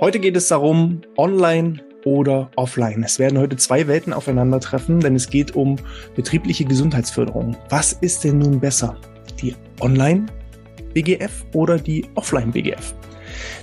Heute 0.00 0.18
geht 0.20 0.36
es 0.36 0.48
darum, 0.48 1.00
online 1.16 1.80
oder 2.04 2.50
offline. 2.56 3.02
Es 3.02 3.18
werden 3.18 3.38
heute 3.38 3.56
zwei 3.56 3.86
Welten 3.86 4.12
aufeinandertreffen, 4.12 5.00
denn 5.00 5.16
es 5.16 5.30
geht 5.30 5.56
um 5.56 5.76
betriebliche 6.14 6.66
Gesundheitsförderung. 6.66 7.56
Was 7.70 7.94
ist 7.94 8.24
denn 8.24 8.40
nun 8.40 8.60
besser? 8.60 8.96
Die 9.40 9.54
Online-BGF 9.80 11.46
oder 11.54 11.78
die 11.78 12.04
Offline-BGF? 12.14 12.94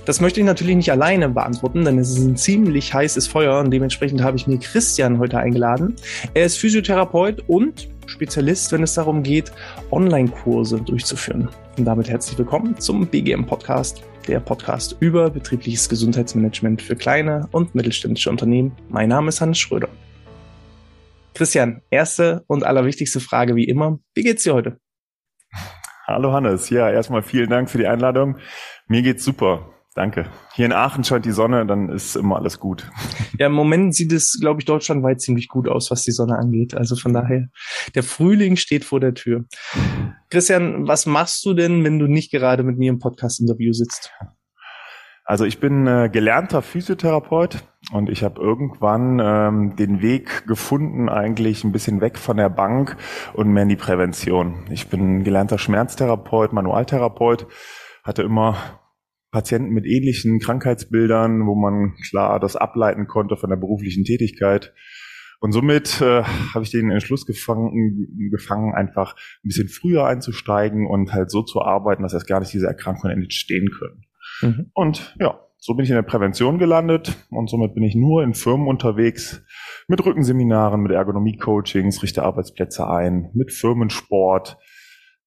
Das 0.04 0.20
möchte 0.20 0.40
ich 0.40 0.46
natürlich 0.46 0.74
nicht 0.74 0.90
alleine 0.90 1.28
beantworten, 1.28 1.84
denn 1.84 1.98
es 1.98 2.10
ist 2.10 2.24
ein 2.24 2.36
ziemlich 2.36 2.92
heißes 2.92 3.28
Feuer 3.28 3.60
und 3.60 3.70
dementsprechend 3.70 4.22
habe 4.22 4.36
ich 4.36 4.46
mir 4.46 4.58
Christian 4.58 5.18
heute 5.18 5.38
eingeladen. 5.38 5.94
Er 6.34 6.46
ist 6.46 6.58
Physiotherapeut 6.58 7.44
und 7.46 7.88
Spezialist, 8.06 8.72
wenn 8.72 8.82
es 8.82 8.94
darum 8.94 9.22
geht, 9.22 9.52
Online-Kurse 9.90 10.80
durchzuführen. 10.80 11.48
Und 11.76 11.84
damit 11.84 12.08
herzlich 12.08 12.38
willkommen 12.38 12.78
zum 12.78 13.06
BGM-Podcast, 13.06 14.02
der 14.26 14.40
Podcast 14.40 14.96
über 15.00 15.30
betriebliches 15.30 15.88
Gesundheitsmanagement 15.88 16.82
für 16.82 16.96
kleine 16.96 17.48
und 17.52 17.74
mittelständische 17.74 18.30
Unternehmen. 18.30 18.72
Mein 18.88 19.08
Name 19.08 19.28
ist 19.28 19.40
Hannes 19.40 19.58
Schröder. 19.58 19.88
Christian, 21.34 21.82
erste 21.90 22.44
und 22.46 22.64
allerwichtigste 22.64 23.20
Frage 23.20 23.56
wie 23.56 23.64
immer. 23.64 23.98
Wie 24.14 24.22
geht's 24.22 24.44
dir 24.44 24.54
heute? 24.54 24.78
Hallo 26.06 26.32
Hannes. 26.32 26.70
Ja, 26.70 26.90
erstmal 26.90 27.22
vielen 27.22 27.50
Dank 27.50 27.68
für 27.68 27.78
die 27.78 27.86
Einladung. 27.86 28.38
Mir 28.86 29.02
geht's 29.02 29.24
super. 29.24 29.75
Danke. 29.96 30.26
Hier 30.52 30.66
in 30.66 30.74
Aachen 30.74 31.04
scheint 31.04 31.24
die 31.24 31.32
Sonne, 31.32 31.64
dann 31.64 31.88
ist 31.88 32.16
immer 32.16 32.36
alles 32.36 32.60
gut. 32.60 32.90
Ja, 33.38 33.46
im 33.46 33.54
Moment 33.54 33.94
sieht 33.94 34.12
es, 34.12 34.38
glaube 34.38 34.60
ich, 34.60 34.66
deutschlandweit 34.66 35.22
ziemlich 35.22 35.48
gut 35.48 35.68
aus, 35.68 35.90
was 35.90 36.02
die 36.02 36.12
Sonne 36.12 36.36
angeht. 36.36 36.74
Also 36.74 36.96
von 36.96 37.14
daher, 37.14 37.48
der 37.94 38.02
Frühling 38.02 38.56
steht 38.56 38.84
vor 38.84 39.00
der 39.00 39.14
Tür. 39.14 39.46
Christian, 40.28 40.86
was 40.86 41.06
machst 41.06 41.42
du 41.46 41.54
denn, 41.54 41.82
wenn 41.82 41.98
du 41.98 42.08
nicht 42.08 42.30
gerade 42.30 42.62
mit 42.62 42.76
mir 42.76 42.90
im 42.90 42.98
Podcast-Interview 42.98 43.72
sitzt? 43.72 44.12
Also 45.24 45.46
ich 45.46 45.60
bin 45.60 45.86
äh, 45.86 46.10
gelernter 46.12 46.60
Physiotherapeut 46.60 47.64
und 47.90 48.10
ich 48.10 48.22
habe 48.22 48.38
irgendwann 48.38 49.18
ähm, 49.18 49.76
den 49.76 50.02
Weg 50.02 50.46
gefunden, 50.46 51.08
eigentlich 51.08 51.64
ein 51.64 51.72
bisschen 51.72 52.02
weg 52.02 52.18
von 52.18 52.36
der 52.36 52.50
Bank 52.50 52.98
und 53.32 53.48
mehr 53.48 53.62
in 53.62 53.70
die 53.70 53.76
Prävention. 53.76 54.66
Ich 54.70 54.88
bin 54.88 55.24
gelernter 55.24 55.56
Schmerztherapeut, 55.56 56.52
Manualtherapeut, 56.52 57.46
hatte 58.04 58.22
immer 58.22 58.56
Patienten 59.36 59.74
mit 59.74 59.84
ähnlichen 59.84 60.38
Krankheitsbildern, 60.38 61.46
wo 61.46 61.54
man 61.54 61.92
klar 62.08 62.40
das 62.40 62.56
ableiten 62.56 63.06
konnte 63.06 63.36
von 63.36 63.50
der 63.50 63.58
beruflichen 63.58 64.02
Tätigkeit. 64.02 64.72
Und 65.40 65.52
somit 65.52 66.00
äh, 66.00 66.22
habe 66.22 66.64
ich 66.64 66.70
den 66.70 66.90
Entschluss 66.90 67.26
gefangen, 67.26 68.30
gefangen, 68.30 68.74
einfach 68.74 69.14
ein 69.14 69.48
bisschen 69.48 69.68
früher 69.68 70.06
einzusteigen 70.06 70.86
und 70.86 71.12
halt 71.12 71.30
so 71.30 71.42
zu 71.42 71.60
arbeiten, 71.60 72.02
dass 72.02 72.14
erst 72.14 72.26
gar 72.26 72.40
nicht 72.40 72.54
diese 72.54 72.66
Erkrankungen 72.66 73.24
entstehen 73.24 73.68
können. 73.78 74.06
Mhm. 74.40 74.70
Und 74.72 75.14
ja, 75.20 75.38
so 75.58 75.74
bin 75.74 75.84
ich 75.84 75.90
in 75.90 75.96
der 75.96 76.02
Prävention 76.02 76.58
gelandet 76.58 77.14
und 77.28 77.50
somit 77.50 77.74
bin 77.74 77.82
ich 77.82 77.94
nur 77.94 78.22
in 78.22 78.32
Firmen 78.32 78.66
unterwegs 78.66 79.44
mit 79.86 80.02
Rückenseminaren, 80.02 80.80
mit 80.80 80.92
Ergonomie-Coachings, 80.92 82.02
richte 82.02 82.22
Arbeitsplätze 82.22 82.88
ein, 82.88 83.30
mit 83.34 83.52
Firmensport, 83.52 84.56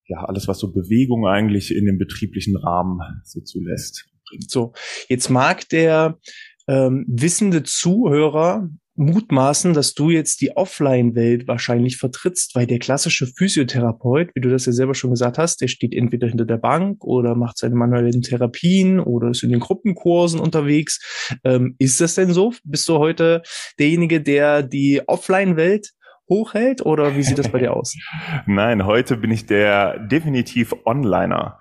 ja, 0.09 0.23
alles, 0.25 0.47
was 0.47 0.59
so 0.59 0.71
Bewegung 0.71 1.27
eigentlich 1.27 1.73
in 1.73 1.85
dem 1.85 1.97
betrieblichen 1.97 2.57
Rahmen 2.57 2.99
so 3.23 3.41
zulässt. 3.41 4.05
So, 4.47 4.73
jetzt 5.07 5.29
mag 5.29 5.69
der 5.69 6.19
ähm, 6.67 7.05
wissende 7.07 7.63
Zuhörer 7.63 8.69
mutmaßen, 8.99 9.73
dass 9.73 9.93
du 9.93 10.09
jetzt 10.09 10.41
die 10.41 10.57
Offline-Welt 10.57 11.47
wahrscheinlich 11.47 11.97
vertrittst, 11.97 12.53
weil 12.53 12.67
der 12.67 12.79
klassische 12.79 13.27
Physiotherapeut, 13.27 14.31
wie 14.35 14.41
du 14.41 14.49
das 14.49 14.65
ja 14.65 14.73
selber 14.73 14.93
schon 14.93 15.11
gesagt 15.11 15.37
hast, 15.37 15.61
der 15.61 15.69
steht 15.69 15.93
entweder 15.93 16.27
hinter 16.27 16.45
der 16.45 16.57
Bank 16.57 17.03
oder 17.05 17.33
macht 17.33 17.57
seine 17.57 17.75
manuellen 17.75 18.21
Therapien 18.21 18.99
oder 18.99 19.29
ist 19.29 19.41
in 19.41 19.51
den 19.51 19.61
Gruppenkursen 19.61 20.39
unterwegs. 20.39 20.99
Ähm, 21.45 21.75
ist 21.79 22.01
das 22.01 22.15
denn 22.15 22.33
so? 22.33 22.53
Bist 22.65 22.89
du 22.89 22.97
heute 22.97 23.41
derjenige, 23.79 24.21
der 24.21 24.63
die 24.63 25.01
Offline-Welt 25.07 25.91
hochhält 26.29 26.85
oder 26.85 27.15
wie 27.15 27.23
sieht 27.23 27.39
das 27.39 27.49
bei 27.49 27.59
dir 27.59 27.75
aus? 27.75 27.95
Nein, 28.45 28.85
heute 28.85 29.17
bin 29.17 29.31
ich 29.31 29.45
der 29.45 29.99
definitiv 29.99 30.73
Onliner. 30.85 31.59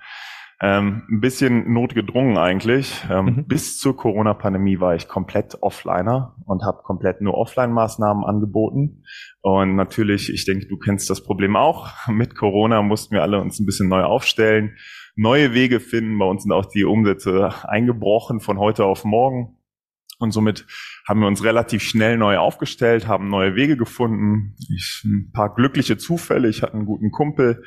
Ähm, 0.61 1.05
ein 1.09 1.21
bisschen 1.21 1.73
notgedrungen 1.73 2.37
eigentlich. 2.37 3.05
Ähm, 3.09 3.25
mhm. 3.25 3.47
Bis 3.47 3.79
zur 3.79 3.97
Corona-Pandemie 3.97 4.81
war 4.81 4.97
ich 4.97 5.07
komplett 5.07 5.63
Offliner 5.63 6.35
und 6.47 6.65
habe 6.65 6.83
komplett 6.83 7.21
nur 7.21 7.35
Offline-Maßnahmen 7.35 8.25
angeboten. 8.25 9.05
Und 9.41 9.77
natürlich, 9.77 10.33
ich 10.33 10.45
denke, 10.47 10.67
du 10.67 10.77
kennst 10.77 11.09
das 11.11 11.23
Problem 11.23 11.55
auch. 11.55 11.91
Mit 12.09 12.35
Corona 12.35 12.83
mussten 12.83 13.15
wir 13.15 13.23
alle 13.23 13.41
uns 13.41 13.61
ein 13.61 13.67
bisschen 13.67 13.89
neu 13.89 14.03
aufstellen, 14.03 14.77
neue 15.15 15.55
Wege 15.55 15.79
finden. 15.79 16.19
Bei 16.19 16.27
uns 16.27 16.43
sind 16.43 16.53
auch 16.53 16.67
die 16.67 16.85
Umsätze 16.85 17.51
eingebrochen 17.63 18.41
von 18.41 18.59
heute 18.59 18.85
auf 18.85 19.05
morgen. 19.05 19.58
Und 20.19 20.33
somit 20.33 20.67
haben 21.07 21.21
wir 21.21 21.29
uns 21.29 21.45
relativ 21.45 21.83
schnell 21.83 22.17
neu 22.19 22.39
aufgestellt, 22.39 23.07
haben 23.07 23.29
neue 23.29 23.55
Wege 23.55 23.77
gefunden. 23.77 24.57
Ich, 24.75 25.03
ein 25.05 25.31
paar 25.33 25.55
glückliche 25.55 25.97
Zufälle. 25.97 26.49
Ich 26.49 26.63
hatte 26.63 26.75
einen 26.75 26.87
guten 26.87 27.11
Kumpel, 27.11 27.63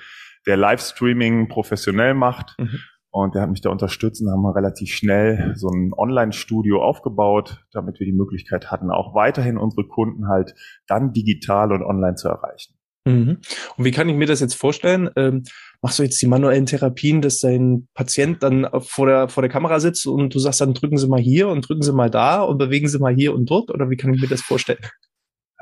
der 0.46 0.58
Livestreaming 0.58 1.48
professionell 1.48 2.14
macht. 2.14 2.56
Mhm. 2.60 2.80
Und 3.14 3.36
der 3.36 3.42
hat 3.42 3.50
mich 3.50 3.60
da 3.60 3.70
unterstützt 3.70 4.22
und 4.22 4.32
haben 4.32 4.42
wir 4.42 4.56
relativ 4.56 4.94
schnell 4.94 5.54
so 5.58 5.68
ein 5.68 5.92
Online-Studio 5.94 6.82
aufgebaut, 6.82 7.66
damit 7.74 8.00
wir 8.00 8.06
die 8.06 8.14
Möglichkeit 8.14 8.72
hatten, 8.72 8.90
auch 8.90 9.14
weiterhin 9.14 9.58
unsere 9.58 9.86
Kunden 9.86 10.30
halt 10.30 10.56
dann 10.88 11.12
digital 11.12 11.74
und 11.74 11.84
online 11.84 12.16
zu 12.16 12.30
erreichen. 12.30 12.76
Mhm. 13.06 13.40
Und 13.76 13.86
wie 13.86 13.92
kann 13.92 14.08
ich 14.08 14.16
mir 14.16 14.28
das 14.28 14.40
jetzt 14.40 14.54
vorstellen? 14.54 15.10
Ähm, 15.18 15.44
machst 15.82 16.00
du 16.00 16.04
jetzt 16.04 16.22
die 16.22 16.28
manuellen 16.28 16.66
Therapien, 16.66 17.22
dass 17.22 17.40
dein 17.40 17.88
Patient 17.94 18.44
dann 18.44 18.68
vor 18.82 19.08
der, 19.08 19.30
vor 19.30 19.42
der 19.42 19.50
Kamera 19.50 19.80
sitzt 19.80 20.06
und 20.06 20.34
du 20.34 20.40
sagst 20.40 20.62
dann, 20.62 20.74
drücken 20.74 20.98
Sie 20.98 21.08
mal 21.08 21.20
hier 21.20 21.50
und 21.50 21.68
drücken 21.68 21.82
Sie 21.82 21.94
mal 21.94 22.10
da 22.10 22.42
und 22.42 22.58
bewegen 22.58 22.88
Sie 22.88 23.00
mal 23.00 23.14
hier 23.16 23.34
und 23.34 23.50
dort? 23.50 23.72
Oder 23.72 23.90
wie 23.90 23.98
kann 23.98 24.14
ich 24.14 24.22
mir 24.22 24.28
das 24.28 24.42
vorstellen? 24.42 24.80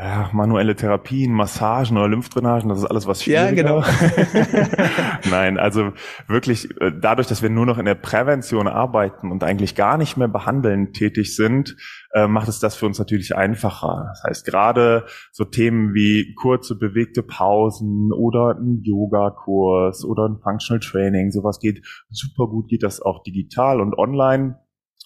Ja, 0.01 0.29
manuelle 0.31 0.77
Therapien, 0.77 1.33
Massagen 1.33 1.97
oder 1.97 2.07
Lymphdrainagen, 2.07 2.69
das 2.69 2.77
ist 2.77 2.85
alles 2.85 3.05
was 3.05 3.21
schwieriger. 3.21 3.49
Ja, 3.49 3.51
genau. 3.51 3.83
Nein, 5.29 5.57
also 5.57 5.91
wirklich 6.25 6.69
äh, 6.79 6.93
dadurch, 6.97 7.27
dass 7.27 7.41
wir 7.41 7.49
nur 7.49 7.65
noch 7.65 7.77
in 7.77 7.83
der 7.83 7.95
Prävention 7.95 8.69
arbeiten 8.69 9.29
und 9.29 9.43
eigentlich 9.43 9.75
gar 9.75 9.97
nicht 9.97 10.15
mehr 10.15 10.29
behandeln 10.29 10.93
tätig 10.93 11.35
sind, 11.35 11.75
äh, 12.13 12.27
macht 12.27 12.47
es 12.47 12.59
das 12.59 12.77
für 12.77 12.85
uns 12.85 12.97
natürlich 12.97 13.35
einfacher. 13.35 14.05
Das 14.07 14.23
heißt, 14.23 14.45
gerade 14.45 15.05
so 15.33 15.43
Themen 15.43 15.93
wie 15.93 16.33
kurze 16.33 16.77
bewegte 16.77 17.21
Pausen 17.21 18.13
oder 18.13 18.55
ein 18.57 18.81
Yoga-Kurs 18.81 20.05
oder 20.05 20.29
ein 20.29 20.39
Functional 20.41 20.79
Training, 20.79 21.31
sowas 21.31 21.59
geht 21.59 21.85
super 22.09 22.47
gut, 22.47 22.69
geht 22.69 22.83
das 22.83 23.01
auch 23.01 23.21
digital 23.21 23.81
und 23.81 23.97
online 23.97 24.59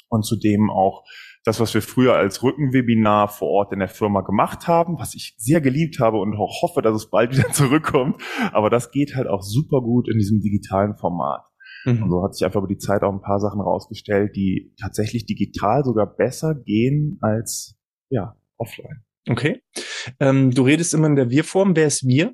und 0.10 0.24
zudem 0.24 0.70
auch 0.70 1.04
das, 1.44 1.60
was 1.60 1.74
wir 1.74 1.82
früher 1.82 2.16
als 2.16 2.42
Rückenwebinar 2.42 3.28
vor 3.28 3.50
Ort 3.50 3.74
in 3.74 3.80
der 3.80 3.90
Firma 3.90 4.22
gemacht 4.22 4.68
haben, 4.68 4.98
was 4.98 5.14
ich 5.14 5.36
sehr 5.38 5.60
geliebt 5.60 6.00
habe 6.00 6.18
und 6.18 6.36
auch 6.36 6.62
hoffe, 6.62 6.82
dass 6.82 6.96
es 6.96 7.10
bald 7.10 7.32
wieder 7.38 7.52
zurückkommt. 7.52 8.22
Aber 8.52 8.70
das 8.70 8.92
geht 8.92 9.16
halt 9.16 9.28
auch 9.28 9.42
super 9.42 9.82
gut 9.82 10.08
in 10.10 10.18
diesem 10.18 10.40
digitalen 10.40 10.96
Format. 10.96 11.44
Mhm. 11.86 12.04
Und 12.04 12.10
so 12.10 12.24
hat 12.24 12.36
sich 12.36 12.46
einfach 12.46 12.60
über 12.60 12.68
die 12.68 12.78
Zeit 12.78 13.04
auch 13.04 13.12
ein 13.12 13.22
paar 13.22 13.40
Sachen 13.40 13.62
rausgestellt, 13.62 14.36
die 14.36 14.74
tatsächlich 14.80 15.26
digital 15.26 15.84
sogar 15.84 16.08
besser 16.08 16.56
gehen 16.56 17.18
als 17.22 17.78
ja 18.10 18.36
offline. 18.58 19.04
Okay. 19.30 19.62
Ähm, 20.20 20.52
du 20.52 20.64
redest 20.64 20.94
immer 20.94 21.08
in 21.08 21.16
der 21.16 21.30
Wir-Form. 21.30 21.76
Wer 21.76 21.88
ist 21.88 22.06
wir? 22.06 22.34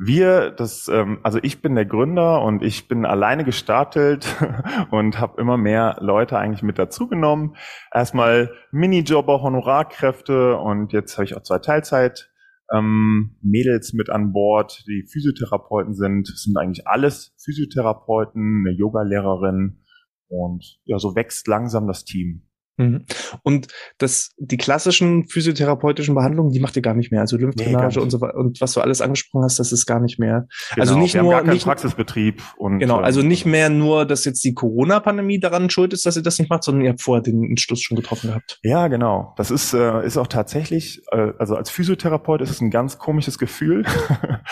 Wir, 0.00 0.52
das, 0.52 0.86
ähm, 0.86 1.18
also 1.24 1.40
ich 1.42 1.60
bin 1.60 1.74
der 1.74 1.84
Gründer 1.84 2.42
und 2.42 2.62
ich 2.62 2.86
bin 2.86 3.04
alleine 3.04 3.44
gestartet 3.44 4.36
und 4.92 5.18
habe 5.18 5.40
immer 5.40 5.56
mehr 5.56 5.96
Leute 6.00 6.38
eigentlich 6.38 6.62
mit 6.62 6.78
dazugenommen. 6.78 7.56
Erstmal 7.92 8.52
Minijobber, 8.70 9.42
Honorarkräfte 9.42 10.56
und 10.56 10.92
jetzt 10.92 11.16
habe 11.16 11.24
ich 11.24 11.36
auch 11.36 11.42
zwei 11.42 11.58
Teilzeit. 11.58 12.30
Ähm, 12.72 13.38
Mädels 13.42 13.92
mit 13.92 14.08
an 14.08 14.32
Bord, 14.32 14.84
die 14.86 15.04
Physiotherapeuten 15.10 15.94
sind, 15.94 16.28
das 16.28 16.42
sind 16.42 16.56
eigentlich 16.56 16.86
alles 16.86 17.34
Physiotherapeuten, 17.42 18.64
eine 18.66 18.76
Yogalehrerin 18.76 19.80
und 20.28 20.78
ja, 20.84 20.98
so 20.98 21.16
wächst 21.16 21.48
langsam 21.48 21.88
das 21.88 22.04
Team. 22.04 22.47
Mhm. 22.78 23.04
Und 23.42 23.66
das, 23.98 24.34
die 24.38 24.56
klassischen 24.56 25.28
physiotherapeutischen 25.28 26.14
Behandlungen, 26.14 26.52
die 26.52 26.60
macht 26.60 26.76
ihr 26.76 26.82
gar 26.82 26.94
nicht 26.94 27.10
mehr. 27.10 27.20
Also 27.20 27.36
Lymphdrainage 27.36 27.98
nee, 27.98 28.02
und 28.04 28.10
so 28.10 28.20
weiter 28.20 28.36
und 28.36 28.60
was 28.60 28.72
du 28.72 28.80
alles 28.80 29.00
angesprochen 29.00 29.44
hast, 29.44 29.58
das 29.58 29.72
ist 29.72 29.84
gar 29.86 30.00
nicht 30.00 30.18
mehr. 30.18 30.46
Genau, 30.74 30.82
also 30.82 30.98
nicht 30.98 31.14
wir 31.14 31.22
nur 31.22 31.34
haben 31.34 31.46
gar 31.46 31.52
nicht 31.52 31.64
Praxisbetrieb 31.64 32.42
und 32.56 32.78
genau. 32.78 32.98
Also 32.98 33.22
nicht 33.22 33.44
mehr 33.46 33.68
nur, 33.68 34.06
dass 34.06 34.24
jetzt 34.24 34.44
die 34.44 34.54
Corona-Pandemie 34.54 35.40
daran 35.40 35.70
schuld 35.70 35.92
ist, 35.92 36.06
dass 36.06 36.16
ihr 36.16 36.22
das 36.22 36.38
nicht 36.38 36.50
macht, 36.50 36.64
sondern 36.64 36.84
ihr 36.84 36.90
habt 36.90 37.02
vorher 37.02 37.22
den 37.22 37.44
Entschluss 37.44 37.82
schon 37.82 37.96
getroffen 37.96 38.28
gehabt. 38.28 38.58
Ja, 38.62 38.88
genau. 38.88 39.34
Das 39.36 39.50
ist 39.50 39.74
äh, 39.74 40.06
ist 40.06 40.16
auch 40.16 40.28
tatsächlich, 40.28 41.02
äh, 41.10 41.32
also 41.38 41.56
als 41.56 41.70
Physiotherapeut 41.70 42.40
ist 42.42 42.50
es 42.50 42.60
ein 42.60 42.70
ganz 42.70 42.98
komisches 42.98 43.38
Gefühl, 43.38 43.84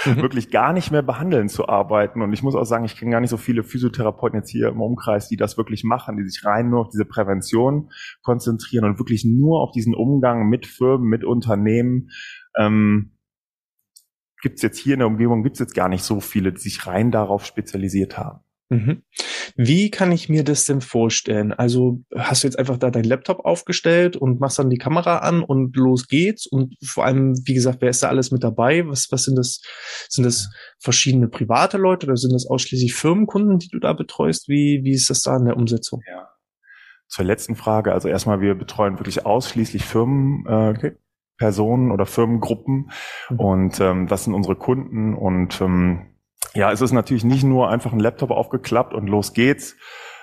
mhm. 0.05 0.17
wirklich 0.23 0.51
gar 0.51 0.73
nicht 0.73 0.91
mehr 0.91 1.03
behandeln 1.03 1.49
zu 1.49 1.69
arbeiten. 1.69 2.23
Und 2.23 2.33
ich 2.33 2.43
muss 2.43 2.57
auch 2.57 2.65
sagen, 2.65 2.85
ich 2.85 2.97
kenne 2.97 3.13
gar 3.13 3.21
nicht 3.21 3.31
so 3.31 3.37
viele 3.37 3.63
Physiotherapeuten 3.63 4.41
jetzt 4.41 4.51
hier 4.51 4.69
im 4.69 4.81
Umkreis, 4.81 5.29
die 5.29 5.37
das 5.37 5.57
wirklich 5.57 5.85
machen, 5.85 6.17
die 6.17 6.29
sich 6.29 6.45
rein 6.45 6.71
nur 6.71 6.81
auf 6.81 6.89
diese 6.89 7.05
Prävention 7.05 7.91
konzentrieren 8.27 8.85
und 8.85 8.99
wirklich 8.99 9.25
nur 9.25 9.63
auf 9.63 9.71
diesen 9.71 9.95
Umgang 9.95 10.49
mit 10.49 10.67
Firmen, 10.67 11.09
mit 11.09 11.25
Unternehmen. 11.25 12.11
Ähm, 12.59 13.13
gibt 14.43 14.57
es 14.57 14.63
jetzt 14.63 14.79
hier 14.79 14.95
in 14.95 14.99
der 14.99 15.09
Umgebung, 15.09 15.45
gibt 15.45 15.55
es 15.55 15.61
jetzt 15.61 15.75
gar 15.75 15.89
nicht 15.89 16.03
so 16.03 16.21
viele, 16.21 16.53
die 16.53 16.61
sich 16.61 16.87
rein 16.87 17.13
darauf 17.13 17.47
spezialisiert 17.47 18.19
haben. 18.19 18.41
Mhm. 18.69 19.03
Wie 19.55 19.91
kann 19.91 20.11
ich 20.11 20.29
mir 20.29 20.43
das 20.43 20.65
denn 20.65 20.81
vorstellen? 20.81 21.53
Also 21.53 22.03
hast 22.17 22.43
du 22.43 22.49
jetzt 22.49 22.59
einfach 22.59 22.79
da 22.79 22.91
deinen 22.91 23.05
Laptop 23.05 23.45
aufgestellt 23.45 24.17
und 24.17 24.41
machst 24.41 24.59
dann 24.59 24.71
die 24.71 24.77
Kamera 24.77 25.19
an 25.19 25.45
und 25.45 25.77
los 25.77 26.09
geht's? 26.09 26.47
Und 26.47 26.75
vor 26.85 27.05
allem, 27.05 27.35
wie 27.45 27.55
gesagt, 27.55 27.81
wer 27.81 27.91
ist 27.91 28.03
da 28.03 28.09
alles 28.09 28.33
mit 28.33 28.43
dabei? 28.43 28.87
Was, 28.89 29.07
was 29.13 29.23
sind 29.23 29.37
das? 29.37 29.61
Sind 30.09 30.25
das 30.25 30.51
verschiedene 30.81 31.29
private 31.29 31.79
Leute 31.79 32.07
oder 32.07 32.17
sind 32.17 32.33
das 32.33 32.47
ausschließlich 32.47 32.93
Firmenkunden, 32.93 33.61
die 33.61 33.69
du 33.69 33.79
da 33.79 33.93
betreust? 33.93 34.49
Wie, 34.49 34.81
wie 34.83 34.93
ist 34.93 35.11
das 35.11 35.23
da 35.23 35.37
in 35.37 35.45
der 35.45 35.57
Umsetzung? 35.57 36.03
Ja. 36.09 36.29
Zur 37.09 37.25
letzten 37.25 37.57
Frage, 37.57 37.93
also 37.93 38.09
erstmal, 38.09 38.41
wir 38.41 38.55
betreuen 38.55 38.99
wirklich 38.99 39.25
ausschließlich 39.25 39.85
Firmen, 39.85 40.45
äh, 40.47 40.71
okay. 40.71 40.97
Personen 41.39 41.91
oder 41.91 42.07
Firmengruppen 42.07 42.91
mhm. 43.29 43.41
und 43.41 43.81
ähm, 43.81 44.07
das 44.07 44.25
sind 44.25 44.35
unsere 44.35 44.57
Kunden 44.57 45.15
und 45.15 45.61
ähm, 45.61 46.07
ja, 46.55 46.73
es 46.73 46.81
ist 46.81 46.93
natürlich 46.93 47.25
nicht 47.25 47.45
nur 47.45 47.69
einfach 47.69 47.93
ein 47.93 48.01
Laptop 48.01 48.31
aufgeklappt 48.31 48.95
und 48.95 49.07
los 49.09 49.35
geht's, 49.35 49.77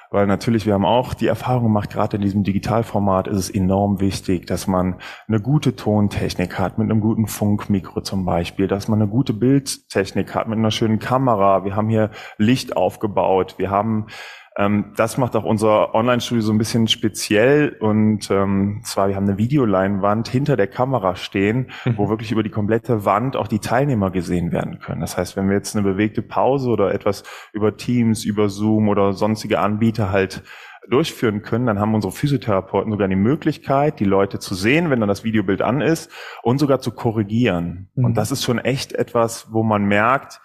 weil 0.10 0.26
natürlich 0.28 0.66
wir 0.66 0.74
haben 0.74 0.86
auch 0.86 1.14
die 1.14 1.28
Erfahrung 1.28 1.64
gemacht, 1.64 1.92
gerade 1.92 2.18
in 2.18 2.24
diesem 2.24 2.44
Digitalformat 2.44 3.28
ist 3.28 3.38
es 3.38 3.50
enorm 3.50 4.00
wichtig, 4.00 4.48
dass 4.48 4.68
man 4.68 5.00
eine 5.28 5.40
gute 5.40 5.76
Tontechnik 5.76 6.58
hat, 6.58 6.78
mit 6.78 6.90
einem 6.90 7.02
guten 7.02 7.28
Funkmikro 7.28 8.02
zum 8.02 8.26
Beispiel, 8.26 8.68
dass 8.68 8.88
man 8.88 9.02
eine 9.02 9.10
gute 9.10 9.34
Bildtechnik 9.34 10.34
hat, 10.34 10.48
mit 10.48 10.58
einer 10.58 10.72
schönen 10.72 11.00
Kamera. 11.00 11.66
Wir 11.66 11.76
haben 11.76 11.90
hier 11.90 12.12
Licht 12.38 12.78
aufgebaut, 12.78 13.56
wir 13.58 13.70
haben 13.70 14.08
ähm, 14.56 14.94
das 14.96 15.18
macht 15.18 15.36
auch 15.36 15.44
unser 15.44 15.96
Online-Studio 15.96 16.44
so 16.44 16.52
ein 16.52 16.58
bisschen 16.58 16.88
speziell. 16.88 17.76
Und 17.80 18.30
ähm, 18.30 18.82
zwar, 18.84 19.08
wir 19.08 19.16
haben 19.16 19.28
eine 19.28 19.38
Videoleinwand 19.38 20.28
hinter 20.28 20.56
der 20.56 20.68
Kamera 20.68 21.16
stehen, 21.16 21.72
mhm. 21.86 21.98
wo 21.98 22.10
wirklich 22.10 22.32
über 22.32 22.44
die 22.44 22.50
komplette 22.50 23.06
Wand 23.06 23.36
auch 23.36 23.48
die 23.48 23.60
Teilnehmer 23.60 24.12
gesehen 24.12 24.52
werden 24.52 24.80
können. 24.80 25.02
Das 25.02 25.18
heißt, 25.18 25.36
wenn 25.36 25.48
wir 25.48 25.56
jetzt 25.56 25.76
eine 25.76 25.84
bewegte 25.84 26.22
Pause 26.22 26.70
oder 26.70 26.94
etwas 26.94 27.24
über 27.52 27.76
Teams, 27.78 28.26
über 28.26 28.50
Zoom 28.50 28.90
oder 28.90 29.14
sonstige 29.14 29.60
Anbieter 29.60 30.12
halt 30.12 30.44
durchführen 30.90 31.42
können, 31.44 31.66
dann 31.66 31.80
haben 31.80 31.96
unsere 31.96 32.12
Physiotherapeuten 32.12 32.92
sogar 32.92 33.08
die 33.08 33.16
Möglichkeit, 33.16 34.00
die 34.00 34.06
Leute 34.06 34.40
zu 34.40 34.54
sehen, 34.54 34.90
wenn 34.90 35.00
dann 35.00 35.10
das 35.10 35.24
Videobild 35.24 35.62
an 35.62 35.82
ist 35.82 36.12
und 36.44 36.60
sogar 36.60 36.80
zu 36.80 36.92
korrigieren. 36.92 37.90
Mhm. 37.96 38.06
Und 38.06 38.18
das 38.18 38.32
ist 38.32 38.44
schon 38.44 38.60
echt 38.60 38.94
etwas, 38.94 39.48
wo 39.52 39.64
man 39.64 39.86
merkt, 39.86 40.42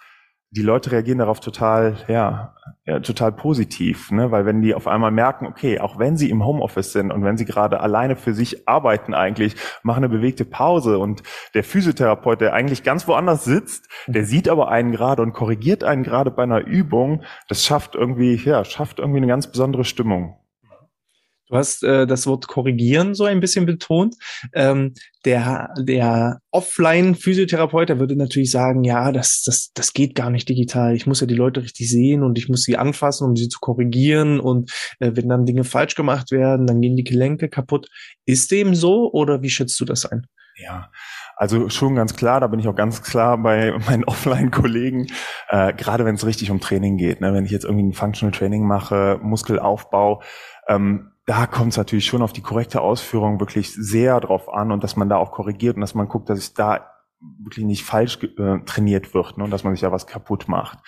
die 0.51 0.63
Leute 0.63 0.91
reagieren 0.91 1.19
darauf 1.19 1.39
total, 1.39 1.97
ja, 2.07 2.55
ja, 2.85 2.99
total 2.99 3.31
positiv, 3.31 4.09
ne? 4.09 4.31
weil 4.31 4.45
wenn 4.45 4.61
die 4.61 4.73
auf 4.73 4.87
einmal 4.87 5.11
merken, 5.11 5.45
okay, 5.45 5.79
auch 5.79 5.99
wenn 5.99 6.17
sie 6.17 6.29
im 6.31 6.43
Homeoffice 6.43 6.91
sind 6.91 7.11
und 7.11 7.23
wenn 7.23 7.37
sie 7.37 7.45
gerade 7.45 7.79
alleine 7.81 8.15
für 8.15 8.33
sich 8.33 8.67
arbeiten 8.67 9.13
eigentlich, 9.13 9.55
machen 9.83 10.03
eine 10.03 10.09
bewegte 10.09 10.45
Pause 10.45 10.97
und 10.97 11.21
der 11.53 11.63
Physiotherapeut, 11.63 12.41
der 12.41 12.53
eigentlich 12.53 12.83
ganz 12.83 13.07
woanders 13.07 13.45
sitzt, 13.45 13.89
der 14.07 14.25
sieht 14.25 14.49
aber 14.49 14.69
einen 14.69 14.91
gerade 14.91 15.21
und 15.21 15.33
korrigiert 15.33 15.83
einen 15.83 16.01
gerade 16.03 16.31
bei 16.31 16.43
einer 16.43 16.65
Übung, 16.65 17.23
das 17.47 17.63
schafft 17.63 17.93
irgendwie, 17.93 18.35
ja, 18.35 18.65
schafft 18.65 18.97
irgendwie 18.97 19.17
eine 19.17 19.27
ganz 19.27 19.51
besondere 19.51 19.85
Stimmung. 19.85 20.39
Du 21.49 21.57
hast 21.57 21.83
äh, 21.83 22.05
das 22.05 22.27
Wort 22.27 22.47
korrigieren 22.47 23.15
so 23.15 23.25
ein 23.25 23.39
bisschen 23.39 23.65
betont. 23.65 24.15
Ähm, 24.53 24.93
der 25.25 25.73
der 25.77 26.39
Offline-Physiotherapeut, 26.51 27.89
der 27.89 27.99
würde 27.99 28.15
natürlich 28.15 28.51
sagen, 28.51 28.83
ja, 28.83 29.11
das, 29.11 29.41
das, 29.45 29.71
das 29.73 29.93
geht 29.93 30.15
gar 30.15 30.29
nicht 30.29 30.47
digital. 30.47 30.95
Ich 30.95 31.07
muss 31.07 31.21
ja 31.21 31.27
die 31.27 31.35
Leute 31.35 31.63
richtig 31.63 31.89
sehen 31.89 32.23
und 32.23 32.37
ich 32.37 32.49
muss 32.49 32.63
sie 32.63 32.77
anfassen, 32.77 33.27
um 33.27 33.35
sie 33.35 33.49
zu 33.49 33.59
korrigieren. 33.59 34.39
Und 34.39 34.71
äh, 34.99 35.11
wenn 35.15 35.27
dann 35.27 35.45
Dinge 35.45 35.63
falsch 35.63 35.95
gemacht 35.95 36.31
werden, 36.31 36.67
dann 36.67 36.81
gehen 36.81 36.95
die 36.95 37.03
Gelenke 37.03 37.49
kaputt. 37.49 37.89
Ist 38.25 38.51
dem 38.51 38.75
so 38.75 39.11
oder 39.11 39.41
wie 39.41 39.49
schätzt 39.49 39.79
du 39.79 39.85
das 39.85 40.05
ein? 40.05 40.27
Ja, 40.55 40.91
also 41.35 41.69
schon 41.69 41.95
ganz 41.95 42.15
klar, 42.15 42.41
da 42.41 42.47
bin 42.47 42.59
ich 42.59 42.67
auch 42.67 42.75
ganz 42.75 43.01
klar 43.01 43.37
bei 43.37 43.73
meinen 43.87 44.03
Offline-Kollegen, 44.07 45.07
äh, 45.47 45.73
gerade 45.73 46.05
wenn 46.05 46.15
es 46.15 46.25
richtig 46.25 46.51
um 46.51 46.59
Training 46.59 46.97
geht. 46.97 47.21
Ne? 47.21 47.33
Wenn 47.33 47.45
ich 47.45 47.51
jetzt 47.51 47.63
irgendwie 47.63 47.87
ein 47.87 47.93
Functional 47.93 48.37
Training 48.37 48.67
mache, 48.67 49.19
Muskelaufbau, 49.23 50.21
ähm, 50.67 51.11
da 51.29 51.45
kommt 51.45 51.73
es 51.73 51.77
natürlich 51.77 52.07
schon 52.07 52.23
auf 52.23 52.33
die 52.33 52.41
korrekte 52.41 52.81
Ausführung 52.81 53.39
wirklich 53.39 53.71
sehr 53.71 54.19
drauf 54.19 54.51
an 54.51 54.71
und 54.71 54.83
dass 54.83 54.95
man 54.95 55.09
da 55.09 55.17
auch 55.17 55.29
korrigiert 55.29 55.75
und 55.75 55.81
dass 55.81 55.93
man 55.93 56.07
guckt, 56.07 56.27
dass 56.27 56.39
es 56.39 56.55
da 56.55 56.89
wirklich 57.37 57.65
nicht 57.65 57.83
falsch 57.83 58.17
äh, 58.23 58.59
trainiert 58.65 59.13
wird 59.13 59.37
ne, 59.37 59.43
und 59.43 59.51
dass 59.51 59.63
man 59.63 59.75
sich 59.75 59.81
ja 59.81 59.91
was 59.91 60.07
kaputt 60.07 60.47
macht. 60.47 60.79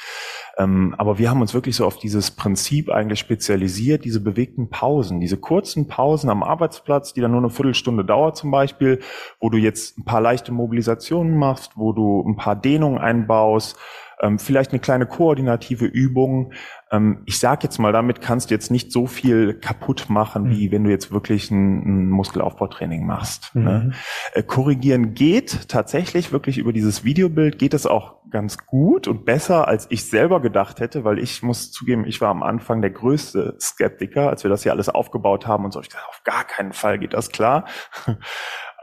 Ähm, 0.57 0.95
aber 0.97 1.19
wir 1.19 1.29
haben 1.29 1.41
uns 1.41 1.53
wirklich 1.53 1.75
so 1.75 1.85
auf 1.85 1.99
dieses 1.99 2.31
Prinzip 2.31 2.89
eigentlich 2.89 3.19
spezialisiert, 3.19 4.03
diese 4.03 4.19
bewegten 4.19 4.71
Pausen, 4.71 5.19
diese 5.19 5.38
kurzen 5.38 5.88
Pausen 5.88 6.31
am 6.31 6.41
Arbeitsplatz, 6.41 7.13
die 7.13 7.21
dann 7.21 7.31
nur 7.31 7.41
eine 7.41 7.51
Viertelstunde 7.51 8.03
dauert 8.03 8.35
zum 8.35 8.49
Beispiel, 8.49 8.99
wo 9.39 9.51
du 9.51 9.59
jetzt 9.59 9.99
ein 9.99 10.05
paar 10.05 10.21
leichte 10.21 10.51
Mobilisationen 10.51 11.38
machst, 11.38 11.73
wo 11.75 11.93
du 11.93 12.23
ein 12.27 12.35
paar 12.35 12.55
Dehnungen 12.55 12.97
einbaust, 12.97 13.77
ähm, 14.21 14.39
vielleicht 14.39 14.71
eine 14.71 14.79
kleine 14.79 15.06
koordinative 15.06 15.85
Übung. 15.85 16.53
Ähm, 16.91 17.23
ich 17.25 17.39
sage 17.39 17.62
jetzt 17.63 17.79
mal, 17.79 17.91
damit 17.91 18.21
kannst 18.21 18.50
du 18.50 18.53
jetzt 18.53 18.71
nicht 18.71 18.91
so 18.91 19.07
viel 19.07 19.53
kaputt 19.56 20.06
machen, 20.09 20.50
wie 20.51 20.68
mhm. 20.68 20.71
wenn 20.71 20.83
du 20.83 20.89
jetzt 20.91 21.12
wirklich 21.12 21.51
ein, 21.51 22.06
ein 22.06 22.09
Muskelaufbautraining 22.09 23.06
machst. 23.06 23.53
Mhm. 23.56 23.63
Ne? 23.63 23.91
Äh, 24.33 24.44
korrigieren 24.44 25.13
geht 25.13 25.68
tatsächlich 25.68 26.31
wirklich 26.31 26.57
über 26.57 26.71
dieses 26.71 27.03
Videobild, 27.03 27.57
geht 27.57 27.73
es 27.73 27.85
auch 27.85 28.21
ganz 28.29 28.65
gut 28.65 29.07
und 29.07 29.25
besser, 29.25 29.68
als 29.68 29.88
ich 29.89 30.09
selber 30.09 30.41
gedacht 30.41 30.79
hätte, 30.79 31.03
weil 31.03 31.19
ich 31.19 31.44
muss 31.44 31.71
zugeben, 31.71 32.06
ich 32.06 32.21
war 32.21 32.29
am 32.29 32.44
Anfang 32.44 32.81
der 32.81 32.91
größte 32.91 33.57
Skeptiker, 33.59 34.29
als 34.29 34.44
wir 34.44 34.50
das 34.50 34.63
hier 34.63 34.71
alles 34.71 34.88
aufgebaut 34.88 35.45
haben 35.47 35.65
und 35.65 35.74
so. 35.74 35.81
Ich 35.81 35.89
dachte, 35.89 36.07
auf 36.07 36.24
gar 36.24 36.45
keinen 36.45 36.71
Fall 36.71 36.97
geht 36.97 37.13
das 37.13 37.29
klar. 37.29 37.65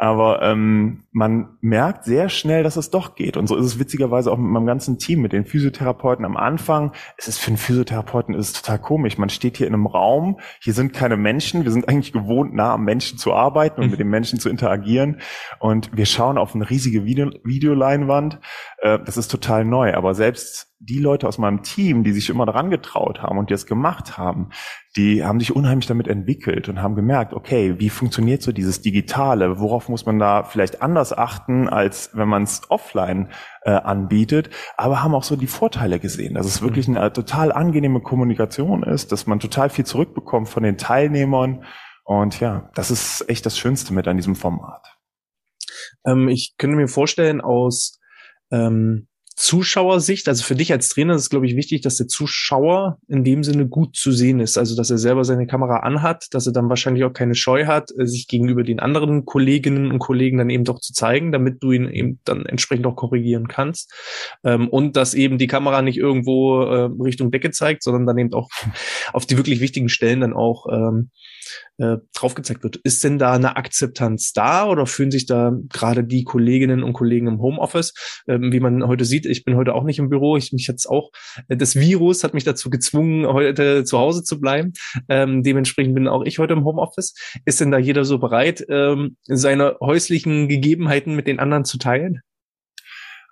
Aber 0.00 0.42
ähm, 0.42 1.02
man 1.10 1.58
merkt 1.60 2.04
sehr 2.04 2.28
schnell, 2.28 2.62
dass 2.62 2.76
es 2.76 2.90
doch 2.90 3.16
geht. 3.16 3.36
Und 3.36 3.48
so 3.48 3.56
ist 3.56 3.64
es 3.64 3.78
witzigerweise 3.80 4.30
auch 4.30 4.38
mit 4.38 4.48
meinem 4.48 4.66
ganzen 4.66 5.00
Team, 5.00 5.20
mit 5.20 5.32
den 5.32 5.44
Physiotherapeuten 5.44 6.24
am 6.24 6.36
Anfang. 6.36 6.92
Es 7.16 7.26
ist 7.26 7.38
für 7.38 7.48
einen 7.48 7.56
Physiotherapeuten 7.56 8.32
ist 8.32 8.46
es 8.46 8.62
total 8.62 8.78
komisch. 8.78 9.18
Man 9.18 9.28
steht 9.28 9.56
hier 9.56 9.66
in 9.66 9.74
einem 9.74 9.86
Raum, 9.86 10.38
hier 10.60 10.72
sind 10.72 10.92
keine 10.92 11.16
Menschen, 11.16 11.64
wir 11.64 11.72
sind 11.72 11.88
eigentlich 11.88 12.12
gewohnt, 12.12 12.54
nah 12.54 12.74
am 12.74 12.84
Menschen 12.84 13.18
zu 13.18 13.32
arbeiten 13.32 13.80
und 13.80 13.86
mhm. 13.86 13.90
mit 13.90 14.00
den 14.00 14.08
Menschen 14.08 14.38
zu 14.38 14.48
interagieren. 14.48 15.20
Und 15.58 15.96
wir 15.96 16.06
schauen 16.06 16.38
auf 16.38 16.54
eine 16.54 16.70
riesige 16.70 17.04
Video 17.04 17.32
Videoleinwand. 17.42 18.38
Äh, 18.78 19.00
das 19.04 19.16
ist 19.16 19.32
total 19.32 19.64
neu. 19.64 19.94
Aber 19.94 20.14
selbst 20.14 20.68
die 20.80 21.00
Leute 21.00 21.26
aus 21.26 21.38
meinem 21.38 21.62
Team, 21.62 22.04
die 22.04 22.12
sich 22.12 22.30
immer 22.30 22.46
daran 22.46 22.70
getraut 22.70 23.20
haben 23.20 23.38
und 23.38 23.50
die 23.50 23.54
es 23.54 23.66
gemacht 23.66 24.16
haben, 24.16 24.50
die 24.96 25.25
haben 25.25 25.40
sich 25.40 25.54
unheimlich 25.54 25.86
damit 25.86 26.06
entwickelt 26.06 26.69
und 26.69 26.80
haben 26.80 26.94
gemerkt, 26.94 27.34
okay, 27.34 27.75
wie 27.78 27.90
funktioniert 27.90 28.42
so 28.42 28.52
dieses 28.52 28.80
Digitale? 28.80 29.58
Worauf 29.58 29.88
muss 29.88 30.06
man 30.06 30.20
da 30.20 30.44
vielleicht 30.44 30.80
anders 30.80 31.12
achten, 31.12 31.69
als 31.69 32.10
wenn 32.14 32.28
man 32.28 32.44
es 32.44 32.62
offline 32.70 33.28
äh, 33.62 33.72
anbietet? 33.72 34.50
Aber 34.76 35.02
haben 35.02 35.14
auch 35.14 35.25
so 35.25 35.34
die 35.34 35.48
Vorteile 35.48 35.98
gesehen, 35.98 36.34
dass 36.34 36.46
es 36.46 36.62
wirklich 36.62 36.86
mhm. 36.86 36.96
eine 36.96 37.12
total 37.12 37.50
angenehme 37.50 38.00
Kommunikation 38.00 38.84
ist, 38.84 39.10
dass 39.10 39.26
man 39.26 39.40
total 39.40 39.70
viel 39.70 39.84
zurückbekommt 39.84 40.48
von 40.48 40.62
den 40.62 40.78
Teilnehmern. 40.78 41.64
Und 42.05 42.38
ja, 42.38 42.70
das 42.74 42.93
ist 42.93 43.29
echt 43.29 43.44
das 43.46 43.58
Schönste 43.58 43.93
mit 43.93 44.06
an 44.06 44.17
diesem 44.17 44.36
Format. 44.36 44.96
Ähm, 46.06 46.29
ich 46.29 46.55
könnte 46.56 46.76
mir 46.76 46.88
vorstellen, 46.88 47.41
aus 47.41 47.98
ähm 48.53 49.08
Zuschauersicht, 49.38 50.26
also 50.26 50.42
für 50.42 50.56
dich 50.56 50.72
als 50.72 50.88
Trainer 50.88 51.14
ist 51.14 51.22
es, 51.22 51.30
glaube 51.30 51.46
ich, 51.46 51.54
wichtig, 51.54 51.80
dass 51.82 51.96
der 51.96 52.08
Zuschauer 52.08 52.98
in 53.06 53.22
dem 53.22 53.44
Sinne 53.44 53.68
gut 53.68 53.94
zu 53.94 54.10
sehen 54.10 54.40
ist. 54.40 54.58
Also, 54.58 54.74
dass 54.74 54.90
er 54.90 54.98
selber 54.98 55.24
seine 55.24 55.46
Kamera 55.46 55.78
anhat, 55.78 56.26
dass 56.32 56.48
er 56.48 56.52
dann 56.52 56.68
wahrscheinlich 56.68 57.04
auch 57.04 57.12
keine 57.12 57.36
Scheu 57.36 57.66
hat, 57.66 57.92
äh, 57.96 58.04
sich 58.04 58.26
gegenüber 58.26 58.64
den 58.64 58.80
anderen 58.80 59.26
Kolleginnen 59.26 59.92
und 59.92 60.00
Kollegen 60.00 60.38
dann 60.38 60.50
eben 60.50 60.64
doch 60.64 60.80
zu 60.80 60.92
zeigen, 60.92 61.30
damit 61.30 61.62
du 61.62 61.70
ihn 61.70 61.88
eben 61.88 62.18
dann 62.24 62.46
entsprechend 62.46 62.84
auch 62.86 62.96
korrigieren 62.96 63.46
kannst. 63.46 63.94
Ähm, 64.42 64.68
und 64.68 64.96
dass 64.96 65.14
eben 65.14 65.38
die 65.38 65.46
Kamera 65.46 65.82
nicht 65.82 65.98
irgendwo 65.98 66.62
äh, 66.62 66.90
Richtung 67.00 67.30
Decke 67.30 67.52
zeigt, 67.52 67.84
sondern 67.84 68.06
dann 68.06 68.18
eben 68.18 68.34
auch 68.34 68.50
auf 69.12 69.24
die 69.24 69.36
wirklich 69.36 69.60
wichtigen 69.60 69.88
Stellen 69.88 70.20
dann 70.20 70.32
auch 70.32 70.66
ähm, 70.68 71.10
äh, 71.78 71.96
drauf 72.14 72.34
gezeigt 72.34 72.62
wird. 72.62 72.76
Ist 72.76 73.05
denn 73.05 73.19
da 73.19 73.32
eine 73.32 73.56
Akzeptanz 73.56 74.32
da 74.32 74.67
oder 74.67 74.86
fühlen 74.86 75.10
sich 75.10 75.26
da 75.26 75.52
gerade 75.69 76.05
die 76.05 76.24
Kolleginnen 76.24 76.82
und 76.82 76.93
Kollegen 76.93 77.26
im 77.26 77.40
Homeoffice, 77.40 77.94
ähm, 78.28 78.52
wie 78.52 78.60
man 78.60 78.86
heute 78.86 79.05
sieht, 79.05 79.26
ich 79.26 79.44
bin 79.44 79.56
heute 79.56 79.74
auch 79.74 79.84
nicht 79.84 79.98
im 79.98 80.08
Büro, 80.08 80.36
ich 80.36 80.52
mich 80.52 80.67
jetzt 80.67 80.86
auch, 80.86 81.10
äh, 81.48 81.56
das 81.56 81.76
Virus 81.76 82.24
hat 82.24 82.34
mich 82.34 82.44
dazu 82.44 82.70
gezwungen, 82.70 83.26
heute 83.26 83.84
zu 83.84 83.98
Hause 83.98 84.22
zu 84.22 84.40
bleiben. 84.40 84.72
Ähm, 85.08 85.43
dementsprechend 85.43 85.94
bin 85.94 86.08
auch 86.08 86.24
ich 86.24 86.38
heute 86.38 86.55
im 86.55 86.64
Homeoffice. 86.64 87.14
Ist 87.44 87.60
denn 87.60 87.70
da 87.70 87.78
jeder 87.78 88.05
so 88.05 88.19
bereit, 88.19 88.64
ähm, 88.69 89.17
seine 89.26 89.76
häuslichen 89.81 90.48
Gegebenheiten 90.48 91.14
mit 91.14 91.26
den 91.26 91.38
anderen 91.38 91.64
zu 91.64 91.78
teilen? 91.78 92.22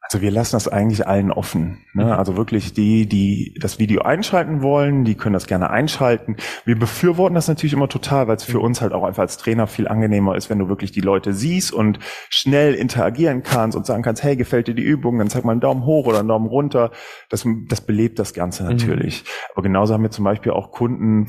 Also 0.06 0.22
wir 0.22 0.30
lassen 0.30 0.54
das 0.54 0.68
eigentlich 0.68 1.06
allen 1.06 1.32
offen. 1.32 1.78
Ne? 1.92 2.04
Mhm. 2.04 2.10
Also 2.12 2.36
wirklich 2.36 2.72
die, 2.72 3.06
die 3.06 3.54
das 3.60 3.78
Video 3.78 4.02
einschalten 4.02 4.62
wollen, 4.62 5.04
die 5.04 5.16
können 5.16 5.32
das 5.32 5.46
gerne 5.46 5.70
einschalten. 5.70 6.36
Wir 6.64 6.78
befürworten 6.78 7.34
das 7.34 7.48
natürlich 7.48 7.72
immer 7.72 7.88
total, 7.88 8.28
weil 8.28 8.36
es 8.36 8.44
für 8.44 8.58
mhm. 8.58 8.64
uns 8.64 8.80
halt 8.80 8.92
auch 8.92 9.02
einfach 9.02 9.22
als 9.22 9.36
Trainer 9.36 9.66
viel 9.66 9.88
angenehmer 9.88 10.36
ist, 10.36 10.48
wenn 10.48 10.60
du 10.60 10.68
wirklich 10.68 10.92
die 10.92 11.00
Leute 11.00 11.34
siehst 11.34 11.72
und 11.72 11.98
schnell 12.30 12.75
interagieren 12.75 13.42
kannst 13.42 13.76
und 13.76 13.84
sagen 13.84 14.02
kannst, 14.02 14.22
hey, 14.22 14.36
gefällt 14.36 14.68
dir 14.68 14.75
die 14.75 14.82
Übung? 14.82 15.18
Dann 15.18 15.28
zeig 15.28 15.44
mal 15.44 15.52
einen 15.52 15.60
Daumen 15.60 15.84
hoch 15.84 16.06
oder 16.06 16.20
einen 16.20 16.28
Daumen 16.28 16.46
runter. 16.46 16.92
Das, 17.28 17.44
das 17.68 17.80
belebt 17.80 18.18
das 18.18 18.32
Ganze 18.32 18.62
mhm. 18.62 18.70
natürlich. 18.70 19.25
Mhm. 19.25 19.28
Aber 19.54 19.62
genauso 19.62 19.94
haben 19.94 20.02
wir 20.02 20.10
zum 20.10 20.25
Beispiel 20.25 20.52
auch 20.52 20.70
Kunden, 20.70 21.28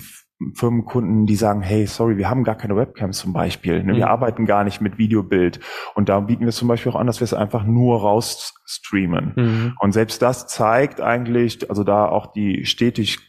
Firmenkunden, 0.53 1.25
die 1.25 1.36
sagen, 1.36 1.62
hey, 1.62 1.88
sorry, 1.88 2.17
wir 2.17 2.29
haben 2.29 2.44
gar 2.44 2.56
keine 2.56 2.75
Webcams 2.75 3.17
zum 3.17 3.34
Beispiel. 3.34 3.84
Ne? 3.84 3.96
Wir 3.96 4.06
mhm. 4.06 4.12
arbeiten 4.12 4.46
gar 4.46 4.63
nicht 4.63 4.82
mit 4.82 4.98
Videobild. 4.98 5.60
Und 5.96 6.10
da 6.10 6.20
bieten 6.20 6.46
wir 6.46 6.51
zum 6.51 6.67
Beispiel 6.67 6.91
auch 6.91 6.96
an, 6.96 7.08
dass 7.08 7.20
wir 7.20 7.25
es 7.25 7.34
einfach 7.34 7.63
nur 7.63 8.01
rausstreamen. 8.01 9.34
Mhm. 9.36 9.74
Und 9.79 9.94
selbst 9.94 10.22
das 10.22 10.48
zeigt 10.48 11.01
eigentlich, 11.01 11.70
also 11.70 11.84
da 11.84 12.08
auch 12.08 12.32
die 12.34 12.65
stetig 12.65 13.20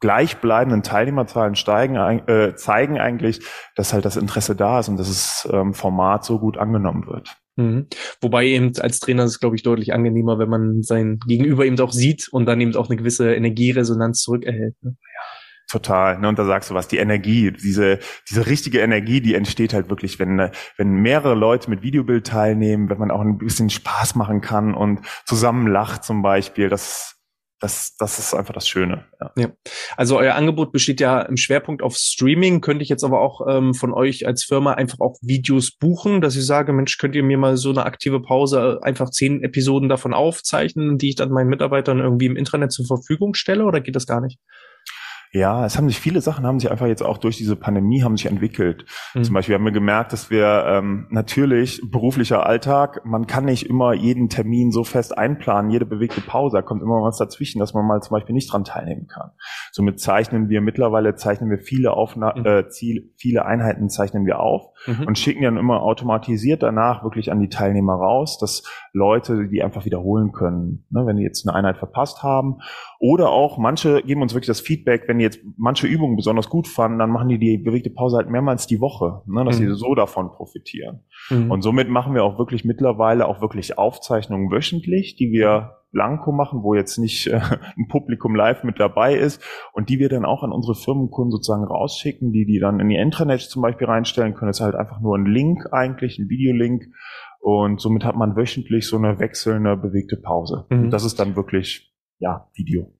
gleichbleibenden 0.00 0.82
Teilnehmerzahlen 0.82 1.54
steigen, 1.54 1.96
äh, 2.28 2.54
zeigen 2.56 2.98
eigentlich, 2.98 3.40
dass 3.74 3.92
halt 3.92 4.04
das 4.04 4.16
Interesse 4.16 4.54
da 4.56 4.80
ist 4.80 4.88
und 4.88 4.98
dass 4.98 5.08
das 5.08 5.48
ähm, 5.52 5.74
Format 5.74 6.24
so 6.24 6.38
gut 6.38 6.58
angenommen 6.58 7.06
wird. 7.06 7.36
Mhm. 7.56 7.86
Wobei 8.20 8.46
eben 8.46 8.72
als 8.80 9.00
Trainer 9.00 9.24
ist 9.24 9.32
es, 9.32 9.40
glaube 9.40 9.56
ich, 9.56 9.62
deutlich 9.62 9.92
angenehmer, 9.92 10.38
wenn 10.38 10.48
man 10.48 10.82
sein 10.82 11.20
Gegenüber 11.26 11.64
eben 11.64 11.78
auch 11.80 11.92
sieht 11.92 12.28
und 12.32 12.46
dann 12.46 12.60
eben 12.60 12.74
auch 12.74 12.88
eine 12.88 12.96
gewisse 12.96 13.34
Energieresonanz 13.34 14.22
zurückerhält. 14.22 14.74
Ne? 14.82 14.96
Total. 15.70 16.18
Ne? 16.18 16.28
Und 16.28 16.38
da 16.38 16.44
sagst 16.44 16.70
du 16.70 16.74
was, 16.74 16.88
die 16.88 16.98
Energie, 16.98 17.50
diese, 17.50 17.98
diese 18.28 18.46
richtige 18.46 18.80
Energie, 18.80 19.20
die 19.20 19.34
entsteht 19.34 19.72
halt 19.72 19.88
wirklich, 19.88 20.18
wenn, 20.18 20.50
wenn 20.76 20.90
mehrere 20.94 21.34
Leute 21.34 21.70
mit 21.70 21.82
Videobild 21.82 22.26
teilnehmen, 22.26 22.90
wenn 22.90 22.98
man 22.98 23.10
auch 23.10 23.22
ein 23.22 23.38
bisschen 23.38 23.70
Spaß 23.70 24.14
machen 24.14 24.40
kann 24.40 24.74
und 24.74 25.00
zusammen 25.24 25.66
lacht 25.66 26.04
zum 26.04 26.22
Beispiel. 26.22 26.68
Das, 26.68 27.14
das, 27.60 27.96
das 27.96 28.18
ist 28.18 28.34
einfach 28.34 28.52
das 28.52 28.68
Schöne. 28.68 29.06
Ja. 29.20 29.32
ja. 29.36 29.48
Also 29.96 30.18
euer 30.18 30.34
Angebot 30.34 30.70
besteht 30.70 31.00
ja 31.00 31.22
im 31.22 31.38
Schwerpunkt 31.38 31.82
auf 31.82 31.96
Streaming. 31.96 32.60
Könnte 32.60 32.82
ich 32.82 32.90
jetzt 32.90 33.04
aber 33.04 33.20
auch 33.20 33.46
ähm, 33.48 33.72
von 33.72 33.94
euch 33.94 34.26
als 34.26 34.44
Firma 34.44 34.74
einfach 34.74 35.00
auch 35.00 35.16
Videos 35.22 35.70
buchen, 35.70 36.20
dass 36.20 36.36
ich 36.36 36.44
sage, 36.44 36.74
Mensch, 36.74 36.98
könnt 36.98 37.14
ihr 37.14 37.22
mir 37.22 37.38
mal 37.38 37.56
so 37.56 37.70
eine 37.70 37.86
aktive 37.86 38.20
Pause 38.20 38.80
äh, 38.82 38.84
einfach 38.84 39.08
zehn 39.08 39.42
Episoden 39.42 39.88
davon 39.88 40.12
aufzeichnen, 40.12 40.98
die 40.98 41.08
ich 41.08 41.16
dann 41.16 41.30
meinen 41.30 41.48
Mitarbeitern 41.48 42.00
irgendwie 42.00 42.26
im 42.26 42.36
Intranet 42.36 42.70
zur 42.70 42.86
Verfügung 42.86 43.32
stelle 43.32 43.64
oder 43.64 43.80
geht 43.80 43.96
das 43.96 44.06
gar 44.06 44.20
nicht? 44.20 44.38
Ja, 45.34 45.66
es 45.66 45.76
haben 45.76 45.88
sich 45.88 45.98
viele 45.98 46.20
Sachen 46.20 46.46
haben 46.46 46.60
sich 46.60 46.70
einfach 46.70 46.86
jetzt 46.86 47.02
auch 47.02 47.18
durch 47.18 47.36
diese 47.36 47.56
Pandemie 47.56 48.04
haben 48.04 48.16
sich 48.16 48.26
entwickelt. 48.26 48.84
Mhm. 49.14 49.24
Zum 49.24 49.34
Beispiel 49.34 49.56
haben 49.56 49.64
wir 49.64 49.72
gemerkt, 49.72 50.12
dass 50.12 50.30
wir 50.30 50.64
ähm, 50.68 51.08
natürlich 51.10 51.80
beruflicher 51.90 52.46
Alltag, 52.46 53.00
man 53.04 53.26
kann 53.26 53.46
nicht 53.46 53.68
immer 53.68 53.94
jeden 53.94 54.28
Termin 54.28 54.70
so 54.70 54.84
fest 54.84 55.18
einplanen, 55.18 55.72
jede 55.72 55.86
bewegte 55.86 56.20
Pause, 56.20 56.58
da 56.58 56.62
kommt 56.62 56.82
immer 56.82 57.02
was 57.02 57.18
dazwischen, 57.18 57.58
dass 57.58 57.74
man 57.74 57.84
mal 57.84 58.00
zum 58.00 58.14
Beispiel 58.14 58.32
nicht 58.32 58.52
dran 58.52 58.62
teilnehmen 58.62 59.08
kann. 59.08 59.32
Somit 59.72 59.98
zeichnen 59.98 60.48
wir 60.50 60.60
mittlerweile 60.60 61.16
zeichnen 61.16 61.50
wir 61.50 61.58
viele 61.58 61.94
Aufna 61.94 62.32
mhm. 62.36 62.46
äh, 62.46 62.68
Ziel, 62.68 63.12
viele 63.16 63.44
Einheiten 63.44 63.88
zeichnen 63.88 64.26
wir 64.26 64.38
auf 64.38 64.68
mhm. 64.86 65.08
und 65.08 65.18
schicken 65.18 65.42
dann 65.42 65.56
immer 65.56 65.82
automatisiert 65.82 66.62
danach 66.62 67.02
wirklich 67.02 67.32
an 67.32 67.40
die 67.40 67.48
Teilnehmer 67.48 67.94
raus, 67.94 68.38
dass 68.38 68.62
Leute 68.94 69.48
die 69.48 69.62
einfach 69.62 69.84
wiederholen 69.84 70.30
können, 70.30 70.86
ne, 70.88 71.04
wenn 71.04 71.16
die 71.16 71.24
jetzt 71.24 71.46
eine 71.46 71.56
Einheit 71.56 71.78
verpasst 71.78 72.22
haben 72.22 72.58
oder 73.00 73.30
auch 73.30 73.58
manche 73.58 74.02
geben 74.02 74.22
uns 74.22 74.34
wirklich 74.34 74.46
das 74.46 74.60
Feedback, 74.60 75.08
wenn 75.08 75.18
die 75.18 75.24
jetzt 75.24 75.40
manche 75.56 75.88
Übungen 75.88 76.14
besonders 76.14 76.48
gut 76.48 76.68
fanden, 76.68 77.00
dann 77.00 77.10
machen 77.10 77.28
die 77.28 77.38
die 77.38 77.58
bewegte 77.58 77.90
Pause 77.90 78.16
halt 78.16 78.30
mehrmals 78.30 78.68
die 78.68 78.80
Woche, 78.80 79.22
ne, 79.26 79.44
dass 79.44 79.58
mhm. 79.58 79.68
sie 79.68 79.74
so 79.74 79.96
davon 79.96 80.30
profitieren. 80.30 81.00
Mhm. 81.28 81.50
Und 81.50 81.62
somit 81.62 81.88
machen 81.88 82.14
wir 82.14 82.22
auch 82.22 82.38
wirklich 82.38 82.64
mittlerweile 82.64 83.26
auch 83.26 83.40
wirklich 83.40 83.76
Aufzeichnungen 83.76 84.52
wöchentlich, 84.52 85.16
die 85.16 85.32
wir 85.32 85.72
blanko 85.94 86.32
machen, 86.32 86.62
wo 86.62 86.74
jetzt 86.74 86.98
nicht 86.98 87.26
äh, 87.28 87.40
ein 87.78 87.88
Publikum 87.88 88.34
live 88.34 88.64
mit 88.64 88.78
dabei 88.78 89.14
ist 89.14 89.42
und 89.72 89.88
die 89.88 89.98
wir 89.98 90.10
dann 90.10 90.26
auch 90.26 90.42
an 90.42 90.52
unsere 90.52 90.74
Firmenkunden 90.74 91.30
sozusagen 91.30 91.64
rausschicken, 91.64 92.32
die 92.32 92.44
die 92.44 92.58
dann 92.58 92.80
in 92.80 92.90
die 92.90 92.96
Intranet 92.96 93.40
zum 93.40 93.62
Beispiel 93.62 93.86
reinstellen 93.86 94.34
können. 94.34 94.50
Das 94.50 94.58
ist 94.58 94.64
halt 94.64 94.74
einfach 94.74 95.00
nur 95.00 95.16
ein 95.16 95.24
Link 95.24 95.72
eigentlich, 95.72 96.18
ein 96.18 96.28
Videolink 96.28 96.84
und 97.44 97.78
somit 97.78 98.06
hat 98.06 98.16
man 98.16 98.36
wöchentlich 98.36 98.86
so 98.86 98.96
eine 98.96 99.18
wechselnde 99.18 99.76
bewegte 99.76 100.16
Pause. 100.16 100.64
Mhm. 100.70 100.84
Und 100.84 100.90
das 100.90 101.04
ist 101.04 101.20
dann 101.20 101.36
wirklich 101.36 101.94
ja, 102.18 102.48
Video. 102.54 102.90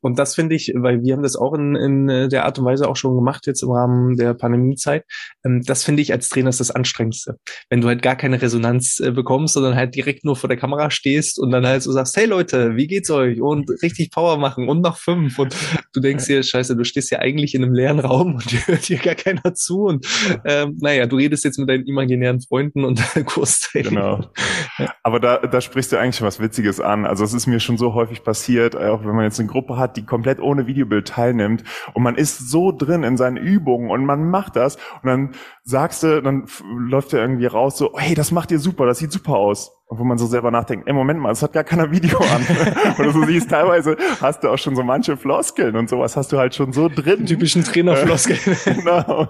Und 0.00 0.18
das 0.18 0.34
finde 0.34 0.54
ich, 0.54 0.72
weil 0.74 1.02
wir 1.02 1.14
haben 1.14 1.22
das 1.22 1.36
auch 1.36 1.54
in, 1.54 1.76
in 1.76 2.28
der 2.28 2.44
Art 2.44 2.58
und 2.58 2.64
Weise 2.64 2.88
auch 2.88 2.96
schon 2.96 3.14
gemacht, 3.14 3.46
jetzt 3.46 3.62
im 3.62 3.70
Rahmen 3.70 4.16
der 4.16 4.34
Pandemiezeit. 4.34 5.04
Ähm, 5.44 5.62
das 5.64 5.84
finde 5.84 6.02
ich 6.02 6.12
als 6.12 6.28
Trainer 6.28 6.50
ist 6.50 6.60
das 6.60 6.70
Anstrengendste. 6.70 7.36
Wenn 7.68 7.80
du 7.80 7.88
halt 7.88 8.02
gar 8.02 8.16
keine 8.16 8.40
Resonanz 8.40 9.00
äh, 9.00 9.10
bekommst, 9.10 9.54
sondern 9.54 9.76
halt 9.76 9.94
direkt 9.94 10.24
nur 10.24 10.36
vor 10.36 10.48
der 10.48 10.56
Kamera 10.56 10.90
stehst 10.90 11.38
und 11.38 11.50
dann 11.50 11.66
halt 11.66 11.82
so 11.82 11.92
sagst, 11.92 12.16
hey 12.16 12.26
Leute, 12.26 12.76
wie 12.76 12.86
geht's 12.86 13.10
euch? 13.10 13.40
Und 13.40 13.70
richtig 13.82 14.10
Power 14.10 14.38
machen 14.38 14.68
und 14.68 14.80
noch 14.80 14.96
fünf. 14.96 15.38
Und 15.38 15.54
du 15.92 16.00
denkst 16.00 16.26
dir, 16.26 16.42
scheiße, 16.42 16.76
du 16.76 16.84
stehst 16.84 17.10
ja 17.10 17.18
eigentlich 17.18 17.54
in 17.54 17.62
einem 17.62 17.74
leeren 17.74 18.00
Raum 18.00 18.34
und 18.34 18.50
dir 18.50 18.66
hört 18.66 18.84
hier 18.84 18.98
gar 18.98 19.14
keiner 19.14 19.54
zu. 19.54 19.84
Und 19.84 20.06
ähm, 20.44 20.76
naja, 20.80 21.06
du 21.06 21.16
redest 21.16 21.44
jetzt 21.44 21.58
mit 21.58 21.68
deinen 21.68 21.86
imaginären 21.86 22.40
Freunden 22.40 22.84
und 22.84 23.00
Kurstraining. 23.26 23.90
Genau. 23.90 24.20
Aber 25.02 25.20
da, 25.20 25.38
da 25.38 25.60
sprichst 25.60 25.92
du 25.92 25.98
eigentlich 25.98 26.22
was 26.22 26.40
Witziges 26.40 26.80
an. 26.80 27.06
Also 27.06 27.24
es 27.24 27.32
ist 27.32 27.46
mir 27.46 27.60
schon 27.60 27.78
so 27.78 27.94
häufig 27.94 28.22
passiert, 28.22 28.76
auch 28.76 29.04
wenn 29.04 29.14
man 29.14 29.24
jetzt 29.24 29.38
eine 29.38 29.48
Gruppe 29.48 29.76
hat, 29.76 29.89
die 29.96 30.04
komplett 30.04 30.40
ohne 30.40 30.66
Videobild 30.66 31.08
teilnimmt 31.08 31.64
und 31.94 32.02
man 32.02 32.16
ist 32.16 32.50
so 32.50 32.72
drin 32.72 33.02
in 33.02 33.16
seinen 33.16 33.36
Übungen 33.36 33.90
und 33.90 34.04
man 34.04 34.28
macht 34.30 34.56
das 34.56 34.76
und 35.02 35.06
dann 35.06 35.30
sagst 35.62 36.02
du, 36.02 36.22
dann 36.22 36.46
läuft 36.76 37.12
er 37.12 37.20
irgendwie 37.20 37.46
raus 37.46 37.78
so, 37.78 37.92
hey, 37.96 38.14
das 38.14 38.32
macht 38.32 38.50
ihr 38.50 38.58
super, 38.58 38.86
das 38.86 38.98
sieht 38.98 39.12
super 39.12 39.36
aus. 39.36 39.72
Und 39.86 39.98
wo 39.98 40.04
man 40.04 40.18
so 40.18 40.26
selber 40.26 40.52
nachdenkt, 40.52 40.86
ey, 40.86 40.92
Moment 40.92 41.18
mal, 41.18 41.32
es 41.32 41.42
hat 41.42 41.52
gar 41.52 41.64
keiner 41.64 41.90
Video 41.90 42.18
an. 42.18 42.46
und 42.98 43.14
du 43.14 43.26
siehst, 43.26 43.50
teilweise 43.50 43.96
hast 44.20 44.44
du 44.44 44.48
auch 44.48 44.58
schon 44.58 44.76
so 44.76 44.84
manche 44.84 45.16
Floskeln 45.16 45.74
und 45.74 45.88
sowas 45.88 46.16
hast 46.16 46.30
du 46.30 46.38
halt 46.38 46.54
schon 46.54 46.72
so 46.72 46.88
drin. 46.88 47.26
Typischen 47.26 47.64
Trainerfloskeln. 47.64 48.38
genau. 48.64 49.28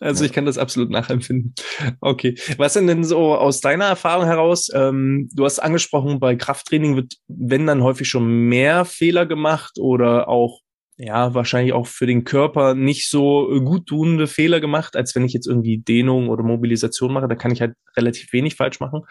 Also 0.00 0.24
ich 0.24 0.32
kann 0.32 0.46
das 0.46 0.58
absolut 0.58 0.90
nachempfinden. 0.90 1.54
Okay. 2.00 2.34
Was 2.56 2.74
sind 2.74 2.86
denn 2.86 3.04
so 3.04 3.34
aus 3.34 3.60
deiner 3.60 3.86
Erfahrung 3.86 4.26
heraus? 4.26 4.68
Ähm, 4.74 5.28
du 5.32 5.44
hast 5.44 5.58
angesprochen, 5.58 6.20
bei 6.20 6.36
Krafttraining 6.36 6.96
wird, 6.96 7.14
wenn 7.28 7.66
dann 7.66 7.82
häufig 7.82 8.08
schon 8.08 8.26
mehr 8.48 8.84
Fehler 8.84 9.26
gemacht 9.26 9.78
oder 9.78 10.28
auch 10.28 10.60
ja, 11.02 11.32
wahrscheinlich 11.32 11.72
auch 11.72 11.86
für 11.86 12.06
den 12.06 12.24
Körper 12.24 12.74
nicht 12.74 13.08
so 13.08 13.48
guttunende 13.64 14.26
Fehler 14.26 14.60
gemacht, 14.60 14.96
als 14.96 15.14
wenn 15.14 15.24
ich 15.24 15.32
jetzt 15.32 15.46
irgendwie 15.46 15.78
Dehnung 15.78 16.28
oder 16.28 16.42
Mobilisation 16.42 17.12
mache. 17.12 17.26
Da 17.26 17.36
kann 17.36 17.52
ich 17.52 17.62
halt 17.62 17.72
relativ 17.96 18.30
wenig 18.34 18.56
falsch 18.56 18.80
machen. 18.80 19.02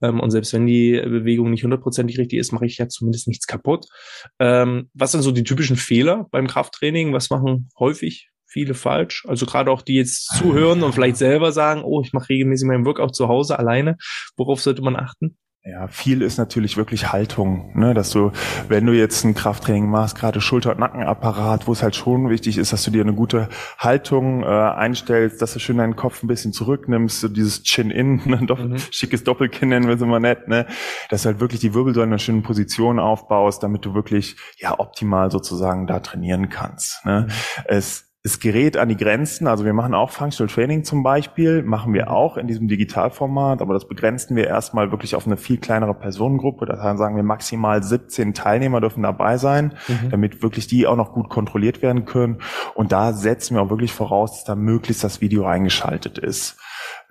Ähm, 0.00 0.20
und 0.20 0.30
selbst 0.30 0.54
wenn 0.54 0.66
die 0.66 0.92
Bewegung 0.92 1.50
nicht 1.50 1.62
hundertprozentig 1.62 2.18
richtig 2.18 2.38
ist, 2.38 2.52
mache 2.52 2.64
ich 2.64 2.78
ja 2.78 2.88
zumindest 2.88 3.28
nichts 3.28 3.46
kaputt. 3.46 3.84
Ähm, 4.38 4.88
was 4.94 5.12
sind 5.12 5.20
so 5.20 5.32
die 5.32 5.44
typischen 5.44 5.76
Fehler 5.76 6.26
beim 6.30 6.46
Krafttraining? 6.46 7.12
Was 7.12 7.28
machen 7.28 7.68
häufig 7.78 8.30
viele 8.54 8.74
falsch. 8.74 9.24
Also 9.26 9.46
gerade 9.46 9.70
auch 9.70 9.82
die 9.82 9.96
jetzt 9.96 10.28
zuhören 10.38 10.84
und 10.84 10.94
vielleicht 10.94 11.16
selber 11.16 11.50
sagen, 11.50 11.82
oh, 11.84 12.00
ich 12.02 12.12
mache 12.12 12.28
regelmäßig 12.28 12.68
meinen 12.68 12.86
Workout 12.86 13.16
zu 13.16 13.26
Hause 13.26 13.58
alleine. 13.58 13.96
Worauf 14.36 14.60
sollte 14.60 14.80
man 14.80 14.94
achten? 14.94 15.36
Ja, 15.66 15.88
viel 15.88 16.20
ist 16.20 16.36
natürlich 16.36 16.76
wirklich 16.76 17.10
Haltung, 17.10 17.72
ne, 17.74 17.94
dass 17.94 18.10
du, 18.10 18.32
wenn 18.68 18.84
du 18.84 18.92
jetzt 18.92 19.24
ein 19.24 19.34
Krafttraining 19.34 19.88
machst, 19.88 20.14
gerade 20.14 20.42
Schulter- 20.42 20.72
und 20.72 20.78
Nackenapparat, 20.78 21.66
wo 21.66 21.72
es 21.72 21.82
halt 21.82 21.96
schon 21.96 22.28
wichtig 22.28 22.58
ist, 22.58 22.74
dass 22.74 22.84
du 22.84 22.90
dir 22.90 23.00
eine 23.00 23.14
gute 23.14 23.48
Haltung 23.78 24.42
äh, 24.42 24.46
einstellst, 24.46 25.40
dass 25.40 25.54
du 25.54 25.60
schön 25.60 25.78
deinen 25.78 25.96
Kopf 25.96 26.22
ein 26.22 26.26
bisschen 26.26 26.52
zurücknimmst, 26.52 27.18
so 27.18 27.28
dieses 27.28 27.62
Chin-In, 27.62 28.20
ne, 28.26 28.40
doch, 28.46 28.58
mhm. 28.58 28.76
schickes 28.76 29.24
Doppelkinn 29.24 29.70
nennen 29.70 29.86
wir 29.86 29.94
es 29.94 30.02
immer 30.02 30.20
nett, 30.20 30.48
ne, 30.48 30.66
dass 31.08 31.22
du 31.22 31.28
halt 31.28 31.40
wirklich 31.40 31.62
die 31.62 31.72
Wirbelsäule 31.72 32.04
in 32.04 32.12
einer 32.12 32.18
schönen 32.18 32.42
Position 32.42 32.98
aufbaust, 32.98 33.62
damit 33.62 33.86
du 33.86 33.94
wirklich, 33.94 34.36
ja, 34.58 34.78
optimal 34.78 35.30
sozusagen 35.30 35.86
da 35.86 36.00
trainieren 36.00 36.50
kannst, 36.50 37.06
ne. 37.06 37.26
Mhm. 37.26 37.32
Es 37.64 38.03
es 38.26 38.40
gerät 38.40 38.78
an 38.78 38.88
die 38.88 38.96
Grenzen. 38.96 39.46
Also 39.46 39.66
wir 39.66 39.74
machen 39.74 39.92
auch 39.92 40.10
Functional 40.10 40.52
Training 40.52 40.82
zum 40.82 41.02
Beispiel, 41.02 41.62
machen 41.62 41.92
wir 41.92 42.10
auch 42.10 42.38
in 42.38 42.46
diesem 42.46 42.68
Digitalformat, 42.68 43.60
aber 43.60 43.74
das 43.74 43.86
begrenzen 43.86 44.34
wir 44.34 44.46
erstmal 44.46 44.90
wirklich 44.90 45.14
auf 45.14 45.26
eine 45.26 45.36
viel 45.36 45.58
kleinere 45.58 45.92
Personengruppe. 45.92 46.64
Da 46.64 46.96
sagen 46.96 47.16
wir 47.16 47.22
maximal 47.22 47.82
17 47.82 48.32
Teilnehmer 48.32 48.80
dürfen 48.80 49.02
dabei 49.02 49.36
sein, 49.36 49.74
mhm. 49.88 50.08
damit 50.10 50.42
wirklich 50.42 50.66
die 50.66 50.86
auch 50.86 50.96
noch 50.96 51.12
gut 51.12 51.28
kontrolliert 51.28 51.82
werden 51.82 52.06
können. 52.06 52.38
Und 52.74 52.92
da 52.92 53.12
setzen 53.12 53.56
wir 53.56 53.62
auch 53.62 53.70
wirklich 53.70 53.92
voraus, 53.92 54.32
dass 54.32 54.44
da 54.44 54.54
möglichst 54.54 55.04
das 55.04 55.20
Video 55.20 55.44
eingeschaltet 55.44 56.16
ist. 56.16 56.56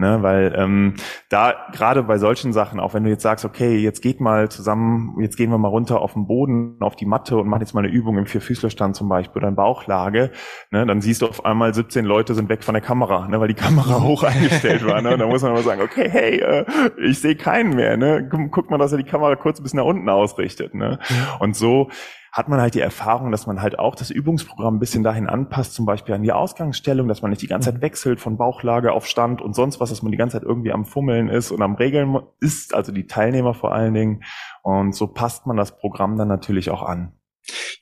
Ne, 0.04 0.22
weil 0.22 0.54
ähm, 0.58 0.96
da 1.30 1.56
gerade 1.72 2.04
bei 2.04 2.18
solchen 2.18 2.52
Sachen, 2.52 2.82
auch 2.82 2.94
wenn 2.94 3.06
du 3.06 3.10
jetzt 3.10 3.24
sagst, 3.24 3.46
okay, 3.46 3.78
jetzt 3.78 4.02
geht 4.02 4.20
mal 4.20 4.50
zusammen, 4.50 5.16
jetzt 5.22 5.38
gehen 5.38 5.50
wir 5.50 5.58
mal 5.58 5.70
runter 5.70 6.02
auf 6.02 6.12
den 6.12 6.28
Boden, 6.28 6.76
auf 6.82 6.98
die 6.98 7.06
Matte 7.06 7.38
und 7.38 7.48
machen 7.48 7.62
jetzt 7.62 7.74
mal 7.74 7.86
eine 7.86 7.94
Übung 7.94 8.18
im 8.18 8.26
Vierfüßlerstand 8.26 8.98
zum 8.98 9.08
Beispiel 9.08 9.40
oder 9.40 9.48
in 9.48 9.56
Bauchlage, 9.56 10.32
ne, 10.72 10.86
dann 10.86 11.00
siehst 11.00 11.22
du 11.22 11.28
auf 11.28 11.46
einmal 11.46 11.74
17 11.74 12.04
Leute 12.04 12.36
sind 12.36 12.50
weg 12.50 12.66
von 12.66 12.74
der 12.74 12.82
Kamera, 12.82 13.30
ne, 13.30 13.40
weil 13.40 13.48
die 13.48 13.54
Kamera 13.54 14.04
hoch 14.04 14.24
eingestellt 14.24 14.86
war. 14.86 15.02
Ne, 15.02 15.18
da 15.18 15.26
muss 15.26 15.42
man 15.42 15.54
mal 15.54 15.64
sagen, 15.64 15.82
okay, 15.82 16.10
hey, 16.10 16.40
äh, 16.42 16.66
ich 17.02 17.22
sehe 17.22 17.38
keinen 17.38 17.74
mehr. 17.74 17.96
Ne, 17.96 18.28
guck 18.52 18.70
mal, 18.70 18.78
dass 18.78 18.92
er 18.92 18.98
die 18.98 19.06
Kamera 19.06 19.38
kurz 19.38 19.62
ein 19.62 19.64
bisschen 19.64 19.78
nach 19.78 19.86
unten 19.86 20.10
ausrichtet. 20.10 20.74
Ne, 20.74 21.00
und 21.40 21.56
so 21.56 21.90
hat 22.34 22.50
man 22.50 22.60
halt 22.60 22.74
die 22.74 22.82
Erfahrung, 22.82 23.30
dass 23.30 23.46
man 23.46 23.62
halt 23.62 23.78
auch 23.78 23.94
das 23.94 24.10
Übungsprogramm 24.10 24.76
ein 24.76 24.80
bisschen 24.80 25.04
dahin 25.04 25.28
anpasst, 25.28 25.76
zum 25.76 25.86
Beispiel 25.86 26.16
an 26.16 26.24
die 26.24 26.32
Ausgangsstellung, 26.32 27.08
dass 27.08 27.22
man 27.22 27.30
nicht 27.30 27.44
die 27.44 27.48
ganze 27.48 27.70
Zeit 27.70 27.78
mhm. 27.78 27.84
wechselt 27.84 28.20
von 28.20 28.38
Bauchlage 28.38 28.92
auf 28.92 29.06
Stand 29.06 29.40
und 29.40 29.54
sonst 29.54 29.80
was, 29.80 29.92
dass 29.92 30.02
man 30.02 30.12
die 30.12 30.18
ganze 30.18 30.40
Zeit 30.40 30.48
irgendwie 30.48 30.72
am 30.72 30.84
Fummeln 30.84 31.30
ist 31.30 31.52
und 31.52 31.62
am 31.62 31.76
Regeln 31.76 32.18
ist, 32.40 32.74
also 32.74 32.92
die 32.92 33.06
Teilnehmer 33.06 33.54
vor 33.54 33.72
allen 33.72 33.94
Dingen. 33.94 34.24
Und 34.64 34.96
so 34.96 35.06
passt 35.06 35.46
man 35.46 35.58
das 35.58 35.78
Programm 35.78 36.18
dann 36.18 36.28
natürlich 36.28 36.72
auch 36.72 36.82
an. 36.82 37.14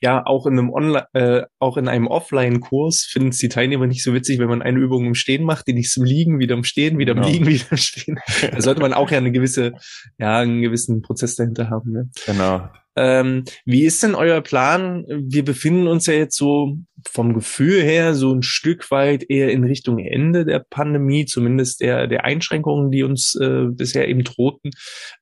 Ja, 0.00 0.26
auch 0.26 0.46
in 0.46 0.58
einem 0.58 0.70
Online, 0.70 1.06
äh, 1.12 1.42
auch 1.58 1.76
in 1.76 1.88
einem 1.88 2.06
Offline-Kurs 2.06 3.04
finden 3.04 3.28
es 3.30 3.38
die 3.38 3.48
Teilnehmer 3.48 3.86
nicht 3.86 4.02
so 4.02 4.14
witzig, 4.14 4.38
wenn 4.38 4.48
man 4.48 4.62
eine 4.62 4.78
Übung 4.78 5.06
im 5.06 5.14
Stehen 5.14 5.44
macht, 5.44 5.66
die 5.66 5.74
nicht 5.74 5.90
zum 5.90 6.04
Liegen, 6.04 6.38
wieder 6.38 6.54
im 6.54 6.64
Stehen, 6.64 6.98
wieder 6.98 7.12
im 7.12 7.18
genau. 7.18 7.28
Liegen, 7.28 7.46
wieder 7.48 7.66
im 7.70 7.76
Stehen. 7.76 8.18
Da 8.50 8.60
sollte 8.60 8.80
man 8.80 8.92
auch 8.92 9.10
ja 9.10 9.18
eine 9.18 9.32
gewisse, 9.32 9.72
ja, 10.18 10.38
einen 10.38 10.62
gewissen 10.62 11.02
Prozess 11.02 11.36
dahinter 11.36 11.70
haben. 11.70 11.92
Ne? 11.92 12.10
Genau. 12.26 12.68
Ähm, 12.94 13.44
wie 13.64 13.84
ist 13.84 14.02
denn 14.02 14.14
euer 14.14 14.42
Plan? 14.42 15.06
Wir 15.08 15.44
befinden 15.44 15.86
uns 15.86 16.06
ja 16.06 16.14
jetzt 16.14 16.36
so 16.36 16.76
vom 17.08 17.32
Gefühl 17.32 17.82
her 17.82 18.14
so 18.14 18.32
ein 18.32 18.42
Stück 18.42 18.90
weit 18.90 19.28
eher 19.28 19.50
in 19.50 19.64
Richtung 19.64 19.98
Ende 19.98 20.44
der 20.44 20.64
Pandemie, 20.68 21.24
zumindest 21.24 21.80
der, 21.80 22.06
der 22.06 22.24
Einschränkungen, 22.24 22.90
die 22.90 23.02
uns 23.02 23.34
äh, 23.34 23.66
bisher 23.68 24.08
eben 24.08 24.24
drohten. 24.24 24.70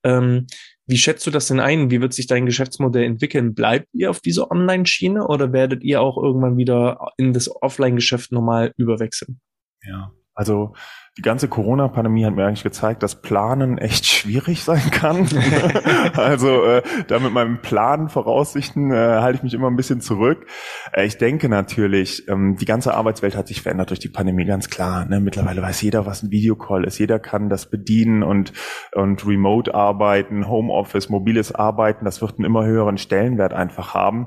Ähm, 0.02 0.46
Wie 0.90 0.98
schätzt 0.98 1.24
du 1.24 1.30
das 1.30 1.46
denn 1.46 1.60
ein? 1.60 1.92
Wie 1.92 2.00
wird 2.00 2.12
sich 2.12 2.26
dein 2.26 2.46
Geschäftsmodell 2.46 3.04
entwickeln? 3.04 3.54
Bleibt 3.54 3.86
ihr 3.92 4.10
auf 4.10 4.20
dieser 4.20 4.50
Online-Schiene 4.50 5.24
oder 5.24 5.52
werdet 5.52 5.84
ihr 5.84 6.00
auch 6.00 6.20
irgendwann 6.20 6.56
wieder 6.56 7.12
in 7.16 7.32
das 7.32 7.48
Offline-Geschäft 7.62 8.32
normal 8.32 8.74
überwechseln? 8.76 9.40
Ja, 9.84 10.12
also 10.40 10.72
die 11.18 11.22
ganze 11.22 11.48
Corona-Pandemie 11.48 12.24
hat 12.24 12.34
mir 12.34 12.46
eigentlich 12.46 12.62
gezeigt, 12.62 13.02
dass 13.02 13.20
Planen 13.20 13.76
echt 13.76 14.06
schwierig 14.06 14.64
sein 14.64 14.90
kann. 14.90 15.28
also 16.14 16.64
äh, 16.64 16.82
da 17.08 17.18
mit 17.18 17.34
meinem 17.34 17.60
Plan, 17.60 18.08
Voraussichten 18.08 18.90
äh, 18.90 18.94
halte 18.94 19.36
ich 19.36 19.42
mich 19.42 19.52
immer 19.52 19.66
ein 19.66 19.76
bisschen 19.76 20.00
zurück. 20.00 20.46
Äh, 20.94 21.04
ich 21.04 21.18
denke 21.18 21.50
natürlich, 21.50 22.26
ähm, 22.28 22.56
die 22.56 22.64
ganze 22.64 22.94
Arbeitswelt 22.94 23.36
hat 23.36 23.48
sich 23.48 23.60
verändert 23.60 23.90
durch 23.90 23.98
die 23.98 24.08
Pandemie, 24.08 24.46
ganz 24.46 24.70
klar. 24.70 25.04
Ne? 25.04 25.20
Mittlerweile 25.20 25.60
weiß 25.60 25.82
jeder, 25.82 26.06
was 26.06 26.22
ein 26.22 26.30
Videocall 26.30 26.84
ist. 26.84 26.98
Jeder 26.98 27.18
kann 27.18 27.50
das 27.50 27.68
bedienen 27.68 28.22
und, 28.22 28.54
und 28.94 29.26
Remote 29.26 29.74
arbeiten, 29.74 30.48
Homeoffice, 30.48 31.10
mobiles 31.10 31.54
Arbeiten, 31.54 32.06
das 32.06 32.22
wird 32.22 32.38
einen 32.38 32.46
immer 32.46 32.64
höheren 32.64 32.96
Stellenwert 32.96 33.52
einfach 33.52 33.92
haben. 33.92 34.26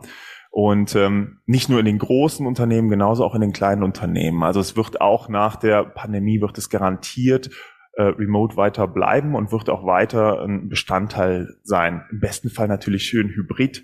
Und 0.56 0.96
ähm, 0.96 1.40
nicht 1.48 1.68
nur 1.68 1.80
in 1.80 1.86
den 1.86 1.98
großen 1.98 2.46
Unternehmen, 2.46 2.88
genauso 2.88 3.26
auch 3.26 3.34
in 3.34 3.42
den 3.42 3.54
kleinen 3.54 3.82
Unternehmen. 3.82 4.44
Also 4.44 4.60
es 4.60 4.78
wird 4.78 5.02
auch 5.02 5.28
nach 5.28 5.56
der 5.56 5.84
Pandemie 5.84 6.42
wird 6.42 6.60
es 6.60 6.70
garantiert 6.70 7.50
äh, 7.94 8.04
remote 8.04 8.56
weiter 8.56 8.88
bleiben 8.88 9.34
und 9.34 9.52
wird 9.52 9.68
auch 9.72 9.84
weiter 9.84 10.44
ein 10.44 10.70
Bestandteil 10.70 11.56
sein. 11.64 12.04
Im 12.12 12.20
besten 12.20 12.52
Fall 12.52 12.68
natürlich 12.68 13.04
schön 13.04 13.30
hybrid 13.30 13.84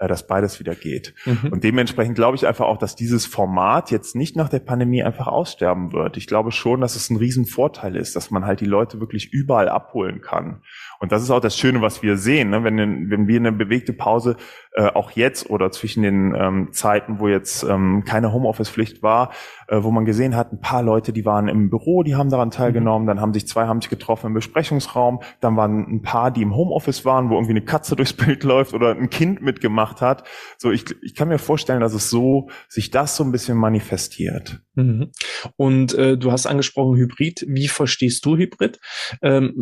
äh, 0.00 0.08
dass 0.08 0.26
beides 0.26 0.58
wieder 0.58 0.74
geht. 0.74 1.14
Mhm. 1.26 1.50
Und 1.52 1.62
dementsprechend 1.62 2.16
glaube 2.16 2.34
ich 2.34 2.46
einfach 2.46 2.66
auch, 2.66 2.78
dass 2.78 2.96
dieses 2.96 3.26
Format 3.26 3.90
jetzt 3.90 4.16
nicht 4.16 4.34
nach 4.34 4.48
der 4.48 4.60
Pandemie 4.60 5.02
einfach 5.02 5.28
aussterben 5.28 5.92
wird. 5.92 6.16
Ich 6.16 6.26
glaube 6.26 6.52
schon, 6.52 6.80
dass 6.80 6.96
es 6.96 7.10
ein 7.10 7.18
Riesenvorteil 7.18 7.94
ist, 7.96 8.16
dass 8.16 8.30
man 8.30 8.46
halt 8.46 8.60
die 8.60 8.66
Leute 8.66 8.98
wirklich 8.98 9.32
überall 9.32 9.68
abholen 9.68 10.22
kann. 10.22 10.62
Und 11.00 11.12
das 11.12 11.22
ist 11.22 11.30
auch 11.30 11.40
das 11.40 11.56
Schöne, 11.56 11.80
was 11.80 12.02
wir 12.02 12.18
sehen. 12.18 12.50
Ne? 12.50 12.62
Wenn, 12.62 13.10
wenn 13.10 13.26
wir 13.26 13.40
eine 13.40 13.52
bewegte 13.52 13.94
Pause 13.94 14.36
äh, 14.72 14.84
auch 14.86 15.12
jetzt 15.12 15.48
oder 15.48 15.72
zwischen 15.72 16.02
den 16.02 16.34
ähm, 16.38 16.68
Zeiten, 16.72 17.18
wo 17.18 17.26
jetzt 17.26 17.62
ähm, 17.62 18.04
keine 18.06 18.34
Homeoffice-Pflicht 18.34 19.02
war, 19.02 19.32
äh, 19.68 19.82
wo 19.82 19.90
man 19.90 20.04
gesehen 20.04 20.36
hat, 20.36 20.52
ein 20.52 20.60
paar 20.60 20.82
Leute, 20.82 21.14
die 21.14 21.24
waren 21.24 21.48
im 21.48 21.70
Büro, 21.70 22.02
die 22.02 22.14
haben 22.14 22.28
daran 22.28 22.50
teilgenommen, 22.50 23.06
dann 23.06 23.18
haben 23.18 23.32
sich 23.32 23.48
zwei 23.48 23.66
haben 23.66 23.80
sich 23.80 23.88
getroffen 23.88 24.26
im 24.26 24.34
Besprechungsraum, 24.34 25.20
dann 25.40 25.56
waren 25.56 25.86
ein 25.90 26.02
paar, 26.02 26.30
die 26.30 26.42
im 26.42 26.54
Homeoffice 26.54 27.06
waren, 27.06 27.30
wo 27.30 27.34
irgendwie 27.34 27.52
eine 27.52 27.64
Katze 27.64 27.96
durchs 27.96 28.12
Bild 28.12 28.44
läuft 28.44 28.74
oder 28.74 28.90
ein 28.90 29.08
Kind 29.08 29.40
mitgemacht 29.40 30.02
hat. 30.02 30.24
So, 30.58 30.70
ich, 30.70 30.84
ich 31.02 31.14
kann 31.14 31.28
mir 31.28 31.38
vorstellen, 31.38 31.80
dass 31.80 31.94
es 31.94 32.10
so 32.10 32.50
sich 32.68 32.90
das 32.90 33.16
so 33.16 33.24
ein 33.24 33.32
bisschen 33.32 33.56
manifestiert. 33.56 34.60
Mhm. 34.74 35.10
Und 35.56 35.94
äh, 35.94 36.16
du 36.16 36.30
hast 36.30 36.46
angesprochen 36.46 36.96
Hybrid. 36.96 37.46
Wie 37.48 37.68
verstehst 37.68 38.24
du 38.24 38.36
Hybrid? 38.36 38.80
Ähm, 39.22 39.52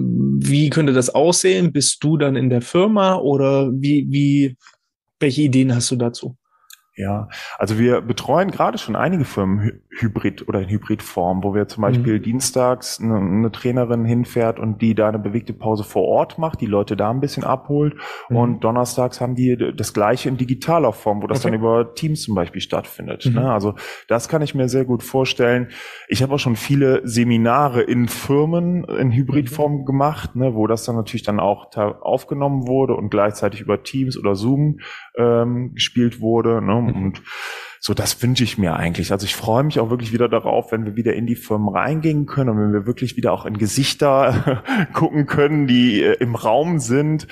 wie 0.40 0.70
könnte 0.70 0.92
das 0.92 1.14
aussehen? 1.28 1.72
Bist 1.72 2.02
du 2.02 2.16
dann 2.16 2.36
in 2.36 2.48
der 2.48 2.62
Firma 2.62 3.16
oder 3.16 3.70
wie, 3.72 4.06
wie, 4.10 4.56
welche 5.20 5.42
Ideen 5.42 5.74
hast 5.74 5.90
du 5.90 5.96
dazu? 5.96 6.37
Ja, 6.98 7.28
also 7.58 7.78
wir 7.78 8.00
betreuen 8.00 8.50
gerade 8.50 8.76
schon 8.76 8.96
einige 8.96 9.24
Firmen 9.24 9.80
Hybrid 10.00 10.48
oder 10.48 10.60
in 10.60 10.68
Hybridform, 10.68 11.44
wo 11.44 11.54
wir 11.54 11.68
zum 11.68 11.82
Beispiel 11.82 12.18
mhm. 12.18 12.22
dienstags 12.22 13.00
eine, 13.00 13.16
eine, 13.18 13.52
Trainerin 13.52 14.04
hinfährt 14.04 14.58
und 14.58 14.82
die 14.82 14.96
da 14.96 15.08
eine 15.08 15.20
bewegte 15.20 15.52
Pause 15.52 15.84
vor 15.84 16.02
Ort 16.02 16.38
macht, 16.38 16.60
die 16.60 16.66
Leute 16.66 16.96
da 16.96 17.10
ein 17.10 17.20
bisschen 17.20 17.44
abholt 17.44 17.94
mhm. 18.28 18.36
und 18.36 18.64
donnerstags 18.64 19.20
haben 19.20 19.36
die 19.36 19.56
das 19.76 19.94
gleiche 19.94 20.28
in 20.28 20.36
digitaler 20.36 20.92
Form, 20.92 21.22
wo 21.22 21.28
das 21.28 21.38
okay. 21.38 21.52
dann 21.52 21.60
über 21.60 21.94
Teams 21.94 22.22
zum 22.22 22.34
Beispiel 22.34 22.60
stattfindet. 22.60 23.26
Mhm. 23.26 23.34
Ne? 23.34 23.52
Also 23.52 23.74
das 24.08 24.28
kann 24.28 24.42
ich 24.42 24.56
mir 24.56 24.68
sehr 24.68 24.84
gut 24.84 25.04
vorstellen. 25.04 25.68
Ich 26.08 26.22
habe 26.22 26.34
auch 26.34 26.40
schon 26.40 26.56
viele 26.56 27.06
Seminare 27.06 27.82
in 27.82 28.08
Firmen 28.08 28.82
in 28.84 29.12
Hybridform 29.12 29.82
mhm. 29.82 29.84
gemacht, 29.84 30.34
ne, 30.34 30.54
wo 30.54 30.66
das 30.66 30.84
dann 30.84 30.96
natürlich 30.96 31.22
dann 31.22 31.38
auch 31.38 31.68
aufgenommen 31.76 32.66
wurde 32.66 32.94
und 32.94 33.10
gleichzeitig 33.10 33.60
über 33.60 33.84
Teams 33.84 34.18
oder 34.18 34.34
Zoom 34.34 34.80
ähm, 35.16 35.74
gespielt 35.74 36.20
wurde. 36.20 36.60
Ne? 36.60 36.87
Mhm. 36.94 37.04
Und 37.04 37.22
so, 37.80 37.94
das 37.94 38.22
wünsche 38.22 38.44
ich 38.44 38.58
mir 38.58 38.74
eigentlich. 38.76 39.12
Also 39.12 39.24
ich 39.24 39.36
freue 39.36 39.62
mich 39.62 39.78
auch 39.78 39.90
wirklich 39.90 40.12
wieder 40.12 40.28
darauf, 40.28 40.72
wenn 40.72 40.84
wir 40.84 40.96
wieder 40.96 41.14
in 41.14 41.26
die 41.26 41.36
Firmen 41.36 41.68
reingehen 41.68 42.26
können 42.26 42.50
und 42.50 42.58
wenn 42.58 42.72
wir 42.72 42.86
wirklich 42.86 43.16
wieder 43.16 43.32
auch 43.32 43.46
in 43.46 43.58
Gesichter 43.58 44.62
gucken 44.92 45.26
können, 45.26 45.66
die 45.66 46.02
äh, 46.02 46.14
im 46.14 46.34
Raum 46.34 46.80
sind. 46.80 47.28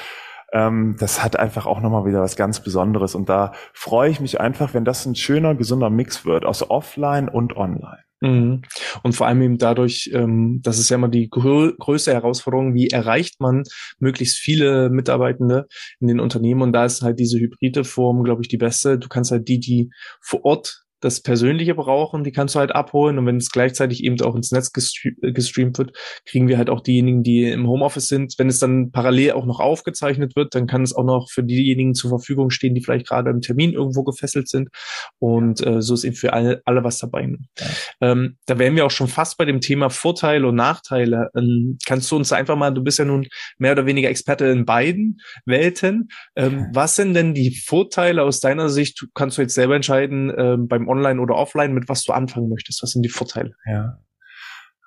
Ähm, 0.53 0.97
das 0.99 1.23
hat 1.23 1.37
einfach 1.39 1.67
auch 1.67 1.81
nochmal 1.81 2.07
wieder 2.07 2.23
was 2.23 2.37
ganz 2.37 2.61
Besonderes. 2.61 3.15
Und 3.15 3.29
da 3.29 3.53
freue 3.73 4.11
ich 4.11 4.21
mich 4.21 4.41
einfach, 4.41 4.75
wenn 4.75 4.85
das 4.85 5.05
ein 5.05 5.17
schöner, 5.17 5.55
gesunder 5.55 5.91
Mix 5.91 6.25
wird 6.25 6.45
aus 6.45 6.71
Offline 6.71 7.29
und 7.29 7.57
Online. 7.57 8.06
Mhm. 8.21 8.63
Und 9.03 9.13
vor 9.15 9.27
allem 9.27 9.43
eben 9.43 9.59
dadurch, 9.59 10.11
ähm, 10.13 10.61
das 10.63 10.79
ist 10.79 10.89
ja 10.89 10.97
immer 10.97 11.09
die 11.09 11.29
grö 11.29 11.73
größte 11.79 12.13
Herausforderung, 12.13 12.75
wie 12.75 12.89
erreicht 12.89 13.41
man 13.41 13.65
möglichst 13.99 14.39
viele 14.39 14.89
Mitarbeitende 14.89 15.67
in 16.01 16.09
den 16.09 16.21
Unternehmen? 16.21 16.63
Und 16.63 16.73
da 16.73 16.87
ist 16.87 17.03
halt 17.03 17.19
diese 17.19 17.39
hybride 17.39 17.85
Form, 17.85 18.23
glaube 18.23 18.43
ich, 18.43 18.49
die 18.49 18.57
beste. 18.57 18.99
Du 18.99 19.09
kannst 19.09 19.31
halt 19.31 19.49
die, 19.49 19.61
die 19.61 19.91
vor 20.21 20.45
Ort 20.45 20.86
das 21.01 21.21
Persönliche 21.21 21.75
brauchen, 21.75 22.25
die 22.25 22.33
kannst 22.33 22.55
du 22.55 22.59
halt 22.59 22.75
abholen. 22.75 23.19
Und 23.19 23.27
wenn 23.27 23.37
es 23.37 23.51
gleichzeitig 23.51 24.03
eben 24.03 24.21
auch 24.23 24.35
ins 24.35 24.53
Netz 24.53 24.73
gestreamt 24.73 25.79
wird, 25.79 25.93
kriegen 26.25 26.49
wir 26.49 26.59
halt 26.59 26.71
auch 26.71 26.81
diejenigen, 26.81 27.23
die 27.23 27.45
im 27.45 27.69
Homeoffice 27.69 28.09
sind. 28.09 28.35
Wenn 28.39 28.49
es 28.49 28.59
dann 28.59 28.91
parallel 28.93 29.33
auch 29.33 29.47
noch 29.47 29.61
aufgezeichnet 29.61 30.37
wird, 30.37 30.55
dann 30.55 30.67
kann 30.67 30.83
es 30.83 30.95
auch 30.95 31.05
noch 31.05 31.29
für 31.31 31.43
diejenigen 31.43 31.95
zur 31.95 32.11
Verfügung 32.11 32.51
stehen, 32.51 32.75
die 32.75 32.83
vielleicht 32.83 33.09
gerade 33.09 33.31
im 33.31 33.41
Termin 33.41 33.73
irgendwo 33.73 34.05
gefesselt 34.05 34.49
sind. 34.49 34.71
Und 35.19 35.65
äh, 35.67 35.83
so 35.83 35.95
ist 35.95 36.05
eben 36.05 36.17
für 36.17 36.33
alle, 36.33 36.63
alle 36.65 36.85
was 36.85 36.99
dabei. 36.99 37.17
Ja. 37.59 37.67
Ähm, 38.01 38.37
da 38.47 38.59
wären 38.59 38.77
wir 38.77 38.87
auch 38.87 38.91
schon 38.91 39.09
fast 39.09 39.39
bei 39.39 39.45
dem 39.45 39.61
Thema 39.61 39.91
Vorteile 39.91 40.47
und 40.47 40.55
Nachteile. 40.55 41.31
Ähm, 41.37 41.79
kannst 41.87 42.11
du 42.11 42.17
uns 42.17 42.33
einfach 42.33 42.57
mal, 42.57 42.71
du 42.71 42.83
bist 42.83 42.99
ja 42.99 43.05
nun 43.05 43.27
mehr 43.59 43.73
oder 43.73 43.87
weniger 43.87 44.09
Experte 44.09 44.47
in 44.47 44.65
beiden 44.65 45.21
Welten. 45.45 46.09
Ähm, 46.37 46.69
was 46.73 46.97
sind 46.97 47.15
denn 47.15 47.35
die 47.35 47.55
Vorteile 47.55 48.23
aus 48.23 48.41
deiner 48.41 48.69
Sicht? 48.69 49.07
Kannst 49.15 49.39
du 49.39 49.43
jetzt 49.43 49.55
selber 49.55 49.77
entscheiden, 49.77 50.33
ähm, 50.37 50.69
beim 50.87 50.89
Online 50.89 51.21
oder 51.21 51.35
Offline, 51.35 51.75
mit 51.75 51.89
was 51.89 52.05
du 52.05 52.13
anfangen 52.13 52.49
möchtest? 52.49 52.83
Was 52.83 52.91
sind 52.91 53.03
die 53.03 53.09
Vorteile? 53.09 53.53
Ja. 53.67 53.99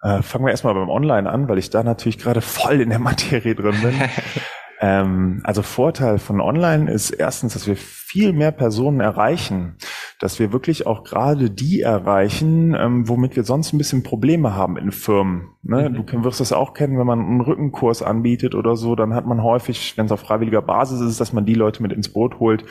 Äh, 0.02 0.22
fangen 0.22 0.46
wir 0.46 0.52
erstmal 0.52 0.74
beim 0.74 0.90
Online 0.90 1.30
an, 1.30 1.50
weil 1.50 1.58
ich 1.58 1.70
da 1.70 1.84
natürlich 1.84 2.18
gerade 2.18 2.42
voll 2.42 2.82
in 2.82 2.90
der 2.90 3.00
Materie 3.00 3.56
drin 3.56 3.76
bin. 3.82 3.94
ähm, 4.80 5.42
also 5.44 5.62
Vorteil 5.62 6.20
von 6.20 6.40
Online 6.40 6.90
ist 6.90 7.12
erstens, 7.12 7.54
dass 7.54 7.68
wir 7.68 7.76
viel 7.76 8.32
mehr 8.32 8.52
Personen 8.52 9.02
erreichen, 9.02 9.76
dass 10.20 10.40
wir 10.40 10.54
wirklich 10.54 10.88
auch 10.88 11.04
gerade 11.04 11.50
die 11.50 11.82
erreichen, 11.82 12.76
ähm, 12.76 13.08
womit 13.08 13.36
wir 13.36 13.44
sonst 13.44 13.74
ein 13.74 13.78
bisschen 13.78 14.04
Probleme 14.04 14.56
haben 14.56 14.78
in 14.78 14.92
Firmen. 14.92 15.50
Ne? 15.64 15.90
Mhm. 15.90 16.06
Du 16.06 16.24
wirst 16.24 16.40
das 16.40 16.54
auch 16.54 16.74
kennen, 16.74 16.98
wenn 16.98 17.08
man 17.08 17.20
einen 17.20 17.42
Rückenkurs 17.42 18.02
anbietet 18.02 18.56
oder 18.56 18.78
so, 18.78 18.96
dann 18.96 19.14
hat 19.14 19.26
man 19.26 19.44
häufig, 19.44 19.98
wenn 19.98 20.06
es 20.06 20.12
auf 20.12 20.22
freiwilliger 20.22 20.62
Basis 20.62 21.02
ist, 21.02 21.20
dass 21.20 21.34
man 21.34 21.46
die 21.46 21.54
Leute 21.54 21.82
mit 21.82 21.92
ins 21.92 22.12
Boot 22.12 22.40
holt, 22.40 22.64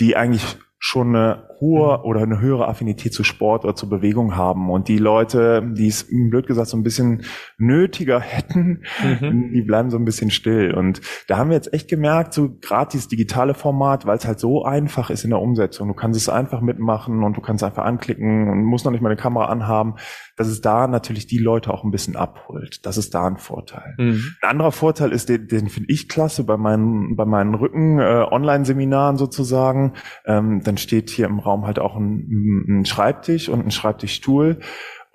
die 0.00 0.16
eigentlich 0.16 0.58
schon 0.86 1.16
eine 1.16 1.48
hohe 1.60 1.98
mhm. 1.98 2.04
oder 2.04 2.22
eine 2.22 2.40
höhere 2.40 2.68
Affinität 2.68 3.12
zu 3.12 3.24
Sport 3.24 3.64
oder 3.64 3.74
zu 3.74 3.88
Bewegung 3.88 4.36
haben. 4.36 4.70
Und 4.70 4.86
die 4.86 4.98
Leute, 4.98 5.68
die 5.74 5.88
es, 5.88 6.06
blöd 6.08 6.46
gesagt, 6.46 6.68
so 6.68 6.76
ein 6.76 6.84
bisschen 6.84 7.22
nötiger 7.58 8.20
hätten, 8.20 8.82
mhm. 9.02 9.50
die 9.52 9.62
bleiben 9.62 9.90
so 9.90 9.96
ein 9.96 10.04
bisschen 10.04 10.30
still. 10.30 10.74
Und 10.74 11.00
da 11.26 11.38
haben 11.38 11.50
wir 11.50 11.56
jetzt 11.56 11.74
echt 11.74 11.88
gemerkt, 11.88 12.34
so 12.34 12.56
gerade 12.60 12.90
dieses 12.92 13.08
digitale 13.08 13.54
Format, 13.54 14.06
weil 14.06 14.16
es 14.16 14.26
halt 14.28 14.38
so 14.38 14.64
einfach 14.64 15.10
ist 15.10 15.24
in 15.24 15.30
der 15.30 15.40
Umsetzung. 15.40 15.88
Du 15.88 15.94
kannst 15.94 16.20
es 16.20 16.28
einfach 16.28 16.60
mitmachen 16.60 17.24
und 17.24 17.36
du 17.36 17.40
kannst 17.40 17.64
einfach 17.64 17.84
anklicken 17.84 18.48
und 18.48 18.62
musst 18.62 18.84
noch 18.84 18.92
nicht 18.92 19.02
mal 19.02 19.08
eine 19.08 19.20
Kamera 19.20 19.46
anhaben, 19.46 19.96
dass 20.36 20.46
es 20.46 20.60
da 20.60 20.86
natürlich 20.86 21.26
die 21.26 21.38
Leute 21.38 21.74
auch 21.74 21.82
ein 21.82 21.90
bisschen 21.90 22.14
abholt. 22.14 22.86
Das 22.86 22.96
ist 22.96 23.12
da 23.12 23.26
ein 23.26 23.38
Vorteil. 23.38 23.94
Mhm. 23.98 24.22
Ein 24.40 24.50
anderer 24.50 24.72
Vorteil 24.72 25.10
ist, 25.10 25.28
den, 25.28 25.48
den 25.48 25.68
finde 25.68 25.90
ich 25.90 26.08
klasse 26.08 26.44
bei 26.44 26.56
meinen, 26.56 27.16
bei 27.16 27.24
meinen 27.24 27.54
Rücken-Online-Seminaren 27.54 29.16
äh, 29.16 29.18
sozusagen. 29.18 29.94
Ähm, 30.26 30.62
dann 30.76 30.82
steht 30.82 31.08
hier 31.08 31.26
im 31.26 31.38
Raum 31.38 31.66
halt 31.66 31.78
auch 31.78 31.96
ein, 31.96 32.80
ein 32.80 32.84
Schreibtisch 32.84 33.48
und 33.48 33.64
ein 33.64 33.70
Schreibtischstuhl. 33.70 34.60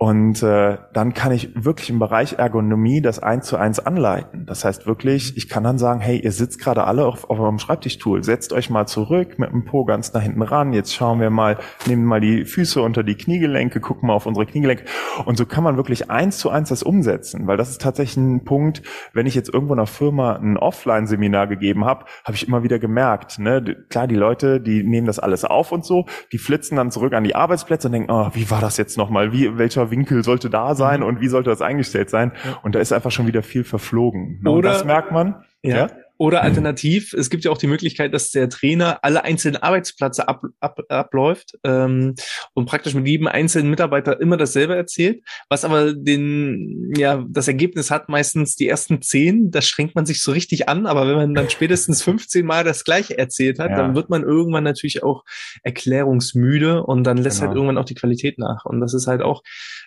Und 0.02 0.42
äh, 0.42 0.78
dann 0.92 1.14
kann 1.14 1.30
ich 1.30 1.50
wirklich 1.54 1.88
im 1.88 2.00
Bereich 2.00 2.32
Ergonomie 2.32 3.00
das 3.00 3.20
eins 3.20 3.46
zu 3.46 3.56
eins 3.56 3.78
anleiten. 3.78 4.46
Das 4.46 4.64
heißt 4.64 4.84
wirklich, 4.84 5.36
ich 5.36 5.48
kann 5.48 5.62
dann 5.62 5.78
sagen, 5.78 6.00
hey, 6.00 6.18
ihr 6.18 6.32
sitzt 6.32 6.58
gerade 6.58 6.82
alle 6.82 7.06
auf, 7.06 7.30
auf 7.30 7.38
eurem 7.38 7.60
Schreibtischstuhl, 7.60 8.24
setzt 8.24 8.52
euch 8.52 8.68
mal 8.68 8.86
zurück 8.86 9.38
mit 9.38 9.52
dem 9.52 9.64
Po 9.64 9.84
ganz 9.84 10.12
nach 10.12 10.22
hinten 10.22 10.42
ran. 10.42 10.72
Jetzt 10.72 10.92
schauen 10.92 11.20
wir 11.20 11.30
mal, 11.30 11.56
nehmen 11.86 12.04
mal 12.04 12.20
die 12.20 12.44
Füße 12.44 12.82
unter 12.82 13.04
die 13.04 13.14
Kniegelenke, 13.14 13.78
gucken 13.78 14.08
mal 14.08 14.14
auf 14.14 14.26
unsere 14.26 14.44
Kniegelenke. 14.44 14.86
Und 15.24 15.38
so 15.38 15.46
kann 15.46 15.62
man 15.62 15.76
wirklich 15.76 16.10
eins 16.10 16.38
zu 16.38 16.50
eins 16.50 16.70
das 16.70 16.82
umsetzen, 16.82 17.46
weil 17.46 17.56
das 17.56 17.70
ist 17.70 17.80
tatsächlich 17.80 18.16
ein 18.16 18.42
Punkt, 18.42 18.82
wenn 19.12 19.26
ich 19.26 19.36
jetzt 19.36 19.54
irgendwo 19.54 19.74
in 19.74 19.78
einer 19.78 19.86
Firma 19.86 20.32
ein 20.32 20.56
Offline-Seminar 20.56 21.46
gegeben 21.46 21.84
habe, 21.84 22.06
habe 22.24 22.34
ich 22.34 22.48
immer 22.48 22.64
wieder 22.64 22.80
gemerkt, 22.80 23.38
ne, 23.38 23.62
klar, 23.88 24.08
die 24.08 24.16
Leute, 24.16 24.60
die 24.60 24.82
nehmen 24.82 25.06
das 25.06 25.20
alles 25.20 25.44
auf 25.44 25.70
und 25.70 25.84
so, 25.84 26.06
die 26.32 26.38
flitzen 26.38 26.74
dann 26.74 26.90
zurück 26.90 27.12
an 27.12 27.22
die 27.22 27.36
Arbeitsplätze 27.36 27.86
und 27.86 27.92
denken, 27.92 28.10
oh, 28.10 28.30
wie 28.32 28.50
war 28.50 28.60
das 28.60 28.78
jetzt 28.78 28.98
nochmal? 28.98 29.32
Wie, 29.32 29.56
welcher 29.58 29.91
Winkel 29.92 30.24
sollte 30.24 30.50
da 30.50 30.74
sein 30.74 31.00
mhm. 31.00 31.06
und 31.06 31.20
wie 31.20 31.28
sollte 31.28 31.50
das 31.50 31.62
eingestellt 31.62 32.10
sein? 32.10 32.32
Und 32.62 32.74
da 32.74 32.80
ist 32.80 32.92
einfach 32.92 33.12
schon 33.12 33.28
wieder 33.28 33.44
viel 33.44 33.62
verflogen. 33.62 34.40
Oder, 34.44 34.70
das 34.70 34.84
merkt 34.84 35.12
man. 35.12 35.44
Ja. 35.62 35.76
ja? 35.76 35.86
Oder 36.18 36.42
alternativ, 36.42 37.14
es 37.14 37.30
gibt 37.30 37.44
ja 37.44 37.50
auch 37.50 37.58
die 37.58 37.66
Möglichkeit, 37.66 38.14
dass 38.14 38.30
der 38.30 38.48
Trainer 38.48 39.00
alle 39.02 39.24
einzelnen 39.24 39.56
Arbeitsplätze 39.56 40.28
ab, 40.28 40.42
ab, 40.60 40.80
abläuft 40.88 41.58
ähm, 41.64 42.14
und 42.54 42.66
praktisch 42.66 42.94
mit 42.94 43.06
jedem 43.06 43.26
einzelnen 43.26 43.70
Mitarbeiter 43.70 44.20
immer 44.20 44.36
dasselbe 44.36 44.76
erzählt, 44.76 45.22
was 45.48 45.64
aber 45.64 45.94
den, 45.94 46.92
ja, 46.96 47.24
das 47.28 47.48
Ergebnis 47.48 47.90
hat 47.90 48.08
meistens 48.08 48.56
die 48.56 48.68
ersten 48.68 49.02
zehn, 49.02 49.50
das 49.50 49.66
strengt 49.66 49.94
man 49.94 50.06
sich 50.06 50.22
so 50.22 50.32
richtig 50.32 50.68
an, 50.68 50.86
aber 50.86 51.08
wenn 51.08 51.16
man 51.16 51.34
dann 51.34 51.50
spätestens 51.50 52.02
15 52.02 52.46
Mal 52.46 52.64
das 52.64 52.84
gleiche 52.84 53.18
erzählt 53.18 53.58
hat, 53.58 53.70
ja. 53.70 53.76
dann 53.76 53.94
wird 53.94 54.10
man 54.10 54.22
irgendwann 54.22 54.64
natürlich 54.64 55.02
auch 55.02 55.24
erklärungsmüde 55.62 56.84
und 56.84 57.04
dann 57.04 57.16
lässt 57.16 57.40
halt 57.40 57.50
genau. 57.50 57.50
halt 57.50 57.56
irgendwann 57.56 57.78
auch 57.78 57.86
die 57.86 57.94
Qualität 57.94 58.38
nach. 58.38 58.64
Und 58.64 58.80
das 58.80 58.94
ist 58.94 59.06
halt 59.06 59.22
auch 59.22 59.42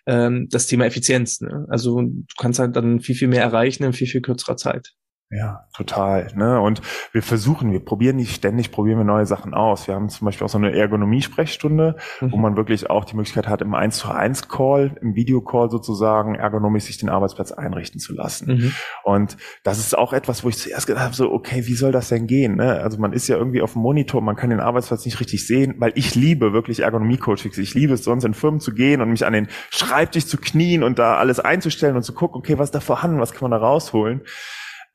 ähm, 0.06 0.48
das 0.50 0.68
Thema 0.68 0.86
Effizienz. 0.86 1.42
Ne? 1.42 1.66
Also 1.70 2.02
du 2.02 2.24
kannst 2.38 2.60
halt 2.60 2.76
dann 2.76 3.00
viel, 3.00 3.16
viel 3.16 3.28
mehr 3.28 3.44
erreichen 3.44 3.84
in 3.84 3.94
viel, 3.94 4.08
viel 4.08 4.22
kürzerer 4.22 4.58
Zeit. 4.58 4.94
Ja, 5.32 5.66
total. 5.76 6.28
Ne? 6.36 6.62
Und 6.62 6.82
wir 7.12 7.24
versuchen, 7.24 7.72
wir 7.72 7.84
probieren 7.84 8.16
nicht 8.16 8.36
ständig, 8.36 8.72
probieren 8.72 9.00
wir 9.00 9.06
neue 9.06 9.26
Sachen 9.26 9.56
aus. 9.56 9.88
Wir 9.88 9.96
haben 9.96 10.08
zum 10.08 10.26
Beispiel 10.26 10.46
auch 10.46 10.50
so 10.52 10.60
eine 10.60 10.72
Ergonomie-Sprechstunde, 10.72 11.96
mhm. 12.22 12.32
wo 12.32 12.38
man 12.38 12.56
wirklich 12.56 12.92
auch 12.92 13.06
die 13.06 13.16
Möglichkeit 13.16 13.48
hat, 13.48 13.64
im 13.64 13.74
1 13.74 13.98
zu 13.98 14.12
1 14.12 14.50
Call, 14.50 14.96
im 15.02 15.16
Videocall 15.16 15.72
sozusagen, 15.72 16.36
ergonomisch 16.36 16.84
sich 16.84 17.00
den 17.00 17.10
Arbeitsplatz 17.10 17.52
einrichten 17.52 18.00
zu 18.00 18.14
lassen. 18.14 18.56
Mhm. 18.56 18.74
Und 19.04 19.38
das 19.64 19.80
ist 19.80 19.98
auch 19.98 20.14
etwas, 20.14 20.44
wo 20.44 20.50
ich 20.50 20.60
zuerst 20.60 20.86
gedacht 20.86 21.06
habe, 21.06 21.16
so, 21.16 21.32
okay, 21.32 21.66
wie 21.66 21.76
soll 21.76 21.92
das 21.92 22.10
denn 22.10 22.28
gehen? 22.28 22.58
Ne? 22.58 22.80
Also 22.82 23.00
man 23.00 23.12
ist 23.12 23.28
ja 23.28 23.36
irgendwie 23.36 23.64
auf 23.64 23.74
dem 23.74 23.82
Monitor, 23.82 24.22
man 24.22 24.36
kann 24.36 24.52
den 24.52 24.60
Arbeitsplatz 24.60 25.06
nicht 25.06 25.20
richtig 25.20 25.48
sehen, 25.48 25.74
weil 25.80 25.92
ich 25.96 26.14
liebe 26.14 26.54
wirklich 26.54 26.82
Ergonomie-Coachings. 26.82 27.58
Ich 27.58 27.74
liebe 27.74 27.96
es 27.96 28.04
sonst 28.04 28.26
in 28.26 28.36
Firmen 28.36 28.60
zu 28.60 28.76
gehen 28.76 29.02
und 29.02 29.10
mich 29.10 29.26
an 29.26 29.34
den 29.34 29.48
Schreibtisch 29.72 30.28
zu 30.28 30.38
knien 30.38 30.84
und 30.84 31.00
da 31.00 31.18
alles 31.18 31.40
einzustellen 31.40 31.96
und 31.96 32.04
zu 32.04 32.14
gucken, 32.14 32.38
okay, 32.38 32.60
was 32.60 32.68
ist 32.68 32.76
da 32.76 32.80
vorhanden, 32.80 33.20
was 33.20 33.34
kann 33.34 33.50
man 33.50 33.60
da 33.60 33.66
rausholen? 33.66 34.22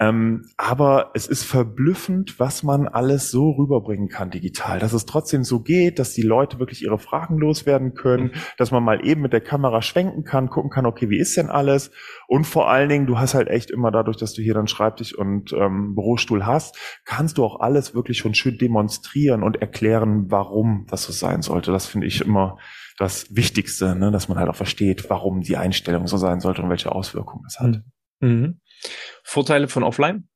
Ähm, 0.00 0.46
aber 0.56 1.10
es 1.12 1.26
ist 1.26 1.44
verblüffend, 1.44 2.40
was 2.40 2.62
man 2.62 2.88
alles 2.88 3.30
so 3.30 3.50
rüberbringen 3.50 4.08
kann 4.08 4.30
digital. 4.30 4.78
Dass 4.78 4.94
es 4.94 5.04
trotzdem 5.04 5.44
so 5.44 5.60
geht, 5.60 5.98
dass 5.98 6.14
die 6.14 6.22
Leute 6.22 6.58
wirklich 6.58 6.82
ihre 6.82 6.98
Fragen 6.98 7.36
loswerden 7.36 7.92
können, 7.92 8.24
mhm. 8.24 8.32
dass 8.56 8.70
man 8.70 8.82
mal 8.82 9.06
eben 9.06 9.20
mit 9.20 9.34
der 9.34 9.42
Kamera 9.42 9.82
schwenken 9.82 10.24
kann, 10.24 10.48
gucken 10.48 10.70
kann, 10.70 10.86
okay, 10.86 11.10
wie 11.10 11.18
ist 11.18 11.36
denn 11.36 11.50
alles? 11.50 11.90
Und 12.28 12.46
vor 12.46 12.70
allen 12.70 12.88
Dingen, 12.88 13.06
du 13.06 13.18
hast 13.18 13.34
halt 13.34 13.48
echt 13.48 13.70
immer 13.70 13.90
dadurch, 13.90 14.16
dass 14.16 14.32
du 14.32 14.40
hier 14.40 14.54
dann 14.54 14.68
Schreibtisch 14.68 15.14
und 15.14 15.52
ähm, 15.52 15.94
Bürostuhl 15.94 16.46
hast, 16.46 16.78
kannst 17.04 17.36
du 17.36 17.44
auch 17.44 17.60
alles 17.60 17.94
wirklich 17.94 18.16
schon 18.16 18.32
schön 18.32 18.56
demonstrieren 18.56 19.42
und 19.42 19.60
erklären, 19.60 20.30
warum 20.30 20.86
das 20.88 21.02
so 21.02 21.12
sein 21.12 21.42
sollte. 21.42 21.72
Das 21.72 21.86
finde 21.86 22.06
ich 22.06 22.22
immer 22.22 22.56
das 22.96 23.36
Wichtigste, 23.36 23.94
ne? 23.96 24.10
dass 24.10 24.28
man 24.28 24.38
halt 24.38 24.48
auch 24.48 24.56
versteht, 24.56 25.10
warum 25.10 25.42
die 25.42 25.58
Einstellung 25.58 26.06
so 26.06 26.16
sein 26.16 26.40
sollte 26.40 26.62
und 26.62 26.70
welche 26.70 26.90
Auswirkungen 26.90 27.44
es 27.46 27.60
hat. 27.60 27.82
Mhm. 28.20 28.60
Vorteile 29.22 29.68
von 29.68 29.82
offline? 29.82 30.28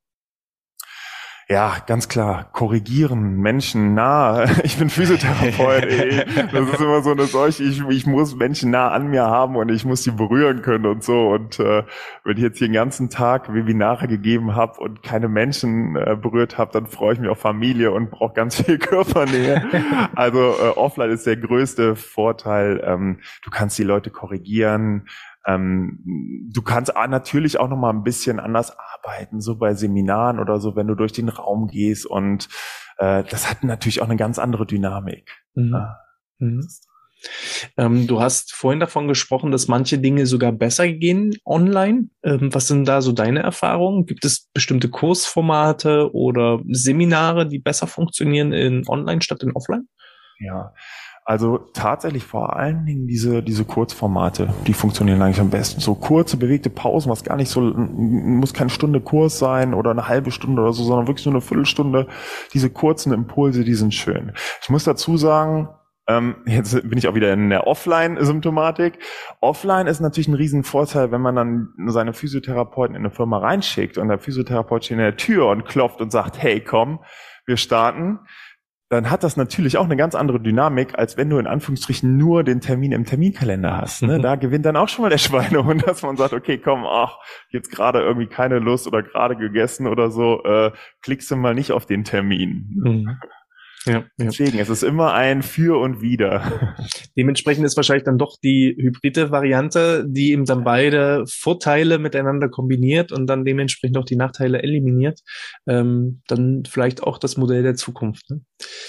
Ja, 1.47 1.77
ganz 1.87 2.09
klar. 2.09 2.49
Korrigieren, 2.53 3.37
Menschen 3.37 3.93
nah. 3.95 4.47
Ich 4.65 4.79
bin 4.79 4.89
Physiotherapeut. 4.89 5.85
ey. 5.85 6.25
Das 6.51 6.69
ist 6.69 6.81
immer 6.81 7.03
so 7.03 7.11
eine 7.11 7.25
solche. 7.27 7.65
Ich, 7.65 7.83
ich 7.87 8.07
muss 8.07 8.35
Menschen 8.35 8.71
nah 8.71 8.89
an 8.89 9.09
mir 9.09 9.25
haben 9.25 9.57
und 9.57 9.69
ich 9.69 9.85
muss 9.85 10.03
sie 10.03 10.11
berühren 10.11 10.63
können 10.63 10.87
und 10.87 11.05
so. 11.05 11.29
Und 11.29 11.61
äh, 11.61 11.83
wenn 12.25 12.37
ich 12.39 12.43
jetzt 12.43 12.59
hier 12.59 12.69
den 12.69 12.75
ganzen 12.75 13.11
Tag 13.11 13.53
Webinare 13.53 14.09
gegeben 14.09 14.55
habe 14.55 14.81
und 14.81 15.03
keine 15.03 15.29
Menschen 15.29 15.97
äh, 15.97 16.17
berührt 16.17 16.57
habe, 16.57 16.73
dann 16.73 16.87
freue 16.87 17.13
ich 17.13 17.21
mich 17.21 17.29
auf 17.29 17.41
Familie 17.41 17.93
und 17.93 18.11
brauche 18.11 18.33
ganz 18.33 18.63
viel 18.63 18.79
Körpernähe. 18.85 19.69
Also 20.15 20.39
äh, 20.39 20.69
offline 20.77 21.11
ist 21.11 21.27
der 21.27 21.37
größte 21.37 21.95
Vorteil. 21.95 22.83
Ähm, 22.87 23.21
du 23.43 23.51
kannst 23.51 23.79
die 23.79 23.85
Leute 23.85 24.09
korrigieren. 24.09 25.09
Ähm, 25.47 26.01
du 26.53 26.63
kannst 26.63 26.93
natürlich 26.95 27.59
auch 27.59 27.69
noch 27.69 27.77
mal 27.77 27.91
ein 27.91 28.03
bisschen 28.03 28.41
anders 28.41 28.77
arbeiten, 28.79 29.41
so 29.41 29.57
bei 29.57 29.75
Seminaren 29.75 30.39
oder 30.39 30.59
so, 30.61 30.77
wenn 30.77 30.87
du 30.87 30.95
durch 30.95 31.13
den 31.13 31.29
Raum 31.29 31.69
gehst 31.69 32.07
und 32.07 32.49
äh, 32.99 33.25
das 33.25 33.51
hat 33.51 33.65
natürlich 33.65 34.01
auch 34.01 34.09
eine 34.09 34.17
ganz 34.17 34.39
andere 34.39 34.67
Dynamik. 34.67 35.31
Mhm. 35.55 35.73
Ja. 35.73 35.97
Mhm. 36.39 36.69
Ähm, 37.77 38.07
du 38.07 38.21
hast 38.21 38.53
vorhin 38.53 38.81
davon 38.81 39.09
gesprochen, 39.09 39.51
dass 39.51 39.69
manche 39.69 39.99
Dinge 39.99 40.27
sogar 40.27 40.53
besser 40.53 40.89
gehen 40.89 41.37
online. 41.45 42.09
Ähm, 42.23 42.53
was 42.53 42.69
sind 42.69 42.87
da 42.87 43.01
so 43.01 43.13
deine 43.13 43.41
Erfahrungen? 43.41 44.07
Gibt 44.07 44.25
es 44.25 44.51
bestimmte 44.53 44.91
Kursformate 44.91 46.13
oder 46.13 46.61
Seminare, 46.69 47.49
die 47.49 47.59
besser 47.59 47.87
funktionieren 47.87 48.53
in 48.53 48.87
online 48.89 49.23
statt 49.23 49.43
in 49.43 49.53
offline? 49.53 49.89
Ja, 50.39 50.75
also 51.27 51.59
tatsächlich 51.73 52.25
vor 52.25 52.55
allen 52.55 52.85
Dingen 52.85 53.07
diese, 53.07 53.43
diese 53.43 53.65
Kurzformate, 53.65 54.53
die 54.67 54.75
funktionieren 54.75 55.23
eigentlich 55.23 55.41
am 55.41 55.49
besten. 55.49 55.81
So 55.81 55.95
kurze, 55.95 56.37
bewegte 56.37 56.69
Pausen, 56.69 57.11
was 57.11 57.25
gar 57.25 57.37
nicht 57.37 57.49
so, 57.49 57.63
muss 57.63 58.53
keine 58.53 58.69
Stunde 58.69 59.01
Kurs 59.01 59.39
sein 59.39 59.73
oder 59.73 59.91
eine 59.91 60.07
halbe 60.07 60.31
Stunde 60.31 60.61
oder 60.61 60.75
so, 60.75 60.85
sondern 60.85 61.07
wirklich 61.07 61.25
nur 61.25 61.35
eine 61.35 61.41
Viertelstunde. 61.41 62.09
Diese 62.53 62.69
kurzen 62.69 63.13
Impulse, 63.15 63.65
die 63.65 63.75
sind 63.75 63.95
schön. 63.95 64.33
Ich 64.61 64.69
muss 64.69 64.85
dazu 64.85 65.17
sagen, 65.17 65.71
ähm, 66.07 66.37
jetzt 66.45 66.75
bin 66.87 66.99
ich 66.99 67.09
auch 67.09 67.15
wieder 67.15 67.33
in 67.33 67.49
der 67.49 67.67
Offline-Symptomatik. 67.67 68.99
Offline 69.41 69.87
ist 69.87 70.01
natürlich 70.01 70.29
ein 70.29 70.35
Riesenvorteil, 70.35 71.11
wenn 71.11 71.23
man 71.23 71.37
dann 71.37 71.69
seine 71.87 72.13
Physiotherapeuten 72.13 72.95
in 72.95 73.01
eine 73.01 73.11
Firma 73.11 73.39
reinschickt 73.39 73.97
und 73.97 74.09
der 74.09 74.19
Physiotherapeut 74.19 74.85
steht 74.85 74.99
in 74.99 75.03
der 75.03 75.17
Tür 75.17 75.49
und 75.49 75.65
klopft 75.65 76.03
und 76.03 76.13
sagt, 76.13 76.43
hey, 76.43 76.61
komm, 76.61 77.01
wir 77.47 77.57
starten 77.57 78.21
dann 78.90 79.11
hat 79.11 79.25
das 79.25 79.37
natürlich 79.37 79.77
auch 79.79 79.85
eine 79.85 79.97
ganz 79.97 80.14
andere 80.14 80.40
Dynamik, 80.40 80.99
als 80.99 81.16
wenn 81.16 81.31
du 81.31 81.38
in 81.38 81.47
Anführungsstrichen 81.47 82.16
nur 82.16 82.44
den 82.44 82.61
Termin 82.61 82.92
im 82.92 83.05
Terminkalender 83.05 83.77
hast. 83.77 84.03
Ne? 84.03 84.20
Da 84.25 84.37
gewinnt 84.37 84.64
dann 84.64 84.77
auch 84.77 84.88
schon 84.88 85.03
mal 85.03 85.11
der 85.11 85.18
Schweinehund, 85.18 85.87
dass 85.87 86.03
man 86.03 86.16
sagt, 86.16 86.33
okay, 86.33 86.59
komm, 86.59 86.85
ach, 86.87 87.18
jetzt 87.51 87.70
gerade 87.70 88.01
irgendwie 88.01 88.27
keine 88.27 88.59
Lust 88.59 88.87
oder 88.87 89.03
gerade 89.03 89.37
gegessen 89.37 89.87
oder 89.87 90.11
so, 90.11 90.42
äh, 90.44 90.70
klickst 91.03 91.31
du 91.31 91.37
mal 91.37 91.55
nicht 91.55 91.73
auf 91.73 91.85
den 91.85 92.05
Termin. 92.05 92.81
Mhm. 92.83 93.18
Ja, 93.87 93.92
ja. 93.92 94.05
Deswegen, 94.18 94.59
es 94.59 94.70
ist 94.70 94.83
immer 94.83 95.12
ein 95.12 95.42
Für 95.42 95.79
und 95.79 96.01
Wider. 96.01 96.77
Dementsprechend 97.16 97.66
ist 97.66 97.77
wahrscheinlich 97.77 98.05
dann 98.05 98.18
doch 98.18 98.37
die 98.42 98.75
hybride 98.79 99.31
Variante, 99.31 100.07
die 100.09 100.33
eben 100.33 100.47
dann 100.47 100.64
beide 100.64 101.25
Vorteile 101.29 101.99
miteinander 101.99 102.49
kombiniert 102.49 103.12
und 103.12 103.27
dann 103.27 103.44
dementsprechend 103.44 103.99
auch 103.99 104.07
die 104.07 104.16
Nachteile 104.16 104.62
eliminiert, 104.62 105.20
ähm, 105.66 106.23
dann 106.29 106.62
vielleicht 106.66 107.03
auch 107.03 107.18
das 107.18 107.37
Modell 107.37 107.62
der 107.62 107.75
Zukunft. 107.75 108.31
Ne? 108.31 108.40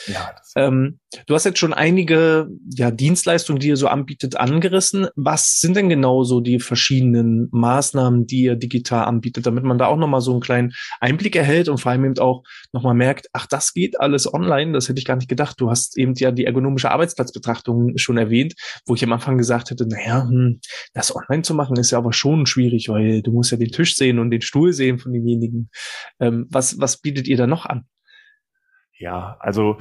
Ja. 0.08 0.36
Ähm, 0.56 1.00
du 1.26 1.34
hast 1.34 1.46
jetzt 1.46 1.60
schon 1.60 1.74
einige 1.74 2.48
ja, 2.76 2.92
Dienstleistungen, 2.92 3.60
die 3.60 3.70
ihr 3.70 3.78
so 3.78 3.88
anbietet, 3.88 4.38
angerissen. 4.38 5.08
Was 5.16 5.58
sind 5.60 5.76
denn 5.76 5.90
genau 5.90 6.24
so 6.24 6.40
die 6.40 6.60
verschiedenen 6.60 7.50
Maßnahmen, 7.52 8.28
die 8.28 8.44
ihr 8.44 8.56
digital 8.56 9.06
anbietet, 9.06 9.46
damit 9.46 9.64
man 9.64 9.78
da 9.78 9.88
auch 9.88 9.98
nochmal 9.98 10.22
so 10.22 10.32
einen 10.32 10.42
kleinen 10.42 10.74
Einblick 11.00 11.36
erhält 11.36 11.68
und 11.68 11.80
vor 11.80 11.92
allem 11.92 12.06
eben 12.06 12.20
auch 12.20 12.44
nochmal 12.72 12.94
merkt, 12.94 13.28
ach, 13.34 13.48
das 13.48 13.74
geht 13.74 14.00
alles 14.00 14.32
online, 14.32 14.74
das 14.74 14.88
hätte 14.88 15.00
ich 15.00 15.06
gar 15.06 15.16
nicht 15.16 15.30
gedacht. 15.30 15.60
Du 15.60 15.70
hast 15.70 15.98
eben 15.98 16.14
ja 16.16 16.32
die 16.32 16.46
ergonomische 16.46 16.92
Arbeitsplatzbetrachtung 16.92 17.98
schon 17.98 18.18
erwähnt, 18.18 18.54
wo 18.86 18.96
ich 18.96 19.04
am 19.04 19.14
Anfang 19.14 19.38
gesagt 19.38 19.72
hätte, 19.72 19.88
naja, 19.88 20.28
hm, 20.28 20.60
das 20.94 21.16
online 21.16 21.42
zu 21.42 21.56
machen 21.56 21.78
ist 21.78 21.92
ja 21.92 21.98
aber 21.98 22.14
schon 22.14 22.46
schwierig, 22.46 22.90
weil 22.90 23.22
du 23.24 23.32
musst 23.32 23.52
ja 23.52 23.58
den 23.58 23.72
Tisch 23.72 23.96
sehen 23.96 24.20
und 24.20 24.30
den 24.30 24.42
Stuhl 24.42 24.74
sehen 24.74 25.00
von 25.00 25.12
demjenigen. 25.12 25.70
Ähm, 26.20 26.48
was, 26.50 26.80
was 26.80 27.02
bietet 27.02 27.28
ihr 27.28 27.38
da 27.38 27.48
noch 27.48 27.66
an? 27.66 27.86
Ja, 28.98 29.38
also 29.40 29.78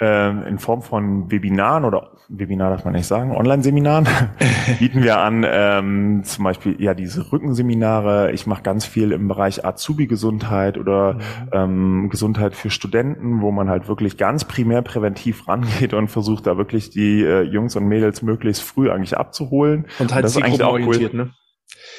äh, 0.00 0.48
in 0.48 0.58
Form 0.58 0.82
von 0.82 1.30
Webinaren 1.30 1.84
oder 1.84 2.10
Webinar 2.28 2.70
darf 2.70 2.84
man 2.84 2.94
nicht 2.94 3.06
sagen, 3.06 3.36
Online-Seminaren 3.36 4.08
bieten 4.78 5.02
wir 5.02 5.18
an, 5.18 5.44
ähm, 5.46 6.22
zum 6.24 6.44
Beispiel 6.44 6.80
ja 6.80 6.94
diese 6.94 7.30
Rückenseminare. 7.30 8.32
Ich 8.32 8.46
mache 8.46 8.62
ganz 8.62 8.84
viel 8.86 9.12
im 9.12 9.28
Bereich 9.28 9.64
Azubi-Gesundheit 9.64 10.78
oder 10.78 11.14
mhm. 11.14 11.20
ähm, 11.52 12.08
Gesundheit 12.10 12.56
für 12.56 12.70
Studenten, 12.70 13.42
wo 13.42 13.52
man 13.52 13.68
halt 13.68 13.86
wirklich 13.86 14.16
ganz 14.16 14.44
primär 14.44 14.82
präventiv 14.82 15.46
rangeht 15.46 15.94
und 15.94 16.08
versucht 16.08 16.46
da 16.46 16.56
wirklich 16.56 16.90
die 16.90 17.22
äh, 17.22 17.42
Jungs 17.42 17.76
und 17.76 17.86
Mädels 17.86 18.22
möglichst 18.22 18.62
früh 18.62 18.90
eigentlich 18.90 19.16
abzuholen. 19.16 19.86
Und 19.98 20.12
halt 20.14 20.24
und 20.24 20.24
das 20.24 20.36
ist 20.36 20.42
eigentlich 20.42 20.62
auch 20.62 20.78
cool. 20.78 21.10
ne? 21.12 21.30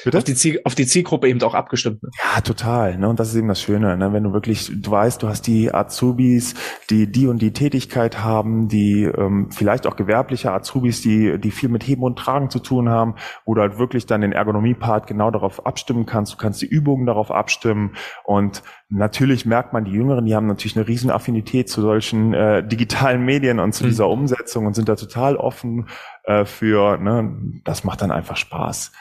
Bitte? 0.04 0.18
Auf 0.18 0.24
die, 0.24 0.34
Ziel, 0.34 0.60
auf 0.64 0.74
die 0.74 0.86
Zielgruppe 0.86 1.28
eben 1.28 1.42
auch 1.42 1.54
abgestimmt. 1.54 2.02
Ne? 2.02 2.10
Ja, 2.22 2.40
total. 2.42 2.98
Ne? 2.98 3.08
Und 3.08 3.18
das 3.18 3.30
ist 3.30 3.36
eben 3.36 3.48
das 3.48 3.62
Schöne, 3.62 3.96
ne? 3.96 4.12
wenn 4.12 4.22
du 4.22 4.32
wirklich, 4.32 4.70
du 4.74 4.90
weißt, 4.90 5.22
du 5.22 5.28
hast 5.28 5.46
die 5.46 5.72
Azubis, 5.72 6.54
die 6.90 7.10
die 7.10 7.26
und 7.26 7.40
die 7.40 7.52
Tätigkeit 7.52 8.22
haben, 8.22 8.68
die 8.68 9.04
ähm, 9.04 9.50
vielleicht 9.50 9.86
auch 9.86 9.96
gewerbliche 9.96 10.52
Azubis, 10.52 11.00
die 11.00 11.38
die 11.38 11.50
viel 11.50 11.70
mit 11.70 11.86
Heben 11.86 12.02
und 12.02 12.18
Tragen 12.18 12.50
zu 12.50 12.58
tun 12.58 12.90
haben, 12.90 13.14
wo 13.46 13.54
du 13.54 13.62
halt 13.62 13.78
wirklich 13.78 14.04
dann 14.04 14.20
den 14.20 14.32
Ergonomie-Part 14.32 15.06
genau 15.06 15.30
darauf 15.30 15.64
abstimmen 15.64 16.04
kannst. 16.04 16.34
Du 16.34 16.36
kannst 16.36 16.60
die 16.60 16.66
Übungen 16.66 17.06
darauf 17.06 17.30
abstimmen 17.30 17.94
und 18.24 18.62
natürlich 18.90 19.46
merkt 19.46 19.72
man, 19.72 19.84
die 19.84 19.92
Jüngeren, 19.92 20.26
die 20.26 20.34
haben 20.34 20.46
natürlich 20.46 20.76
eine 20.76 20.86
riesen 20.86 21.10
Affinität 21.10 21.68
zu 21.70 21.80
solchen 21.80 22.34
äh, 22.34 22.66
digitalen 22.66 23.24
Medien 23.24 23.58
und 23.58 23.72
zu 23.72 23.84
mhm. 23.84 23.88
dieser 23.88 24.08
Umsetzung 24.08 24.66
und 24.66 24.74
sind 24.74 24.88
da 24.88 24.96
total 24.96 25.36
offen 25.36 25.88
äh, 26.24 26.44
für, 26.44 26.98
ne? 26.98 27.36
das 27.64 27.84
macht 27.84 28.02
dann 28.02 28.10
einfach 28.10 28.36
Spaß. 28.36 28.92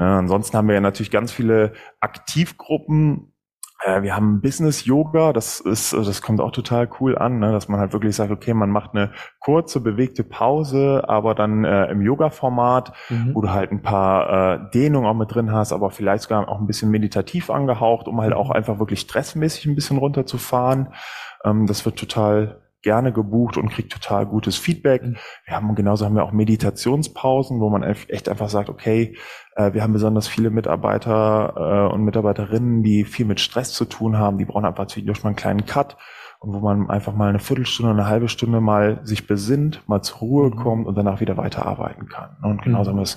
Ja, 0.00 0.18
ansonsten 0.18 0.56
haben 0.56 0.68
wir 0.68 0.74
ja 0.74 0.80
natürlich 0.80 1.10
ganz 1.10 1.32
viele 1.32 1.72
Aktivgruppen, 2.00 3.30
Äh, 3.84 4.02
wir 4.02 4.16
haben 4.16 4.40
Business 4.40 4.84
Yoga, 4.86 5.32
das 5.32 5.60
ist, 5.60 5.92
das 5.92 6.22
kommt 6.22 6.40
auch 6.40 6.52
total 6.52 6.88
cool 7.00 7.18
an, 7.18 7.38
ne? 7.38 7.52
dass 7.52 7.68
man 7.68 7.80
halt 7.80 7.92
wirklich 7.92 8.16
sagt, 8.16 8.30
okay, 8.30 8.54
man 8.54 8.70
macht 8.70 8.94
eine 8.94 9.12
kurze 9.40 9.80
bewegte 9.80 10.24
Pause, 10.24 11.04
aber 11.06 11.34
dann 11.34 11.64
äh, 11.64 11.86
im 11.90 12.00
Yoga-Format, 12.00 12.92
mhm. 13.10 13.34
wo 13.34 13.42
du 13.42 13.50
halt 13.50 13.72
ein 13.72 13.82
paar 13.82 14.54
äh, 14.54 14.70
Dehnungen 14.72 15.06
auch 15.06 15.14
mit 15.14 15.34
drin 15.34 15.52
hast, 15.52 15.72
aber 15.72 15.90
vielleicht 15.90 16.22
sogar 16.24 16.48
auch 16.48 16.60
ein 16.60 16.66
bisschen 16.66 16.90
meditativ 16.90 17.50
angehaucht, 17.50 18.08
um 18.08 18.20
halt 18.20 18.30
mhm. 18.30 18.38
auch 18.38 18.50
einfach 18.50 18.78
wirklich 18.78 19.00
stressmäßig 19.00 19.66
ein 19.66 19.74
bisschen 19.74 19.98
runterzufahren. 19.98 20.88
Ähm, 21.44 21.66
das 21.66 21.84
wird 21.84 21.98
total 21.98 22.60
gerne 22.80 23.12
gebucht 23.12 23.56
und 23.56 23.70
kriegt 23.70 23.92
total 23.92 24.26
gutes 24.26 24.58
Feedback. 24.58 25.02
Mhm. 25.02 25.16
Wir 25.46 25.56
haben 25.56 25.74
genauso 25.74 26.04
haben 26.04 26.14
wir 26.14 26.24
auch 26.24 26.32
Meditationspausen, 26.32 27.58
wo 27.60 27.70
man 27.70 27.82
echt 27.82 28.28
einfach 28.28 28.50
sagt, 28.50 28.68
okay, 28.68 29.16
äh, 29.16 29.18
wir 29.72 29.82
haben 29.82 29.92
besonders 29.92 30.28
viele 30.28 30.50
Mitarbeiter 30.50 31.88
äh, 31.90 31.92
und 31.92 32.02
Mitarbeiterinnen, 32.02 32.82
die 32.82 33.04
viel 33.04 33.26
mit 33.26 33.40
Stress 33.40 33.72
zu 33.72 33.84
tun 33.84 34.18
haben. 34.18 34.38
Die 34.38 34.44
brauchen 34.44 34.64
einfach 34.64 34.86
durch 34.86 35.22
mal 35.22 35.30
einen 35.30 35.36
kleinen 35.36 35.66
Cut 35.66 35.96
und 36.44 36.52
wo 36.52 36.60
man 36.60 36.90
einfach 36.90 37.14
mal 37.14 37.30
eine 37.30 37.38
Viertelstunde, 37.38 37.92
eine 37.92 38.06
halbe 38.06 38.28
Stunde 38.28 38.60
mal 38.60 39.00
sich 39.02 39.26
besinnt, 39.26 39.82
mal 39.86 40.02
zur 40.02 40.18
Ruhe 40.18 40.50
mhm. 40.50 40.56
kommt 40.56 40.86
und 40.86 40.94
danach 40.94 41.20
wieder 41.20 41.38
weiterarbeiten 41.38 42.08
kann. 42.08 42.36
Und 42.42 42.62
genauso 42.62 42.90
mhm. 42.90 42.94
haben 42.94 42.98
wir 42.98 43.04
es 43.04 43.16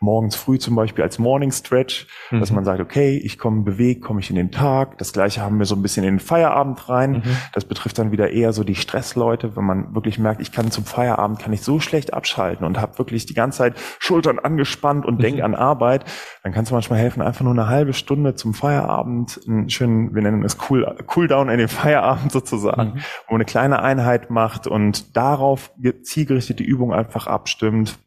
morgens 0.00 0.36
früh 0.36 0.58
zum 0.58 0.76
Beispiel 0.76 1.02
als 1.02 1.18
Morning 1.18 1.50
Stretch, 1.52 2.06
mhm. 2.30 2.40
dass 2.40 2.52
man 2.52 2.64
sagt, 2.64 2.80
okay, 2.80 3.16
ich 3.16 3.38
komme 3.38 3.62
bewegt, 3.62 4.02
komme 4.02 4.20
ich 4.20 4.28
in 4.28 4.36
den 4.36 4.50
Tag. 4.50 4.98
Das 4.98 5.14
gleiche 5.14 5.40
haben 5.40 5.58
wir 5.58 5.64
so 5.64 5.74
ein 5.74 5.80
bisschen 5.80 6.04
in 6.04 6.16
den 6.16 6.20
Feierabend 6.20 6.86
rein. 6.90 7.12
Mhm. 7.12 7.22
Das 7.54 7.64
betrifft 7.64 7.98
dann 7.98 8.12
wieder 8.12 8.30
eher 8.30 8.52
so 8.52 8.62
die 8.62 8.74
Stressleute, 8.74 9.56
wenn 9.56 9.64
man 9.64 9.94
wirklich 9.94 10.18
merkt, 10.18 10.42
ich 10.42 10.52
kann 10.52 10.70
zum 10.70 10.84
Feierabend 10.84 11.38
kann 11.38 11.54
ich 11.54 11.62
so 11.62 11.80
schlecht 11.80 12.12
abschalten 12.12 12.66
und 12.66 12.78
habe 12.78 12.98
wirklich 12.98 13.24
die 13.24 13.34
ganze 13.34 13.58
Zeit 13.58 13.74
Schultern 13.98 14.38
angespannt 14.38 15.06
und 15.06 15.14
mhm. 15.16 15.22
denk 15.22 15.42
an 15.42 15.54
Arbeit, 15.54 16.04
dann 16.42 16.52
kann 16.52 16.64
es 16.64 16.70
manchmal 16.70 16.98
helfen, 16.98 17.22
einfach 17.22 17.42
nur 17.42 17.54
eine 17.54 17.68
halbe 17.68 17.94
Stunde 17.94 18.34
zum 18.34 18.52
Feierabend, 18.52 19.40
einen 19.48 19.70
schönen, 19.70 20.14
wir 20.14 20.20
nennen 20.20 20.44
es 20.44 20.58
cool, 20.68 20.94
Cooldown 21.06 21.48
in 21.48 21.58
den 21.58 21.68
Feierabend 21.68 22.32
sozusagen 22.32 22.65
sozusagen, 22.66 22.94
mhm. 22.94 23.00
wo 23.26 23.34
man 23.34 23.36
eine 23.36 23.44
kleine 23.44 23.82
Einheit 23.82 24.30
macht 24.30 24.66
und 24.66 25.16
darauf 25.16 25.72
zielgerichtet 26.02 26.58
die 26.58 26.64
Übung 26.64 26.92
einfach 26.92 27.26
abstimmt. 27.26 27.98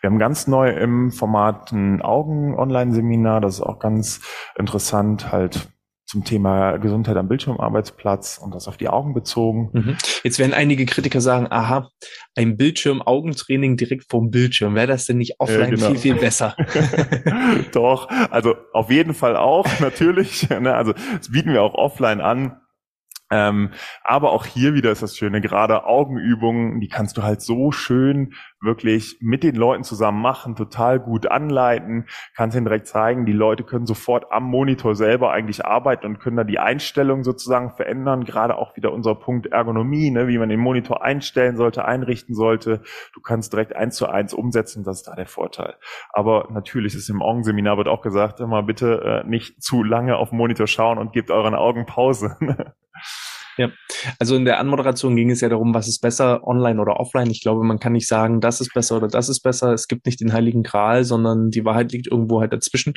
Wir 0.00 0.10
haben 0.10 0.18
ganz 0.18 0.46
neu 0.46 0.70
im 0.70 1.10
Format 1.10 1.72
ein 1.72 2.02
Augen-Online-Seminar, 2.02 3.40
das 3.40 3.56
ist 3.56 3.62
auch 3.62 3.78
ganz 3.78 4.20
interessant, 4.56 5.32
halt 5.32 5.68
zum 6.08 6.24
Thema 6.24 6.78
Gesundheit 6.78 7.18
am 7.18 7.28
Bildschirmarbeitsplatz 7.28 8.38
und 8.38 8.54
das 8.54 8.66
auf 8.66 8.78
die 8.78 8.88
Augen 8.88 9.12
bezogen. 9.12 9.68
Mhm. 9.74 9.96
Jetzt 10.24 10.38
werden 10.38 10.54
einige 10.54 10.86
Kritiker 10.86 11.20
sagen, 11.20 11.48
aha, 11.50 11.90
ein 12.34 12.56
Bildschirm-Augentraining 12.56 13.76
direkt 13.76 14.06
vom 14.10 14.30
Bildschirm, 14.30 14.74
wäre 14.74 14.86
das 14.86 15.04
denn 15.04 15.18
nicht 15.18 15.34
offline 15.38 15.60
ja, 15.60 15.66
genau. 15.66 15.86
viel, 15.88 15.98
viel 15.98 16.14
besser? 16.14 16.56
Doch, 17.72 18.08
also 18.30 18.54
auf 18.72 18.90
jeden 18.90 19.12
Fall 19.12 19.36
auch, 19.36 19.66
natürlich. 19.80 20.48
Ne? 20.48 20.74
Also 20.74 20.94
das 20.94 21.30
bieten 21.30 21.52
wir 21.52 21.62
auch 21.62 21.74
offline 21.74 22.22
an. 22.22 22.56
Ähm, 23.30 23.70
aber 24.04 24.32
auch 24.32 24.46
hier 24.46 24.74
wieder 24.74 24.90
ist 24.90 25.02
das 25.02 25.16
Schöne, 25.16 25.40
gerade 25.40 25.84
Augenübungen, 25.84 26.80
die 26.80 26.88
kannst 26.88 27.16
du 27.16 27.22
halt 27.22 27.42
so 27.42 27.72
schön 27.72 28.34
wirklich 28.60 29.18
mit 29.20 29.42
den 29.42 29.54
Leuten 29.54 29.84
zusammen 29.84 30.20
machen, 30.20 30.56
total 30.56 30.98
gut 30.98 31.30
anleiten, 31.30 32.06
kannst 32.34 32.56
ihnen 32.56 32.64
direkt 32.64 32.86
zeigen, 32.86 33.26
die 33.26 33.32
Leute 33.32 33.64
können 33.64 33.86
sofort 33.86 34.32
am 34.32 34.44
Monitor 34.44 34.94
selber 34.94 35.30
eigentlich 35.30 35.64
arbeiten 35.64 36.06
und 36.06 36.20
können 36.20 36.36
da 36.36 36.44
die 36.44 36.58
Einstellung 36.58 37.22
sozusagen 37.22 37.70
verändern, 37.70 38.24
gerade 38.24 38.56
auch 38.56 38.76
wieder 38.76 38.92
unser 38.92 39.14
Punkt 39.14 39.46
Ergonomie, 39.46 40.10
ne, 40.10 40.26
wie 40.26 40.38
man 40.38 40.48
den 40.48 40.60
Monitor 40.60 41.02
einstellen 41.02 41.56
sollte, 41.56 41.84
einrichten 41.84 42.34
sollte. 42.34 42.82
Du 43.14 43.20
kannst 43.20 43.52
direkt 43.52 43.76
eins 43.76 43.96
zu 43.96 44.08
eins 44.08 44.32
umsetzen, 44.32 44.84
das 44.84 44.98
ist 44.98 45.08
da 45.08 45.14
der 45.14 45.26
Vorteil. 45.26 45.76
Aber 46.12 46.48
natürlich 46.50 46.94
ist 46.94 47.08
im 47.08 47.22
Augenseminar 47.22 47.76
wird 47.76 47.88
auch 47.88 48.02
gesagt, 48.02 48.40
immer 48.40 48.62
bitte 48.62 49.22
äh, 49.24 49.28
nicht 49.28 49.62
zu 49.62 49.82
lange 49.82 50.16
auf 50.16 50.30
den 50.30 50.38
Monitor 50.38 50.66
schauen 50.66 50.98
und 50.98 51.12
gebt 51.12 51.30
euren 51.30 51.54
Augen 51.54 51.86
Pause. 51.86 52.36
Ja, 53.58 53.72
also 54.20 54.36
in 54.36 54.44
der 54.44 54.60
Anmoderation 54.60 55.16
ging 55.16 55.30
es 55.30 55.40
ja 55.40 55.48
darum, 55.48 55.74
was 55.74 55.88
ist 55.88 56.00
besser, 56.00 56.46
online 56.46 56.80
oder 56.80 57.00
offline. 57.00 57.28
Ich 57.28 57.42
glaube, 57.42 57.64
man 57.64 57.80
kann 57.80 57.92
nicht 57.92 58.06
sagen, 58.06 58.40
das 58.40 58.60
ist 58.60 58.72
besser 58.72 58.96
oder 58.96 59.08
das 59.08 59.28
ist 59.28 59.40
besser. 59.40 59.72
Es 59.72 59.88
gibt 59.88 60.06
nicht 60.06 60.20
den 60.20 60.32
heiligen 60.32 60.62
Gral, 60.62 61.02
sondern 61.02 61.50
die 61.50 61.64
Wahrheit 61.64 61.90
liegt 61.90 62.06
irgendwo 62.06 62.40
halt 62.40 62.52
dazwischen. 62.52 62.94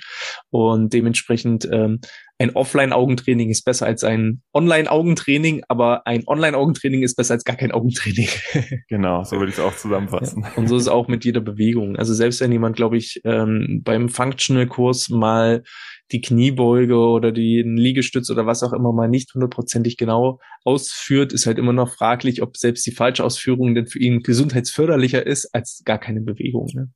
Und 0.52 0.94
dementsprechend 0.94 1.68
ähm, 1.72 2.00
ein 2.38 2.56
Offline-Augentraining 2.56 3.50
ist 3.50 3.66
besser 3.66 3.88
als 3.88 4.04
ein 4.04 4.44
Online-Augentraining, 4.54 5.64
aber 5.68 6.06
ein 6.06 6.28
Online-Augentraining 6.28 7.02
ist 7.02 7.16
besser 7.16 7.34
als 7.34 7.44
gar 7.44 7.56
kein 7.56 7.72
Augentraining. 7.72 8.30
genau, 8.88 9.24
so 9.24 9.38
würde 9.38 9.50
ich 9.50 9.58
es 9.58 9.64
auch 9.64 9.76
zusammenfassen. 9.76 10.44
Ja, 10.44 10.52
und 10.58 10.68
so 10.68 10.76
ist 10.76 10.84
es 10.84 10.88
auch 10.88 11.08
mit 11.08 11.26
jeder 11.26 11.42
Bewegung. 11.42 11.96
Also 11.96 12.14
selbst 12.14 12.40
wenn 12.40 12.52
jemand, 12.52 12.76
glaube 12.76 12.98
ich, 12.98 13.20
ähm, 13.26 13.82
beim 13.84 14.10
Functional-Kurs 14.10 15.10
mal 15.10 15.64
die 16.12 16.22
Kniebeuge 16.22 16.98
oder 16.98 17.32
den 17.32 17.78
Liegestütz 17.78 18.30
oder 18.30 18.46
was 18.46 18.64
auch 18.64 18.74
immer 18.74 18.94
mal 18.94 19.08
nicht 19.08 19.34
hundertprozentig 19.34 19.98
genau 19.98 20.40
ausführt, 20.64 21.34
ist 21.34 21.46
halt 21.46 21.58
immer 21.58 21.74
noch 21.74 21.94
fraglich, 21.94 22.42
ob 22.42 22.58
selbst 22.58 22.86
die 22.86 22.92
falsche 22.92 23.24
Ausführung 23.24 23.76
denn 23.76 23.88
für 23.88 24.00
ihn 24.00 24.22
gesundheitsförderlicher 24.22 25.26
ist 25.26 25.54
als 25.54 25.82
gar 25.86 25.98
keine 25.98 26.22
Bewegung. 26.22 26.68
Ne? 26.74 26.90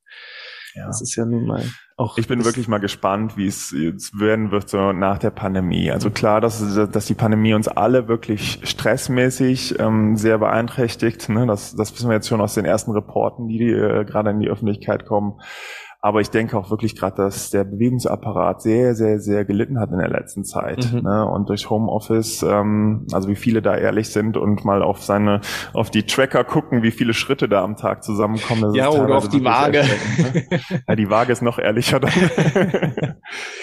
Ja. 0.74 0.86
Das 0.86 1.00
ist 1.00 1.16
ja 1.16 1.24
nun 1.24 1.46
mal 1.46 1.64
auch. 1.96 2.18
Ich 2.18 2.28
bin 2.28 2.44
wirklich 2.44 2.68
mal 2.68 2.78
gespannt, 2.78 3.38
wie 3.38 3.46
es 3.46 3.70
jetzt 3.70 4.20
werden 4.20 4.50
wird 4.50 4.68
so 4.68 4.92
nach 4.92 5.18
der 5.18 5.30
Pandemie. 5.30 5.90
Also 5.90 6.10
klar, 6.10 6.42
dass, 6.42 6.60
dass 6.90 7.06
die 7.06 7.14
Pandemie 7.14 7.54
uns 7.54 7.68
alle 7.68 8.08
wirklich 8.08 8.60
stressmäßig 8.62 9.78
ähm, 9.78 10.16
sehr 10.16 10.36
beeinträchtigt. 10.38 11.30
Ne? 11.30 11.46
Das, 11.46 11.74
das 11.74 11.94
wissen 11.94 12.10
wir 12.10 12.16
jetzt 12.16 12.28
schon 12.28 12.42
aus 12.42 12.54
den 12.54 12.66
ersten 12.66 12.90
Reporten, 12.90 13.48
die, 13.48 13.58
die 13.58 13.70
äh, 13.70 14.04
gerade 14.04 14.30
in 14.30 14.40
die 14.40 14.48
Öffentlichkeit 14.48 15.06
kommen. 15.06 15.40
Aber 16.06 16.20
ich 16.20 16.30
denke 16.30 16.56
auch 16.56 16.70
wirklich 16.70 16.94
gerade, 16.94 17.16
dass 17.16 17.50
der 17.50 17.64
Bewegungsapparat 17.64 18.62
sehr, 18.62 18.94
sehr, 18.94 19.18
sehr 19.18 19.44
gelitten 19.44 19.80
hat 19.80 19.90
in 19.90 19.98
der 19.98 20.08
letzten 20.08 20.44
Zeit. 20.44 20.92
Mhm. 20.92 21.00
Ne? 21.00 21.28
Und 21.28 21.48
durch 21.48 21.68
Homeoffice, 21.68 22.44
ähm, 22.44 23.08
also 23.10 23.28
wie 23.28 23.34
viele 23.34 23.60
da 23.60 23.76
ehrlich 23.76 24.10
sind 24.10 24.36
und 24.36 24.64
mal 24.64 24.84
auf 24.84 25.02
seine, 25.02 25.40
auf 25.72 25.90
die 25.90 26.04
Tracker 26.04 26.44
gucken, 26.44 26.84
wie 26.84 26.92
viele 26.92 27.12
Schritte 27.12 27.48
da 27.48 27.64
am 27.64 27.76
Tag 27.76 28.04
zusammenkommen. 28.04 28.72
ja, 28.72 28.88
oder 28.88 29.16
auf 29.16 29.28
die 29.28 29.42
Waage. 29.42 29.82
Ne? 29.82 30.60
ja, 30.86 30.94
die 30.94 31.10
Waage 31.10 31.32
ist 31.32 31.42
noch 31.42 31.58
ehrlicher. 31.58 31.98
Dann. 31.98 32.12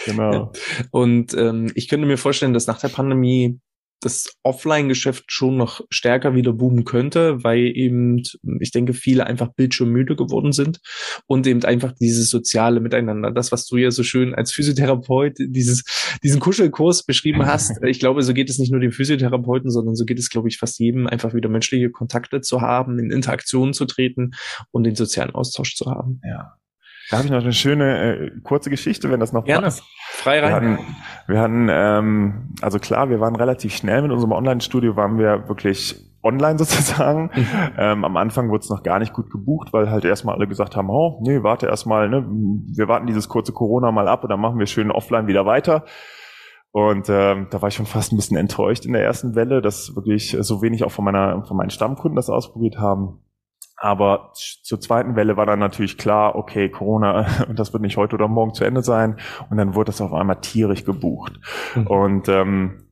genau. 0.05 0.51
Und 0.91 1.33
ähm, 1.35 1.71
ich 1.75 1.87
könnte 1.87 2.05
mir 2.05 2.17
vorstellen, 2.17 2.53
dass 2.53 2.67
nach 2.67 2.81
der 2.81 2.89
Pandemie 2.89 3.61
das 4.05 4.35
Offline-Geschäft 4.43 5.25
schon 5.31 5.57
noch 5.57 5.81
stärker 5.89 6.35
wieder 6.35 6.53
boomen 6.53 6.83
könnte, 6.83 7.43
weil 7.43 7.71
eben, 7.75 8.21
ich 8.59 8.71
denke, 8.71 8.93
viele 8.93 9.25
einfach 9.25 9.53
bildschirmmüde 9.53 10.15
geworden 10.15 10.51
sind 10.51 10.79
und 11.25 11.47
eben 11.47 11.63
einfach 11.63 11.93
dieses 11.93 12.29
soziale 12.29 12.79
Miteinander. 12.79 13.31
Das, 13.31 13.51
was 13.51 13.65
du 13.65 13.77
ja 13.77 13.91
so 13.91 14.03
schön 14.03 14.35
als 14.35 14.51
Physiotherapeut 14.51 15.37
dieses, 15.39 15.83
diesen 16.23 16.39
Kuschelkurs 16.39 17.03
beschrieben 17.03 17.45
hast. 17.45 17.83
Ich 17.83 17.99
glaube, 17.99 18.21
so 18.23 18.33
geht 18.33 18.49
es 18.49 18.59
nicht 18.59 18.71
nur 18.71 18.81
dem 18.81 18.91
Physiotherapeuten, 18.91 19.71
sondern 19.71 19.95
so 19.95 20.05
geht 20.05 20.19
es, 20.19 20.29
glaube 20.29 20.47
ich, 20.49 20.57
fast 20.57 20.79
jedem, 20.79 21.07
einfach 21.07 21.33
wieder 21.33 21.49
menschliche 21.49 21.89
Kontakte 21.89 22.41
zu 22.41 22.61
haben, 22.61 22.99
in 22.99 23.11
Interaktion 23.11 23.73
zu 23.73 23.85
treten 23.85 24.31
und 24.71 24.83
den 24.83 24.95
sozialen 24.95 25.31
Austausch 25.31 25.75
zu 25.75 25.85
haben. 25.85 26.21
Ja. 26.23 26.57
Da 27.09 27.17
habe 27.17 27.25
ich 27.25 27.31
noch 27.31 27.41
eine 27.41 27.53
schöne 27.53 28.15
äh, 28.15 28.31
kurze 28.43 28.69
Geschichte, 28.69 29.11
wenn 29.11 29.19
das 29.19 29.33
noch 29.33 29.45
Gerne. 29.45 29.65
passt. 29.65 29.83
Frei 30.09 30.39
rein. 30.39 30.49
Wir 30.49 30.55
hatten, 30.55 30.79
wir 31.27 31.39
hatten 31.39 31.67
ähm, 31.69 32.53
also 32.61 32.79
klar, 32.79 33.09
wir 33.09 33.19
waren 33.19 33.35
relativ 33.35 33.75
schnell 33.75 34.01
mit 34.01 34.11
unserem 34.11 34.31
Online-Studio, 34.31 34.95
waren 34.95 35.17
wir 35.17 35.47
wirklich 35.47 35.95
online 36.23 36.57
sozusagen. 36.57 37.29
Mhm. 37.33 37.47
Ähm, 37.77 38.05
am 38.05 38.17
Anfang 38.17 38.49
wurde 38.49 38.63
es 38.63 38.69
noch 38.69 38.83
gar 38.83 38.99
nicht 38.99 39.13
gut 39.13 39.29
gebucht, 39.29 39.73
weil 39.73 39.89
halt 39.89 40.05
erstmal 40.05 40.35
alle 40.35 40.47
gesagt 40.47 40.75
haben, 40.75 40.89
oh, 40.89 41.21
nee, 41.23 41.43
warte 41.43 41.67
erstmal, 41.67 42.09
ne, 42.09 42.25
wir 42.25 42.87
warten 42.87 43.07
dieses 43.07 43.27
kurze 43.27 43.51
Corona 43.51 43.91
mal 43.91 44.07
ab 44.07 44.23
und 44.23 44.29
dann 44.29 44.39
machen 44.39 44.59
wir 44.59 44.65
schön 44.65 44.91
offline 44.91 45.27
wieder 45.27 45.45
weiter. 45.45 45.83
Und 46.71 47.07
ähm, 47.07 47.47
da 47.51 47.61
war 47.61 47.69
ich 47.69 47.75
schon 47.75 47.85
fast 47.85 48.11
ein 48.11 48.15
bisschen 48.15 48.35
enttäuscht 48.35 48.85
in 48.85 48.93
der 48.93 49.03
ersten 49.03 49.35
Welle, 49.35 49.61
dass 49.61 49.95
wirklich 49.95 50.35
so 50.39 50.63
wenig 50.63 50.83
auch 50.83 50.91
von 50.91 51.05
meiner 51.05 51.45
von 51.45 51.55
meinen 51.55 51.69
Stammkunden 51.69 52.15
das 52.15 52.31
ausprobiert 52.31 52.79
haben. 52.79 53.19
Aber 53.83 54.31
zur 54.33 54.79
zweiten 54.79 55.17
Welle 55.17 55.35
war 55.35 55.45
dann 55.45 55.59
natürlich 55.59 55.97
klar, 55.97 56.35
okay, 56.35 56.69
Corona, 56.69 57.27
das 57.53 57.73
wird 57.73 57.83
nicht 57.83 57.97
heute 57.97 58.15
oder 58.15 58.29
morgen 58.29 58.53
zu 58.53 58.63
Ende 58.63 58.81
sein. 58.81 59.17
Und 59.49 59.57
dann 59.57 59.75
wurde 59.75 59.87
das 59.87 59.99
auf 59.99 60.13
einmal 60.13 60.39
tierisch 60.39 60.85
gebucht. 60.85 61.33
Mhm. 61.75 61.87
Und 61.87 62.29
ähm, 62.29 62.82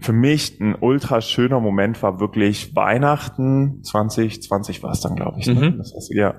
für 0.00 0.12
mich 0.12 0.58
ein 0.58 0.74
ultra 0.80 1.20
schöner 1.20 1.60
Moment 1.60 2.02
war 2.02 2.18
wirklich 2.18 2.74
Weihnachten 2.74 3.84
2020 3.84 4.82
war 4.82 4.90
es 4.90 5.00
dann, 5.00 5.14
glaube 5.14 5.38
ich. 5.38 5.46
Ne? 5.46 5.70
Mhm. 5.70 5.78
Das 5.78 5.94
heißt, 5.94 6.12
ja, 6.12 6.34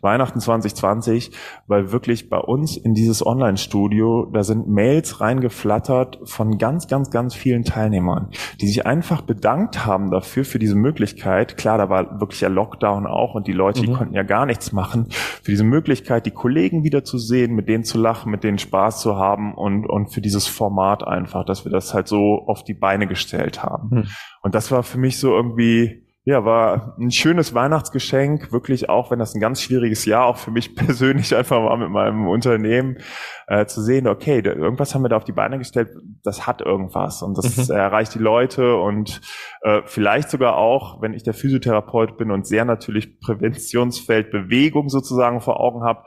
Weihnachten 0.00 0.40
2020, 0.40 1.30
weil 1.66 1.92
wirklich 1.92 2.30
bei 2.30 2.38
uns 2.38 2.78
in 2.78 2.94
dieses 2.94 3.26
Online-Studio, 3.26 4.30
da 4.32 4.44
sind 4.44 4.66
Mails 4.66 5.20
reingeflattert 5.20 6.20
von 6.24 6.56
ganz, 6.56 6.88
ganz, 6.88 7.10
ganz 7.10 7.34
vielen 7.34 7.64
Teilnehmern, 7.64 8.30
die 8.62 8.66
sich 8.66 8.86
einfach 8.86 9.20
bedankt 9.20 9.84
haben 9.84 10.10
dafür, 10.10 10.46
für 10.46 10.58
diese 10.58 10.74
Möglichkeit. 10.74 11.58
Klar, 11.58 11.76
da 11.76 11.90
war 11.90 12.18
wirklich 12.18 12.40
ja 12.40 12.48
Lockdown 12.48 13.06
auch 13.06 13.34
und 13.34 13.46
die 13.46 13.52
Leute, 13.52 13.82
mhm. 13.82 13.86
die 13.86 13.92
konnten 13.92 14.14
ja 14.14 14.22
gar 14.22 14.46
nichts 14.46 14.72
machen. 14.72 15.08
Für 15.10 15.50
diese 15.50 15.64
Möglichkeit, 15.64 16.24
die 16.24 16.30
Kollegen 16.30 16.82
wiederzusehen, 16.82 17.54
mit 17.54 17.68
denen 17.68 17.84
zu 17.84 17.98
lachen, 17.98 18.30
mit 18.30 18.42
denen 18.42 18.58
Spaß 18.58 19.02
zu 19.02 19.16
haben 19.16 19.52
und, 19.52 19.84
und 19.84 20.06
für 20.14 20.22
dieses 20.22 20.46
Format 20.46 21.06
einfach, 21.06 21.44
dass 21.44 21.66
wir 21.66 21.72
das 21.72 21.92
halt 21.92 22.08
so 22.08 22.44
oft 22.46 22.69
die 22.74 22.78
Beine 22.78 23.06
gestellt 23.06 23.62
haben. 23.62 23.90
Hm. 23.90 24.06
Und 24.42 24.54
das 24.54 24.70
war 24.70 24.82
für 24.82 24.98
mich 24.98 25.18
so 25.18 25.34
irgendwie, 25.34 26.06
Ja, 26.24 26.44
war 26.44 26.96
ein 26.98 27.10
schönes 27.10 27.54
Weihnachtsgeschenk, 27.54 28.52
wirklich 28.52 28.90
auch, 28.90 29.10
wenn 29.10 29.18
das 29.18 29.34
ein 29.34 29.40
ganz 29.40 29.62
schwieriges 29.62 30.04
Jahr 30.04 30.26
auch 30.26 30.36
für 30.36 30.50
mich 30.50 30.76
persönlich 30.76 31.34
einfach 31.34 31.56
war 31.64 31.76
mit 31.78 31.88
meinem 31.88 32.28
Unternehmen, 32.28 32.98
äh, 33.46 33.64
zu 33.64 33.80
sehen, 33.80 34.06
okay, 34.06 34.42
da, 34.42 34.52
irgendwas 34.52 34.94
haben 34.94 35.02
wir 35.02 35.08
da 35.08 35.16
auf 35.16 35.24
die 35.24 35.32
Beine 35.32 35.58
gestellt, 35.58 35.88
das 36.22 36.46
hat 36.46 36.60
irgendwas 36.60 37.22
und 37.22 37.38
das 37.38 37.68
mhm. 37.68 37.74
erreicht 37.74 38.14
die 38.14 38.18
Leute 38.20 38.76
und 38.76 39.22
äh, 39.62 39.80
vielleicht 39.86 40.30
sogar 40.30 40.56
auch, 40.56 41.00
wenn 41.00 41.14
ich 41.14 41.22
der 41.22 41.34
Physiotherapeut 41.34 42.18
bin 42.18 42.30
und 42.30 42.46
sehr 42.46 42.66
natürlich 42.66 43.18
Präventionsfeld 43.18 44.30
Bewegung 44.30 44.90
sozusagen 44.90 45.40
vor 45.40 45.58
Augen 45.58 45.82
habe, 45.84 46.04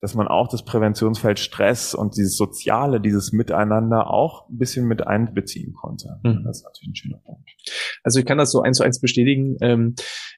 dass 0.00 0.14
man 0.14 0.28
auch 0.28 0.48
das 0.48 0.64
Präventionsfeld 0.64 1.38
Stress 1.38 1.94
und 1.94 2.16
dieses 2.16 2.36
Soziale, 2.36 3.00
dieses 3.00 3.32
Miteinander 3.32 4.10
auch 4.10 4.48
ein 4.48 4.56
bisschen 4.56 4.86
mit 4.86 5.06
einbeziehen 5.06 5.74
konnte. 5.74 6.18
Mhm. 6.22 6.42
Das 6.44 6.58
ist 6.58 6.64
natürlich 6.64 6.88
ein 6.88 6.96
schöner 6.96 7.18
Punkt. 7.18 7.50
Also 8.02 8.18
ich 8.18 8.24
kann 8.24 8.38
das 8.38 8.50
so 8.50 8.62
eins 8.62 8.78
zu 8.78 8.82
eins 8.82 9.00
bestätigen. 9.00 9.56
Ähm, 9.60 9.94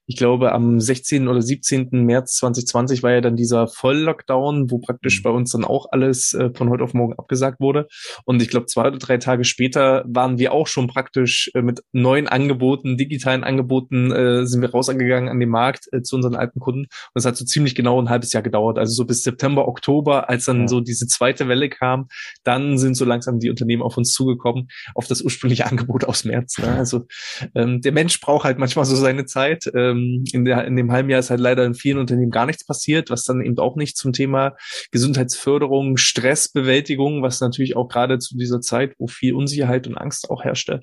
ich 0.07 0.17
glaube, 0.17 0.53
am 0.53 0.81
16. 0.81 1.29
oder 1.29 1.41
17. 1.41 1.91
März 1.93 2.37
2020 2.39 3.03
war 3.05 3.13
ja 3.13 3.21
dann 3.21 3.37
dieser 3.37 3.69
Volllockdown, 3.69 4.71
wo 4.71 4.79
praktisch 4.79 5.21
mhm. 5.21 5.23
bei 5.23 5.31
uns 5.31 5.53
dann 5.53 5.65
auch 5.65 5.87
alles 5.93 6.35
äh, 6.35 6.51
von 6.55 6.69
heute 6.69 6.83
auf 6.83 6.93
morgen 6.93 7.15
abgesagt 7.17 7.61
wurde. 7.61 7.87
Und 8.25 8.43
ich 8.43 8.49
glaube, 8.49 8.67
zwei 8.67 8.89
oder 8.89 8.99
drei 8.99 9.19
Tage 9.19 9.45
später 9.45 10.05
waren 10.09 10.39
wir 10.39 10.53
auch 10.53 10.67
schon 10.67 10.89
praktisch 10.89 11.51
äh, 11.55 11.63
mit 11.63 11.83
neuen 11.93 12.27
Angeboten, 12.27 12.97
digitalen 12.97 13.45
Angeboten, 13.45 14.11
äh, 14.11 14.45
sind 14.45 14.61
wir 14.61 14.73
rausgegangen 14.73 15.29
an 15.29 15.39
den 15.39 15.51
Markt 15.51 15.89
zu 16.03 16.17
unseren 16.17 16.35
alten 16.35 16.59
Kunden. 16.59 16.81
Und 16.81 16.89
es 17.15 17.25
hat 17.25 17.37
so 17.37 17.45
ziemlich 17.45 17.75
genau 17.75 18.01
ein 18.01 18.11
halbes 18.11 18.33
Jahr 18.33 18.43
gedauert. 18.43 18.79
Also 18.79 18.93
so 18.95 19.05
bis 19.05 19.23
September 19.23 19.52
September, 19.53 19.69
Oktober, 19.69 20.29
als 20.29 20.47
dann 20.47 20.63
ja. 20.63 20.69
so 20.69 20.81
diese 20.81 21.07
zweite 21.07 21.49
Welle 21.49 21.69
kam, 21.69 22.09
dann 22.45 22.79
sind 22.79 22.95
so 22.95 23.05
langsam 23.05 23.39
die 23.39 23.51
Unternehmen 23.51 23.83
auf 23.83 23.97
uns 23.97 24.13
zugekommen, 24.13 24.69
auf 24.95 25.07
das 25.07 25.23
ursprüngliche 25.23 25.67
Angebot 25.71 26.05
aus 26.05 26.25
März. 26.25 26.59
Ne? 26.59 26.69
Also 26.69 27.07
ähm, 27.55 27.81
der 27.81 27.93
Mensch 27.93 28.21
braucht 28.21 28.45
halt 28.45 28.59
manchmal 28.59 28.85
so 28.85 28.97
seine 28.97 29.27
Zeit. 29.27 29.71
Ähm, 29.75 30.25
in, 30.33 30.45
der, 30.45 30.65
in 30.65 30.77
dem 30.77 30.91
halben 30.91 31.11
Jahr 31.11 31.21
ist 31.21 31.31
halt 31.31 31.41
leider 31.41 31.65
in 31.65 31.75
vielen 31.75 31.99
Unternehmen 31.99 32.31
gar 32.31 32.47
nichts 32.47 32.65
passiert, 32.65 33.11
was 33.11 33.25
dann 33.25 33.43
eben 33.43 33.59
auch 33.59 33.77
nicht 33.77 33.97
zum 33.97 34.13
Thema 34.13 34.57
Gesundheitsförderung, 34.91 35.97
Stressbewältigung, 35.97 37.23
was 37.23 37.41
natürlich 37.41 37.77
auch 37.77 37.89
gerade 37.89 38.19
zu 38.19 38.37
dieser 38.37 38.61
Zeit, 38.61 38.95
wo 38.99 39.07
viel 39.07 39.35
Unsicherheit 39.35 39.87
und 39.87 39.97
Angst 39.97 40.31
auch 40.31 40.45
herrschte, 40.45 40.81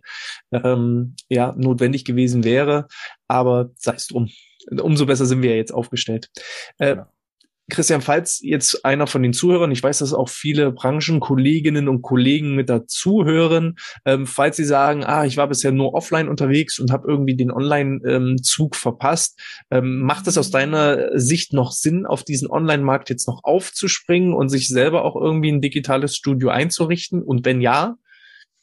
ähm, 0.52 1.16
ja, 1.28 1.54
notwendig 1.58 2.06
gewesen 2.06 2.44
wäre. 2.44 2.88
Aber 3.28 3.70
sei 3.76 3.94
es 3.94 4.08
drum 4.08 4.30
umso 4.82 5.06
besser 5.06 5.26
sind 5.26 5.42
wir 5.42 5.56
jetzt 5.56 5.74
aufgestellt. 5.74 6.30
Äh, 6.78 6.96
ja. 6.96 7.12
Christian, 7.70 8.02
falls 8.02 8.40
jetzt 8.42 8.86
einer 8.86 9.08
von 9.08 9.24
den 9.24 9.34
Zuhörern, 9.34 9.72
ich 9.72 9.82
weiß, 9.82 10.00
dass 10.00 10.14
auch 10.14 10.30
viele 10.30 10.72
Branchenkolleginnen 10.72 11.88
und 11.88 12.02
Kollegen 12.02 12.56
mit 12.56 12.70
dazuhören, 12.70 13.78
ähm, 14.06 14.26
falls 14.28 14.58
sie 14.58 14.66
sagen, 14.66 15.04
ah, 15.04 15.26
ich 15.26 15.38
war 15.38 15.48
bisher 15.48 15.72
nur 15.72 15.94
offline 15.94 16.28
unterwegs 16.28 16.80
und 16.80 16.92
habe 16.92 17.08
irgendwie 17.08 17.36
den 17.36 17.52
Online-Zug 17.52 18.76
ähm, 18.76 18.80
verpasst, 18.80 19.40
ähm, 19.72 20.02
macht 20.02 20.28
es 20.28 20.38
aus 20.38 20.52
deiner 20.52 21.18
Sicht 21.18 21.54
noch 21.54 21.72
Sinn, 21.72 22.06
auf 22.06 22.24
diesen 22.24 22.50
Online-Markt 22.50 23.10
jetzt 23.10 23.28
noch 23.28 23.44
aufzuspringen 23.44 24.34
und 24.34 24.50
sich 24.50 24.68
selber 24.68 25.06
auch 25.06 25.16
irgendwie 25.16 25.52
ein 25.52 25.62
digitales 25.62 26.16
Studio 26.16 26.50
einzurichten? 26.50 27.24
Und 27.24 27.46
wenn 27.46 27.62
ja, 27.62 27.96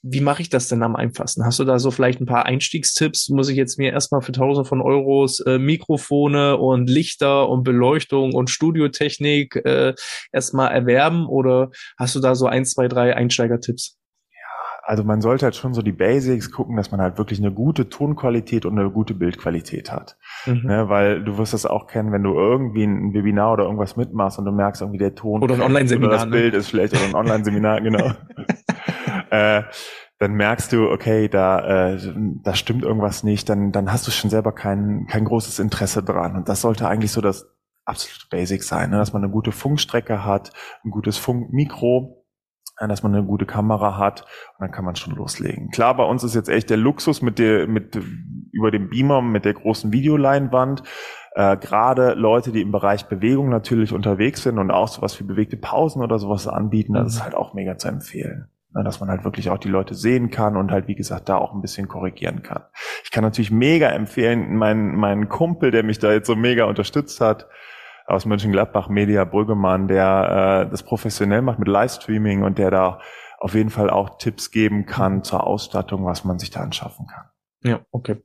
wie 0.09 0.21
mache 0.21 0.43
ich 0.43 0.49
das 0.49 0.69
denn 0.69 0.83
am 0.83 0.95
einfachsten? 0.95 1.45
Hast 1.45 1.59
du 1.59 1.65
da 1.65 1.79
so 1.79 1.91
vielleicht 1.91 2.21
ein 2.21 2.27
paar 2.27 2.47
Einstiegstipps? 2.47 3.29
Muss 3.31 3.49
ich 3.49 3.57
jetzt 3.57 3.79
mir 3.79 3.93
erstmal 3.93 4.23
für 4.23 4.33
tausende 4.33 4.69
von 4.69 4.81
Euros 4.81 5.41
äh, 5.41 5.59
Mikrofone 5.59 6.57
und 6.57 6.89
Lichter 6.89 7.49
und 7.49 7.65
Beleuchtung 7.65 8.33
und 8.33 8.49
Studiotechnik 8.49 9.57
äh, 9.57 9.95
erstmal 10.33 10.73
erwerben 10.73 11.27
oder 11.27 11.71
hast 11.99 12.15
du 12.15 12.21
da 12.21 12.35
so 12.35 12.47
ein, 12.47 12.65
zwei, 12.65 12.87
drei 12.89 13.17
Einsteigertipps? 13.17 13.97
Also 14.85 15.03
man 15.03 15.21
sollte 15.21 15.47
halt 15.47 15.57
schon 15.57 15.75
so 15.75 15.83
die 15.83 15.91
Basics 15.91 16.53
gucken, 16.53 16.77
dass 16.77 16.93
man 16.93 17.01
halt 17.01 17.19
wirklich 17.19 17.41
eine 17.41 17.51
gute 17.51 17.89
Tonqualität 17.89 18.65
und 18.65 18.79
eine 18.79 18.89
gute 18.89 19.15
Bildqualität 19.15 19.91
hat. 19.91 20.17
Mhm. 20.47 20.63
Ne, 20.63 20.89
weil 20.89 21.25
du 21.25 21.39
wirst 21.39 21.55
das 21.55 21.67
auch 21.67 21.89
kennen, 21.89 22.13
wenn 22.13 22.23
du 22.23 22.35
irgendwie 22.35 22.85
ein 22.85 23.13
Webinar 23.13 23.55
oder 23.55 23.65
irgendwas 23.65 23.97
mitmachst 23.97 24.39
und 24.39 24.45
du 24.45 24.53
merkst 24.53 24.83
irgendwie 24.83 24.99
der 24.99 25.17
Ton 25.17 25.43
oder 25.43 25.57
ein 25.57 25.63
Online-Seminar, 25.63 26.11
das 26.13 26.25
ne? 26.27 26.31
Bild 26.31 26.55
ist 26.55 26.69
schlecht 26.69 26.95
oder 26.95 27.05
ein 27.05 27.15
Online-Seminar, 27.17 27.81
genau. 27.81 28.13
äh, 29.37 29.63
dann 30.19 30.33
merkst 30.33 30.73
du, 30.73 30.91
okay, 30.91 31.29
da, 31.29 31.95
äh, 31.95 32.15
da 32.43 32.55
stimmt 32.55 32.85
irgendwas 32.85 33.23
nicht, 33.23 33.49
dann, 33.49 33.71
dann 33.71 33.93
hast 33.93 34.07
du 34.07 34.11
schon 34.11 34.31
selber 34.31 34.53
kein, 34.53 35.07
kein 35.09 35.25
großes 35.25 35.59
Interesse 35.59 36.03
dran. 36.03 36.37
Und 36.37 36.49
das 36.49 36.63
sollte 36.63 36.89
eigentlich 36.89 37.13
so 37.13 37.21
das 37.21 37.53
absolute 37.85 38.27
Basic 38.31 38.63
sein, 38.63 38.91
ne? 38.91 38.99
dass 38.99 39.13
man 39.13 39.23
eine 39.23 39.33
gute 39.33 39.53
Funkstrecke 39.53 40.25
hat, 40.25 40.53
ein 40.85 40.91
gutes 40.91 41.19
Funkmikro, 41.19 42.25
äh, 42.79 42.89
dass 42.89 43.03
man 43.03 43.15
eine 43.15 43.27
gute 43.27 43.45
Kamera 43.45 43.99
hat 43.99 44.23
und 44.23 44.61
dann 44.61 44.71
kann 44.71 44.87
man 44.87 44.97
schon 44.97 45.15
loslegen. 45.15 45.71
Klar, 45.71 45.95
bei 45.97 46.05
uns 46.05 46.25
ist 46.25 46.35
jetzt 46.35 46.49
echt 46.49 46.71
der 46.71 46.79
Luxus 46.79 47.21
mit 47.21 47.39
der, 47.39 47.67
mit, 47.67 47.99
über 48.53 48.71
dem 48.71 48.89
Beamer, 48.89 49.21
mit 49.21 49.45
der 49.45 49.55
großen 49.55 49.93
Videoleinwand. 49.93 50.83
Äh, 51.35 51.59
Gerade 51.59 52.15
Leute, 52.15 52.53
die 52.53 52.63
im 52.63 52.73
Bereich 52.73 53.07
Bewegung 53.07 53.51
natürlich 53.51 53.93
unterwegs 53.93 54.43
sind 54.43 54.59
und 54.59 54.71
auch 54.71 54.89
sowas 54.89 55.21
wie 55.21 55.25
bewegte 55.25 55.59
Pausen 55.59 56.03
oder 56.03 56.19
sowas 56.19 56.49
anbieten, 56.49 56.95
das 56.95 57.09
ist 57.09 57.19
mhm. 57.19 57.25
halt 57.25 57.35
auch 57.35 57.53
mega 57.53 57.77
zu 57.77 57.89
empfehlen. 57.89 58.49
Dass 58.85 59.01
man 59.01 59.09
halt 59.09 59.25
wirklich 59.25 59.51
auch 59.51 59.59
die 59.59 59.69
Leute 59.69 59.95
sehen 59.95 60.31
kann 60.31 60.57
und 60.57 60.71
halt, 60.71 60.89
wie 60.89 60.95
gesagt, 60.95 61.29
da 61.29 61.37
auch 61.37 61.55
ein 61.55 61.63
bisschen 61.63 61.89
korrigieren 61.89 62.43
kann. 62.43 62.65
Ich 63.05 63.11
kann 63.11 63.25
natürlich 63.25 63.51
mega 63.51 63.89
empfehlen, 63.89 64.57
meinen, 64.57 64.97
meinen 64.97 65.29
Kumpel, 65.29 65.71
der 65.71 65.83
mich 65.83 65.99
da 65.99 66.13
jetzt 66.13 66.27
so 66.27 66.37
mega 66.37 66.65
unterstützt 66.65 67.21
hat, 67.21 67.47
aus 68.07 68.25
Mönchengladbach, 68.25 68.89
Media 68.89 69.25
Brüggemann, 69.25 69.89
der 69.89 70.67
äh, 70.67 70.71
das 70.71 70.83
professionell 70.83 71.43
macht 71.43 71.59
mit 71.59 71.69
Livestreaming 71.69 72.43
und 72.43 72.59
der 72.59 72.71
da 72.71 73.01
auf 73.39 73.55
jeden 73.55 73.71
Fall 73.71 73.91
auch 73.91 74.19
Tipps 74.19 74.51
geben 74.51 74.87
kann 74.87 75.25
zur 75.25 75.47
Ausstattung, 75.47 76.05
was 76.05 76.25
man 76.25 76.39
sich 76.39 76.51
da 76.51 76.61
anschaffen 76.61 77.07
kann. 77.07 77.25
Ja, 77.63 77.85
okay. 77.91 78.23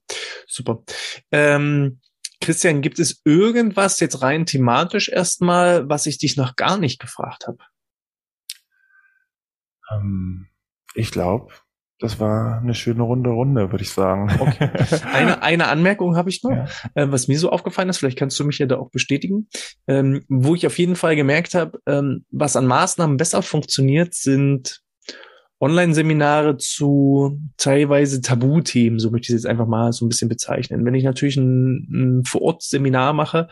Super. 0.48 0.84
Ähm, 1.32 2.00
Christian, 2.42 2.82
gibt 2.82 3.00
es 3.00 3.22
irgendwas 3.24 4.00
jetzt 4.00 4.22
rein 4.22 4.46
thematisch 4.46 5.10
erstmal, 5.10 5.88
was 5.90 6.06
ich 6.06 6.18
dich 6.18 6.38
noch 6.38 6.56
gar 6.56 6.78
nicht 6.78 7.00
gefragt 7.00 7.48
habe? 7.48 7.58
Ähm, 9.92 10.48
ich 10.94 11.12
glaube, 11.12 11.54
das 12.02 12.20
war 12.20 12.60
eine 12.60 12.74
schöne 12.74 13.04
runde 13.04 13.30
Runde, 13.30 13.72
würde 13.72 13.84
ich 13.84 13.92
sagen. 13.92 14.32
Okay. 14.40 14.72
Eine, 15.14 15.44
eine 15.44 15.68
Anmerkung 15.68 16.16
habe 16.16 16.32
ich 16.32 16.42
noch, 16.42 16.50
ja. 16.52 16.66
äh, 16.96 17.12
was 17.12 17.28
mir 17.28 17.38
so 17.38 17.52
aufgefallen 17.52 17.90
ist, 17.90 18.00
vielleicht 18.00 18.18
kannst 18.18 18.40
du 18.40 18.44
mich 18.44 18.58
ja 18.58 18.66
da 18.66 18.78
auch 18.78 18.90
bestätigen, 18.90 19.48
ähm, 19.88 20.24
wo 20.28 20.56
ich 20.56 20.66
auf 20.66 20.80
jeden 20.80 20.96
Fall 20.96 21.16
gemerkt 21.16 21.54
habe, 21.54 21.80
ähm, 21.86 22.26
was 22.32 22.56
an 22.56 22.66
Maßnahmen 22.66 23.18
besser 23.18 23.44
funktioniert, 23.44 24.16
sind 24.16 24.82
Online-Seminare 25.62 26.58
zu 26.58 27.40
teilweise 27.58 28.22
Tabuthemen, 28.22 28.98
so 28.98 29.12
möchte 29.12 29.32
ich 29.32 29.36
es 29.36 29.44
jetzt 29.44 29.50
einfach 29.50 29.68
mal 29.68 29.94
so 29.94 30.04
ein 30.04 30.10
bisschen 30.10 30.28
bezeichnen. 30.28 30.84
Wenn 30.84 30.96
ich 30.96 31.04
natürlich 31.04 31.38
ein, 31.38 31.88
ein 31.92 32.26
Vor-Ort-Seminar 32.26 33.14
mache 33.14 33.48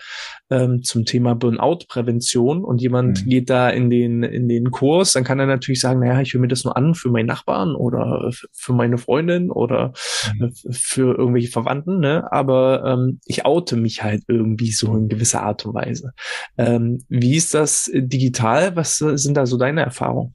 ähm, 0.49 0.81
zum 0.81 1.05
Thema 1.05 1.35
Burnout-Prävention 1.35 2.63
und 2.63 2.81
jemand 2.81 3.23
mhm. 3.25 3.29
geht 3.29 3.49
da 3.51 3.69
in 3.69 3.91
den, 3.91 4.23
in 4.23 4.47
den 4.47 4.71
Kurs, 4.71 5.13
dann 5.13 5.23
kann 5.23 5.39
er 5.39 5.45
natürlich 5.45 5.81
sagen, 5.81 5.99
naja, 5.99 6.19
ich 6.19 6.33
höre 6.33 6.41
mir 6.41 6.47
das 6.47 6.63
nur 6.63 6.75
an 6.75 6.95
für 6.95 7.09
meinen 7.09 7.27
Nachbarn 7.27 7.75
oder 7.75 8.31
für 8.51 8.73
meine 8.73 8.97
Freundin 8.97 9.51
oder 9.51 9.93
mhm. 10.39 10.51
für 10.71 11.15
irgendwelche 11.15 11.51
Verwandten, 11.51 11.99
ne? 11.99 12.31
aber 12.31 12.83
ähm, 12.85 13.19
ich 13.25 13.45
oute 13.45 13.75
mich 13.75 14.01
halt 14.03 14.23
irgendwie 14.27 14.71
so 14.71 14.97
in 14.97 15.09
gewisser 15.09 15.43
Art 15.43 15.63
und 15.67 15.75
Weise. 15.75 16.13
Ähm, 16.57 17.05
wie 17.07 17.35
ist 17.35 17.53
das 17.53 17.89
digital? 17.93 18.75
Was 18.75 18.97
sind 18.97 19.37
da 19.37 19.45
so 19.45 19.57
deine 19.57 19.81
Erfahrungen? 19.81 20.33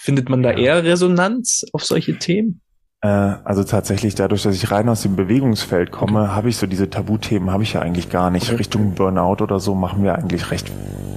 Findet 0.00 0.28
man 0.28 0.42
da 0.42 0.50
eher 0.50 0.84
Resonanz 0.84 1.64
auf 1.72 1.84
solche 1.84 2.18
Themen? 2.18 2.60
Äh, 3.02 3.08
also 3.08 3.64
tatsächlich 3.64 4.14
dadurch, 4.14 4.42
dass 4.42 4.54
ich 4.54 4.70
rein 4.70 4.88
aus 4.88 5.02
dem 5.02 5.16
Bewegungsfeld 5.16 5.90
komme, 5.90 6.22
okay. 6.22 6.30
habe 6.30 6.48
ich 6.50 6.56
so 6.56 6.66
diese 6.66 6.90
Tabuthemen 6.90 7.50
habe 7.50 7.62
ich 7.62 7.72
ja 7.72 7.80
eigentlich 7.80 8.10
gar 8.10 8.30
nicht. 8.30 8.48
Okay. 8.48 8.56
Richtung 8.56 8.94
Burnout 8.94 9.42
oder 9.42 9.58
so 9.58 9.74
machen 9.74 10.04
wir 10.04 10.16
eigentlich 10.16 10.50
recht, 10.50 10.70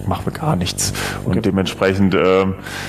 machen 0.08 0.26
wir 0.26 0.34
gar 0.34 0.56
nichts. 0.56 0.94
Und 1.26 1.32
okay. 1.32 1.42
dementsprechend 1.42 2.14
äh, 2.14 2.46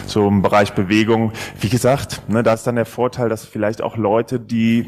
so 0.07 0.29
im 0.29 0.43
Bereich 0.43 0.75
Bewegung, 0.75 1.33
wie 1.61 1.69
gesagt, 1.69 2.23
ne, 2.29 2.45
da 2.45 2.53
ist 2.53 2.67
dann 2.67 2.77
der 2.77 2.87
Vorteil, 2.87 3.29
dass 3.29 3.45
vielleicht 3.45 3.83
auch 3.83 3.97
Leute, 3.97 4.39
die 4.39 4.87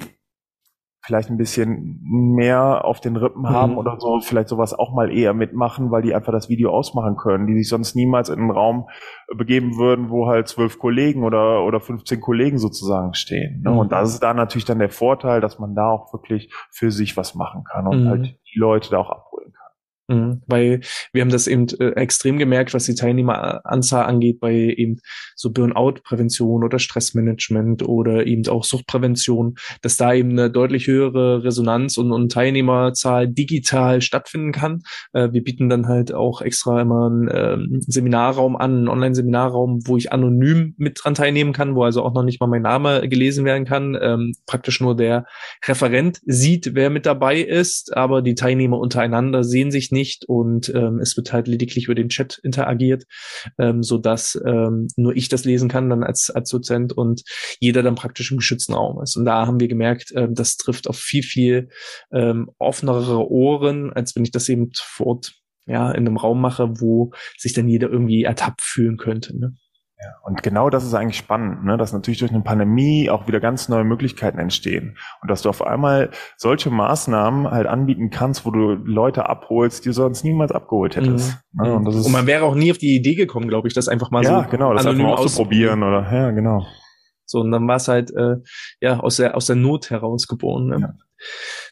vielleicht 1.06 1.30
ein 1.30 1.36
bisschen 1.36 2.00
mehr 2.02 2.84
auf 2.84 3.00
den 3.00 3.16
Rippen 3.16 3.42
mhm. 3.42 3.50
haben 3.50 3.76
oder 3.78 3.96
so, 4.00 4.20
vielleicht 4.20 4.48
sowas 4.48 4.74
auch 4.74 4.92
mal 4.92 5.16
eher 5.16 5.34
mitmachen, 5.34 5.90
weil 5.90 6.02
die 6.02 6.14
einfach 6.14 6.32
das 6.32 6.48
Video 6.48 6.70
ausmachen 6.70 7.16
können, 7.16 7.46
die 7.46 7.54
sich 7.54 7.68
sonst 7.68 7.94
niemals 7.94 8.28
in 8.28 8.40
einen 8.40 8.50
Raum 8.50 8.88
begeben 9.36 9.76
würden, 9.76 10.10
wo 10.10 10.26
halt 10.26 10.48
zwölf 10.48 10.78
Kollegen 10.78 11.22
oder, 11.22 11.64
oder 11.64 11.80
15 11.80 12.20
Kollegen 12.20 12.58
sozusagen 12.58 13.14
stehen. 13.14 13.62
Ne? 13.62 13.70
Mhm. 13.70 13.78
Und 13.78 13.92
das 13.92 14.14
ist 14.14 14.22
da 14.22 14.34
natürlich 14.34 14.64
dann 14.64 14.80
der 14.80 14.90
Vorteil, 14.90 15.40
dass 15.40 15.60
man 15.60 15.74
da 15.76 15.90
auch 15.90 16.12
wirklich 16.12 16.52
für 16.70 16.90
sich 16.90 17.16
was 17.16 17.34
machen 17.36 17.62
kann 17.64 17.86
und 17.86 18.04
mhm. 18.04 18.08
halt 18.08 18.38
die 18.54 18.58
Leute 18.58 18.90
da 18.90 18.98
auch. 18.98 19.25
Mhm, 20.08 20.42
weil 20.46 20.80
wir 21.12 21.22
haben 21.22 21.30
das 21.30 21.48
eben 21.48 21.66
äh, 21.80 21.90
extrem 21.96 22.38
gemerkt, 22.38 22.74
was 22.74 22.84
die 22.84 22.94
Teilnehmeranzahl 22.94 24.04
angeht, 24.04 24.38
bei 24.38 24.54
eben 24.54 25.00
so 25.34 25.50
Burnout-Prävention 25.50 26.62
oder 26.62 26.78
Stressmanagement 26.78 27.82
oder 27.82 28.24
eben 28.24 28.46
auch 28.46 28.62
Suchtprävention, 28.62 29.56
dass 29.82 29.96
da 29.96 30.14
eben 30.14 30.30
eine 30.30 30.48
deutlich 30.48 30.86
höhere 30.86 31.42
Resonanz 31.42 31.98
und, 31.98 32.12
und 32.12 32.30
Teilnehmerzahl 32.30 33.26
digital 33.26 34.00
stattfinden 34.00 34.52
kann. 34.52 34.82
Äh, 35.12 35.32
wir 35.32 35.42
bieten 35.42 35.68
dann 35.68 35.88
halt 35.88 36.14
auch 36.14 36.40
extra 36.40 36.80
immer 36.80 37.06
einen 37.06 37.28
ähm, 37.32 37.80
Seminarraum 37.80 38.54
an, 38.54 38.76
einen 38.76 38.88
Online-Seminarraum, 38.88 39.80
wo 39.86 39.96
ich 39.96 40.12
anonym 40.12 40.74
mit 40.78 41.00
dran 41.02 41.14
teilnehmen 41.14 41.52
kann, 41.52 41.74
wo 41.74 41.82
also 41.82 42.04
auch 42.04 42.14
noch 42.14 42.22
nicht 42.22 42.40
mal 42.40 42.46
mein 42.46 42.62
Name 42.62 43.08
gelesen 43.08 43.44
werden 43.44 43.64
kann. 43.64 43.98
Ähm, 44.00 44.34
praktisch 44.46 44.80
nur 44.80 44.96
der 44.96 45.26
Referent 45.64 46.20
sieht, 46.26 46.76
wer 46.76 46.90
mit 46.90 47.06
dabei 47.06 47.40
ist, 47.40 47.96
aber 47.96 48.22
die 48.22 48.36
Teilnehmer 48.36 48.78
untereinander 48.78 49.42
sehen 49.42 49.72
sich 49.72 49.90
nicht 49.90 49.95
und 50.28 50.68
ähm, 50.74 50.98
es 51.00 51.16
wird 51.16 51.32
halt 51.32 51.48
lediglich 51.48 51.86
über 51.86 51.94
den 51.94 52.08
Chat 52.08 52.38
interagiert, 52.42 53.04
ähm, 53.58 53.82
so 53.82 53.98
dass 53.98 54.40
ähm, 54.46 54.88
nur 54.96 55.16
ich 55.16 55.28
das 55.28 55.44
lesen 55.44 55.68
kann 55.68 55.90
dann 55.90 56.02
als 56.02 56.30
als 56.30 56.50
Dozent 56.50 56.92
und 56.92 57.22
jeder 57.60 57.82
dann 57.82 57.94
praktisch 57.94 58.30
im 58.30 58.38
geschützten 58.38 58.74
Raum 58.74 59.02
ist. 59.02 59.16
Und 59.16 59.24
da 59.24 59.46
haben 59.46 59.60
wir 59.60 59.68
gemerkt, 59.68 60.12
ähm, 60.14 60.34
das 60.34 60.56
trifft 60.56 60.88
auf 60.88 60.98
viel 60.98 61.22
viel 61.22 61.68
ähm, 62.12 62.50
offenere 62.58 63.30
Ohren, 63.30 63.92
als 63.92 64.14
wenn 64.16 64.24
ich 64.24 64.30
das 64.30 64.48
eben 64.48 64.70
vor 64.74 65.06
Ort 65.06 65.34
ja 65.66 65.90
in 65.90 66.06
einem 66.06 66.16
Raum 66.16 66.40
mache, 66.40 66.80
wo 66.80 67.12
sich 67.36 67.52
dann 67.52 67.68
jeder 67.68 67.90
irgendwie 67.90 68.24
ertappt 68.24 68.62
fühlen 68.62 68.96
könnte. 68.96 69.36
Ne? 69.38 69.56
Ja, 70.06 70.20
und 70.22 70.42
genau 70.42 70.70
das 70.70 70.84
ist 70.84 70.94
eigentlich 70.94 71.16
spannend, 71.16 71.64
ne? 71.64 71.76
dass 71.76 71.92
natürlich 71.92 72.20
durch 72.20 72.30
eine 72.30 72.42
Pandemie 72.42 73.10
auch 73.10 73.26
wieder 73.26 73.40
ganz 73.40 73.68
neue 73.68 73.82
Möglichkeiten 73.82 74.38
entstehen. 74.38 74.96
Und 75.20 75.30
dass 75.30 75.42
du 75.42 75.48
auf 75.48 75.66
einmal 75.66 76.10
solche 76.36 76.70
Maßnahmen 76.70 77.50
halt 77.50 77.66
anbieten 77.66 78.10
kannst, 78.10 78.46
wo 78.46 78.50
du 78.52 78.74
Leute 78.74 79.28
abholst, 79.28 79.84
die 79.84 79.88
du 79.88 79.94
sonst 79.94 80.22
niemals 80.22 80.52
abgeholt 80.52 80.94
hättest. 80.94 81.38
Mhm. 81.52 81.64
Ne? 81.64 81.74
Und, 81.74 81.88
und, 81.88 82.12
man 82.12 82.26
wäre 82.26 82.44
auch 82.44 82.54
nie 82.54 82.70
auf 82.70 82.78
die 82.78 82.94
Idee 82.94 83.14
gekommen, 83.14 83.48
glaube 83.48 83.66
ich, 83.66 83.74
das 83.74 83.88
einfach 83.88 84.10
mal 84.10 84.22
ja, 84.22 84.44
so 84.44 84.50
genau, 84.50 84.72
das 84.72 84.86
einfach 84.86 85.02
mal 85.02 85.14
auszuprobieren 85.14 85.82
oder 85.82 86.12
ja, 86.12 86.30
genau. 86.30 86.64
So, 87.24 87.40
und 87.40 87.50
dann 87.50 87.66
war 87.66 87.76
es 87.76 87.88
halt 87.88 88.12
äh, 88.14 88.36
ja 88.80 89.00
aus 89.00 89.16
der 89.16 89.34
aus 89.34 89.46
der 89.46 89.56
Not 89.56 89.90
heraus 89.90 90.28
geboren. 90.28 90.68
Ne? 90.68 90.78
Ja. 90.80 90.94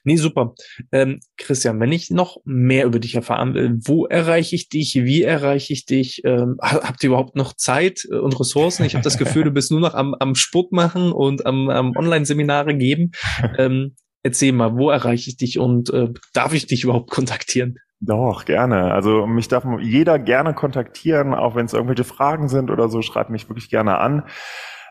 Nee, 0.04 0.16
super. 0.16 0.54
Ähm, 0.92 1.20
Christian, 1.36 1.80
wenn 1.80 1.92
ich 1.92 2.10
noch 2.10 2.38
mehr 2.44 2.86
über 2.86 2.98
dich 2.98 3.14
erfahren 3.14 3.54
will, 3.54 3.78
wo 3.84 4.06
erreiche 4.06 4.54
ich 4.54 4.68
dich? 4.68 4.94
Wie 4.94 5.22
erreiche 5.22 5.72
ich 5.72 5.86
dich? 5.86 6.22
Ähm, 6.24 6.56
habt 6.60 7.02
ihr 7.02 7.08
überhaupt 7.08 7.36
noch 7.36 7.54
Zeit 7.54 8.04
und 8.04 8.38
Ressourcen? 8.38 8.84
Ich 8.84 8.94
habe 8.94 9.04
das 9.04 9.18
Gefühl, 9.18 9.44
du 9.44 9.50
bist 9.50 9.70
nur 9.70 9.80
noch 9.80 9.94
am, 9.94 10.14
am 10.14 10.34
Sport 10.34 10.72
machen 10.72 11.12
und 11.12 11.46
am, 11.46 11.70
am 11.70 11.92
Online-Seminare 11.96 12.76
geben. 12.76 13.12
Ähm, 13.58 13.94
erzähl 14.22 14.52
mal, 14.52 14.76
wo 14.76 14.90
erreiche 14.90 15.30
ich 15.30 15.36
dich 15.36 15.58
und 15.58 15.90
äh, 15.90 16.08
darf 16.32 16.54
ich 16.54 16.66
dich 16.66 16.82
überhaupt 16.82 17.10
kontaktieren? 17.10 17.76
Doch, 18.00 18.44
gerne. 18.44 18.92
Also 18.92 19.26
mich 19.26 19.48
darf 19.48 19.64
jeder 19.80 20.18
gerne 20.18 20.54
kontaktieren, 20.54 21.34
auch 21.34 21.54
wenn 21.54 21.66
es 21.66 21.72
irgendwelche 21.72 22.04
Fragen 22.04 22.48
sind 22.48 22.70
oder 22.70 22.88
so, 22.88 23.00
schreibt 23.02 23.30
mich 23.30 23.48
wirklich 23.48 23.70
gerne 23.70 23.98
an. 23.98 24.24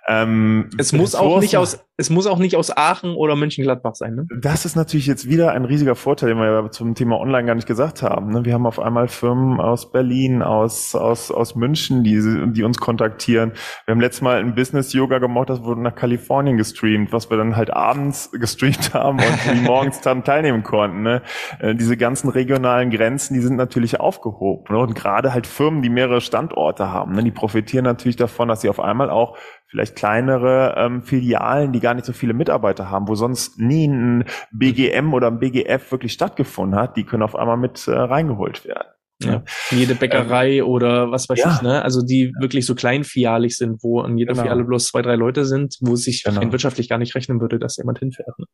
Ähm, 0.08 0.70
es 0.78 0.91
muss 0.91 1.16
auch 1.16 1.39
nicht 1.39 1.56
aus, 1.56 1.86
es 1.95 2.10
muss 2.10 2.28
auch 2.28 2.38
nicht 2.38 2.58
aus 2.58 2.76
Aachen 2.76 3.16
oder 3.16 3.36
Mönchengladbach 3.36 3.95
sein. 3.95 4.16
Ne? 4.16 4.28
Das 4.41 4.66
ist 4.66 4.76
natürlich 4.76 5.08
jetzt 5.08 5.30
wieder 5.30 5.51
ein 5.51 5.64
riesiger 5.64 5.95
Vorteil, 5.95 6.30
den 6.30 6.39
wir 6.39 6.45
ja 6.45 6.70
zum 6.72 6.93
Thema 6.95 7.20
Online 7.20 7.45
gar 7.45 7.56
nicht 7.56 7.68
gesagt 7.68 8.01
haben. 8.01 8.32
Ne? 8.32 8.43
Wir 8.43 8.54
haben 8.54 8.66
auf 8.66 8.80
einmal 8.80 9.08
Firmen 9.08 9.62
aus 9.62 9.91
Berlin, 9.91 10.41
aus 10.41 10.93
aus 10.95 11.32
aus 11.32 11.56
München, 11.56 12.04
die 12.04 12.20
die 12.51 12.64
uns 12.64 12.80
kontaktieren. 12.80 13.54
Wir 13.86 13.93
haben 13.93 14.01
letztes 14.01 14.22
Mal 14.22 14.39
ein 14.39 14.56
Business 14.56 14.91
Yoga 14.91 15.20
gemacht, 15.20 15.49
das 15.49 15.64
wurde 15.64 15.82
nach 15.82 15.95
Kalifornien 15.95 16.58
gestreamt, 16.58 17.14
was 17.14 17.30
wir 17.30 17.38
dann 17.38 17.56
halt 17.56 17.72
abends 17.72 18.30
gestreamt 18.39 18.93
haben 18.93 19.20
und 19.20 19.39
die 19.54 19.62
morgens 19.66 20.01
dann 20.01 20.26
teilnehmen 20.26 20.64
konnten. 20.64 21.04
Ne? 21.04 21.22
Äh, 21.60 21.76
diese 21.76 21.95
ganzen 21.95 22.30
regionalen 22.30 22.89
Grenzen, 22.89 23.36
die 23.36 23.41
sind 23.41 23.56
natürlich 23.56 23.99
aufgehoben. 24.01 24.76
Ne? 24.76 24.80
Und 24.82 24.95
gerade 24.95 25.34
halt 25.34 25.47
Firmen, 25.47 25.82
die 25.82 25.89
mehrere 25.89 26.20
Standorte 26.20 26.91
haben, 26.91 27.14
ne? 27.14 27.24
die 27.24 27.32
profitieren 27.32 27.86
natürlich 27.86 28.18
davon, 28.18 28.49
dass 28.49 28.62
sie 28.62 28.70
auf 28.70 28.82
einmal 28.82 29.10
auch 29.10 29.38
vielleicht 29.74 29.96
kleinere 29.96 30.76
ähm, 30.78 31.02
Filialen, 31.02 31.74
die 31.74 31.80
gar 31.80 31.96
nicht 31.96 32.06
so 32.06 32.14
viele 32.14 32.36
Mitarbeiter 32.36 32.92
haben, 32.92 33.08
wo 33.08 33.16
sonst 33.16 33.60
nie 33.60 33.88
ein 33.88 34.26
BGM 34.52 35.16
oder 35.16 35.28
ein 35.28 35.40
BGF 35.40 35.92
wirklich 35.92 36.14
stattgefunden 36.14 36.80
hat, 36.80 36.96
die 36.96 37.06
können 37.06 37.24
auf 37.24 37.36
einmal 37.36 37.58
mit 37.58 37.88
äh, 37.88 37.92
reingeholt 37.92 38.66
werden. 38.66 38.88
Ja. 39.24 39.44
Jede 39.72 39.96
Bäckerei 39.96 40.58
ähm, 40.58 40.66
oder 40.66 41.10
was 41.10 41.28
weiß 41.28 41.40
ja. 41.40 41.56
ich, 41.56 41.62
ne? 41.64 41.82
Also 41.82 42.06
die 42.06 42.34
wirklich 42.40 42.68
so 42.68 42.76
kleinfialig 42.76 43.58
sind, 43.58 43.82
wo 43.82 44.02
an 44.02 44.16
jeder 44.16 44.34
genau. 44.34 44.44
Filiale 44.44 44.64
bloß 44.64 44.90
zwei, 44.90 45.02
drei 45.02 45.16
Leute 45.16 45.44
sind, 45.44 45.78
wo 45.82 45.94
es 45.94 46.04
sich 46.04 46.24
genau. 46.24 46.52
wirtschaftlich 46.52 46.88
gar 46.88 47.00
nicht 47.00 47.16
rechnen 47.16 47.42
würde, 47.42 47.58
dass 47.58 47.78
jemand 47.78 47.98
hinfährt. 47.98 48.38
Ne? 48.38 48.46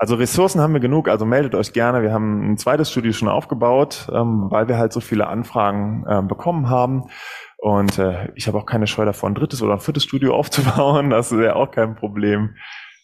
Also 0.00 0.16
Ressourcen 0.16 0.60
haben 0.60 0.72
wir 0.72 0.80
genug, 0.80 1.08
also 1.08 1.24
meldet 1.24 1.54
euch 1.54 1.72
gerne. 1.72 2.02
Wir 2.02 2.12
haben 2.12 2.52
ein 2.52 2.56
zweites 2.56 2.90
Studio 2.90 3.12
schon 3.12 3.28
aufgebaut, 3.28 4.08
ähm, 4.12 4.46
weil 4.50 4.66
wir 4.66 4.76
halt 4.76 4.92
so 4.92 4.98
viele 4.98 5.28
Anfragen 5.28 6.04
äh, 6.08 6.22
bekommen 6.22 6.68
haben. 6.68 7.04
Und 7.58 7.98
äh, 7.98 8.32
ich 8.36 8.46
habe 8.46 8.58
auch 8.58 8.66
keine 8.66 8.86
Scheu 8.86 9.04
davon, 9.04 9.32
ein 9.32 9.34
drittes 9.34 9.62
oder 9.62 9.72
ein 9.74 9.80
viertes 9.80 10.04
Studio 10.04 10.34
aufzubauen. 10.36 11.10
Das 11.10 11.32
ist 11.32 11.40
ja 11.40 11.56
auch 11.56 11.70
kein 11.70 11.96
Problem. 11.96 12.54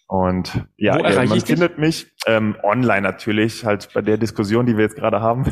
Und 0.06 0.66
ja, 0.76 0.96
äh, 0.96 1.26
man 1.26 1.40
findet 1.40 1.78
mich 1.78 2.12
ähm, 2.26 2.56
online 2.62 3.02
natürlich, 3.02 3.64
halt 3.64 3.88
bei 3.94 4.02
der 4.02 4.18
Diskussion, 4.18 4.66
die 4.66 4.76
wir 4.76 4.84
jetzt 4.84 4.96
gerade 4.96 5.20
haben, 5.20 5.50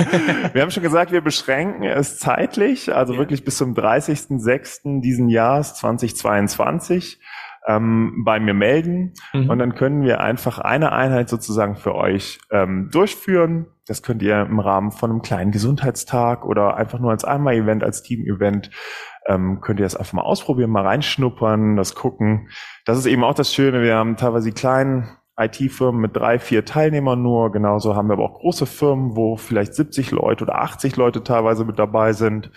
wir 0.52 0.62
haben 0.62 0.70
schon 0.70 0.82
gesagt, 0.82 1.12
wir 1.12 1.20
beschränken 1.20 1.84
es 1.84 2.18
zeitlich, 2.18 2.94
also 2.94 3.12
ja. 3.12 3.18
wirklich 3.18 3.44
bis 3.44 3.56
zum 3.56 3.74
30.06. 3.74 5.00
diesen 5.02 5.28
Jahres 5.28 5.74
2022 5.74 7.20
ähm, 7.66 8.22
bei 8.24 8.40
mir 8.40 8.54
melden 8.54 9.12
mhm. 9.32 9.50
und 9.50 9.58
dann 9.58 9.74
können 9.74 10.02
wir 10.02 10.20
einfach 10.20 10.58
eine 10.58 10.92
Einheit 10.92 11.28
sozusagen 11.28 11.76
für 11.76 11.94
euch 11.94 12.38
ähm, 12.50 12.88
durchführen. 12.90 13.66
Das 13.86 14.02
könnt 14.02 14.22
ihr 14.22 14.40
im 14.42 14.60
Rahmen 14.60 14.92
von 14.92 15.10
einem 15.10 15.22
kleinen 15.22 15.50
Gesundheitstag 15.50 16.44
oder 16.44 16.76
einfach 16.76 16.98
nur 16.98 17.10
als 17.10 17.24
Einmal-Event, 17.24 17.82
als 17.82 18.02
Team-Event 18.02 18.70
ähm, 19.26 19.60
könnt 19.60 19.80
ihr 19.80 19.84
das 19.84 19.96
einfach 19.96 20.14
mal 20.14 20.22
ausprobieren, 20.22 20.70
mal 20.70 20.86
reinschnuppern, 20.86 21.76
das 21.76 21.94
gucken. 21.94 22.48
Das 22.84 22.98
ist 22.98 23.06
eben 23.06 23.24
auch 23.24 23.34
das 23.34 23.52
Schöne. 23.52 23.82
Wir 23.82 23.96
haben 23.96 24.16
teilweise 24.16 24.48
die 24.48 24.54
kleinen 24.54 25.08
IT-Firmen 25.38 26.00
mit 26.00 26.16
drei, 26.16 26.38
vier 26.38 26.64
Teilnehmern 26.64 27.22
nur. 27.22 27.52
Genauso 27.52 27.94
haben 27.94 28.08
wir 28.08 28.14
aber 28.14 28.24
auch 28.24 28.40
große 28.40 28.66
Firmen, 28.66 29.16
wo 29.16 29.36
vielleicht 29.36 29.74
70 29.74 30.10
Leute 30.10 30.44
oder 30.44 30.60
80 30.60 30.96
Leute 30.96 31.22
teilweise 31.22 31.64
mit 31.64 31.78
dabei 31.78 32.12
sind. 32.12 32.50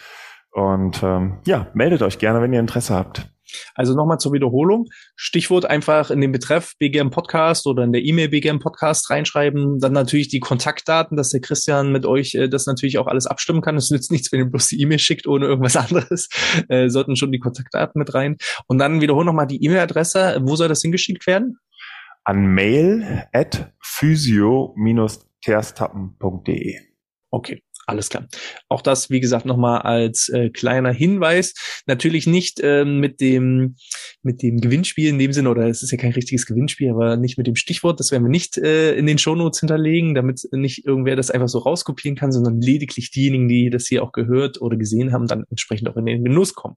Und 0.51 1.01
ähm, 1.04 1.39
ja, 1.45 1.68
meldet 1.74 2.01
euch 2.01 2.20
gerne, 2.20 2.41
wenn 2.41 2.54
ihr 2.54 2.60
Interesse 2.60 2.95
habt. 2.95 3.30
Also 3.76 3.95
nochmal 3.95 4.20
zur 4.20 4.34
Wiederholung. 4.34 4.88
Stichwort 5.16 5.66
einfach 5.66 6.12
in 6.12 6.22
den 6.22 6.32
Betreff 6.32 6.74
BGM 6.80 7.10
Podcast 7.10 7.68
oder 7.68 7.84
in 7.84 7.91
der 7.91 8.04
E-Mail 8.04 8.30
BGM 8.30 8.60
Podcast 8.60 9.10
reinschreiben. 9.10 9.80
Dann 9.80 9.93
natürlich 9.93 10.28
die 10.28 10.39
Kontaktdaten, 10.39 11.18
dass 11.18 11.30
der 11.30 11.41
Christian 11.41 11.91
mit 11.91 12.06
euch 12.06 12.36
äh, 12.36 12.49
das 12.49 12.66
natürlich 12.66 12.97
auch 12.97 13.08
alles 13.08 13.28
abstimmen 13.28 13.62
kann. 13.62 13.78
Es 13.78 13.91
nützt 13.91 14.12
nichts, 14.12 14.32
wenn 14.32 14.39
ihr 14.39 14.45
bloß 14.45 14.68
die 14.68 14.82
E-Mail 14.82 14.99
schickt 14.99 15.28
ohne 15.28 15.45
irgendwas 15.45 15.78
anderes. 15.78 16.30
Äh, 16.70 16.89
sollten 16.89 17.16
schon 17.16 17.32
die 17.32 17.39
Kontaktdaten 17.39 17.99
mit 17.99 18.14
rein. 18.14 18.38
Und 18.68 18.80
dann 18.80 19.01
wiederholen 19.01 19.26
nochmal 19.26 19.47
die 19.47 19.64
E-Mail-Adresse. 19.64 20.41
Wo 20.43 20.56
soll 20.56 20.68
das 20.68 20.82
hingeschickt 20.82 21.26
werden? 21.28 21.58
An 22.26 22.54
mail 22.54 23.26
at 23.34 23.74
physio-terstappen.de. 23.82 26.80
Okay. 27.32 27.62
Alles 27.86 28.09
klar. 28.09 28.27
Auch 28.69 28.81
das, 28.81 29.09
wie 29.09 29.19
gesagt, 29.19 29.45
nochmal 29.45 29.81
als 29.81 30.29
äh, 30.29 30.49
kleiner 30.49 30.93
Hinweis. 30.93 31.53
Natürlich 31.86 32.27
nicht 32.27 32.61
ähm, 32.63 32.99
mit 32.99 33.19
dem 33.19 33.75
mit 34.21 34.41
dem 34.41 34.61
Gewinnspiel 34.61 35.09
in 35.09 35.19
dem 35.19 35.34
Sinne, 35.34 35.49
oder 35.49 35.67
es 35.67 35.84
ist 35.84 35.91
ja 35.91 35.97
kein 35.97 36.13
richtiges 36.13 36.45
Gewinnspiel, 36.45 36.89
aber 36.89 37.17
nicht 37.17 37.38
mit 37.38 37.45
dem 37.45 37.55
Stichwort. 37.55 37.99
Das 37.99 38.11
werden 38.11 38.23
wir 38.23 38.29
nicht 38.29 38.57
äh, 38.57 38.95
in 38.95 39.05
den 39.05 39.17
Shownotes 39.17 39.59
hinterlegen, 39.59 40.15
damit 40.15 40.47
nicht 40.53 40.86
irgendwer 40.86 41.17
das 41.17 41.29
einfach 41.29 41.49
so 41.49 41.59
rauskopieren 41.59 42.15
kann, 42.15 42.31
sondern 42.31 42.61
lediglich 42.61 43.11
diejenigen, 43.11 43.49
die 43.49 43.69
das 43.69 43.88
hier 43.88 44.01
auch 44.03 44.13
gehört 44.13 44.61
oder 44.61 44.77
gesehen 44.77 45.11
haben, 45.11 45.27
dann 45.27 45.43
entsprechend 45.49 45.89
auch 45.89 45.97
in 45.97 46.05
den 46.05 46.23
Genuss 46.23 46.53
kommen. 46.53 46.75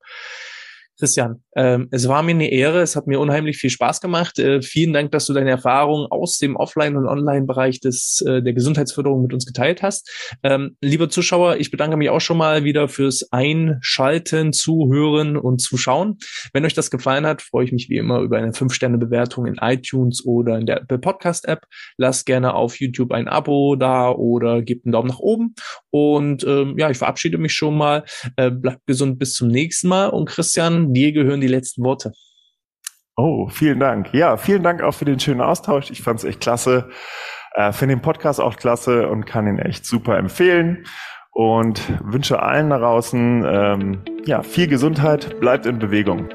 Christian, 0.98 1.42
ähm, 1.56 1.88
es 1.90 2.08
war 2.08 2.22
mir 2.22 2.32
eine 2.32 2.50
Ehre, 2.50 2.80
es 2.80 2.96
hat 2.96 3.06
mir 3.06 3.20
unheimlich 3.20 3.58
viel 3.58 3.70
Spaß 3.70 4.00
gemacht. 4.00 4.38
Äh, 4.38 4.62
vielen 4.62 4.92
Dank, 4.92 5.12
dass 5.12 5.26
du 5.26 5.34
deine 5.34 5.50
Erfahrungen 5.50 6.06
aus 6.10 6.38
dem 6.38 6.56
Offline- 6.56 6.96
und 6.96 7.06
Online-Bereich 7.06 7.80
des 7.80 8.22
äh, 8.26 8.42
der 8.42 8.54
Gesundheitsförderung 8.54 9.22
mit 9.22 9.34
uns 9.34 9.44
geteilt 9.44 9.82
hast. 9.82 10.10
Ähm, 10.42 10.76
lieber 10.80 11.08
Zuschauer, 11.10 11.56
ich 11.56 11.70
bedanke 11.70 11.96
mich 11.96 12.08
auch 12.08 12.20
schon 12.20 12.38
mal 12.38 12.64
wieder 12.64 12.88
fürs 12.88 13.30
Einschalten, 13.30 14.52
Zuhören 14.52 15.36
und 15.36 15.60
Zuschauen. 15.60 16.18
Wenn 16.52 16.64
euch 16.64 16.74
das 16.74 16.90
gefallen 16.90 17.26
hat, 17.26 17.42
freue 17.42 17.64
ich 17.64 17.72
mich 17.72 17.88
wie 17.90 17.98
immer 17.98 18.20
über 18.20 18.38
eine 18.38 18.52
5-Sterne-Bewertung 18.52 19.46
in 19.46 19.56
iTunes 19.60 20.24
oder 20.24 20.58
in 20.58 20.66
der 20.66 20.82
Apple 20.82 20.98
Podcast-App. 20.98 21.60
Lasst 21.98 22.26
gerne 22.26 22.54
auf 22.54 22.80
YouTube 22.80 23.12
ein 23.12 23.28
Abo 23.28 23.76
da 23.76 24.10
oder 24.10 24.62
gebt 24.62 24.86
einen 24.86 24.92
Daumen 24.92 25.08
nach 25.08 25.18
oben. 25.18 25.54
Und 25.90 26.44
ähm, 26.44 26.76
ja, 26.78 26.90
ich 26.90 26.98
verabschiede 26.98 27.38
mich 27.38 27.52
schon 27.52 27.76
mal. 27.76 28.04
Äh, 28.36 28.50
bleibt 28.50 28.86
gesund 28.86 29.18
bis 29.18 29.34
zum 29.34 29.48
nächsten 29.48 29.88
Mal. 29.88 30.08
Und 30.08 30.28
Christian, 30.28 30.85
dir 30.92 31.12
gehören 31.12 31.40
die 31.40 31.46
letzten 31.46 31.84
Worte. 31.84 32.12
Oh, 33.16 33.48
vielen 33.48 33.80
Dank. 33.80 34.12
Ja, 34.12 34.36
vielen 34.36 34.62
Dank 34.62 34.82
auch 34.82 34.92
für 34.92 35.06
den 35.06 35.18
schönen 35.18 35.40
Austausch. 35.40 35.90
Ich 35.90 36.02
fand 36.02 36.18
es 36.18 36.24
echt 36.24 36.40
klasse. 36.40 36.90
Äh, 37.54 37.72
Finde 37.72 37.96
den 37.96 38.02
Podcast 38.02 38.40
auch 38.40 38.56
klasse 38.56 39.08
und 39.08 39.24
kann 39.24 39.46
ihn 39.46 39.58
echt 39.58 39.86
super 39.86 40.18
empfehlen. 40.18 40.84
Und 41.32 41.82
wünsche 42.02 42.42
allen 42.42 42.70
da 42.70 42.78
draußen 42.78 43.44
ähm, 43.46 44.02
ja, 44.24 44.42
viel 44.42 44.68
Gesundheit, 44.68 45.38
bleibt 45.40 45.66
in 45.66 45.78
Bewegung. 45.78 46.28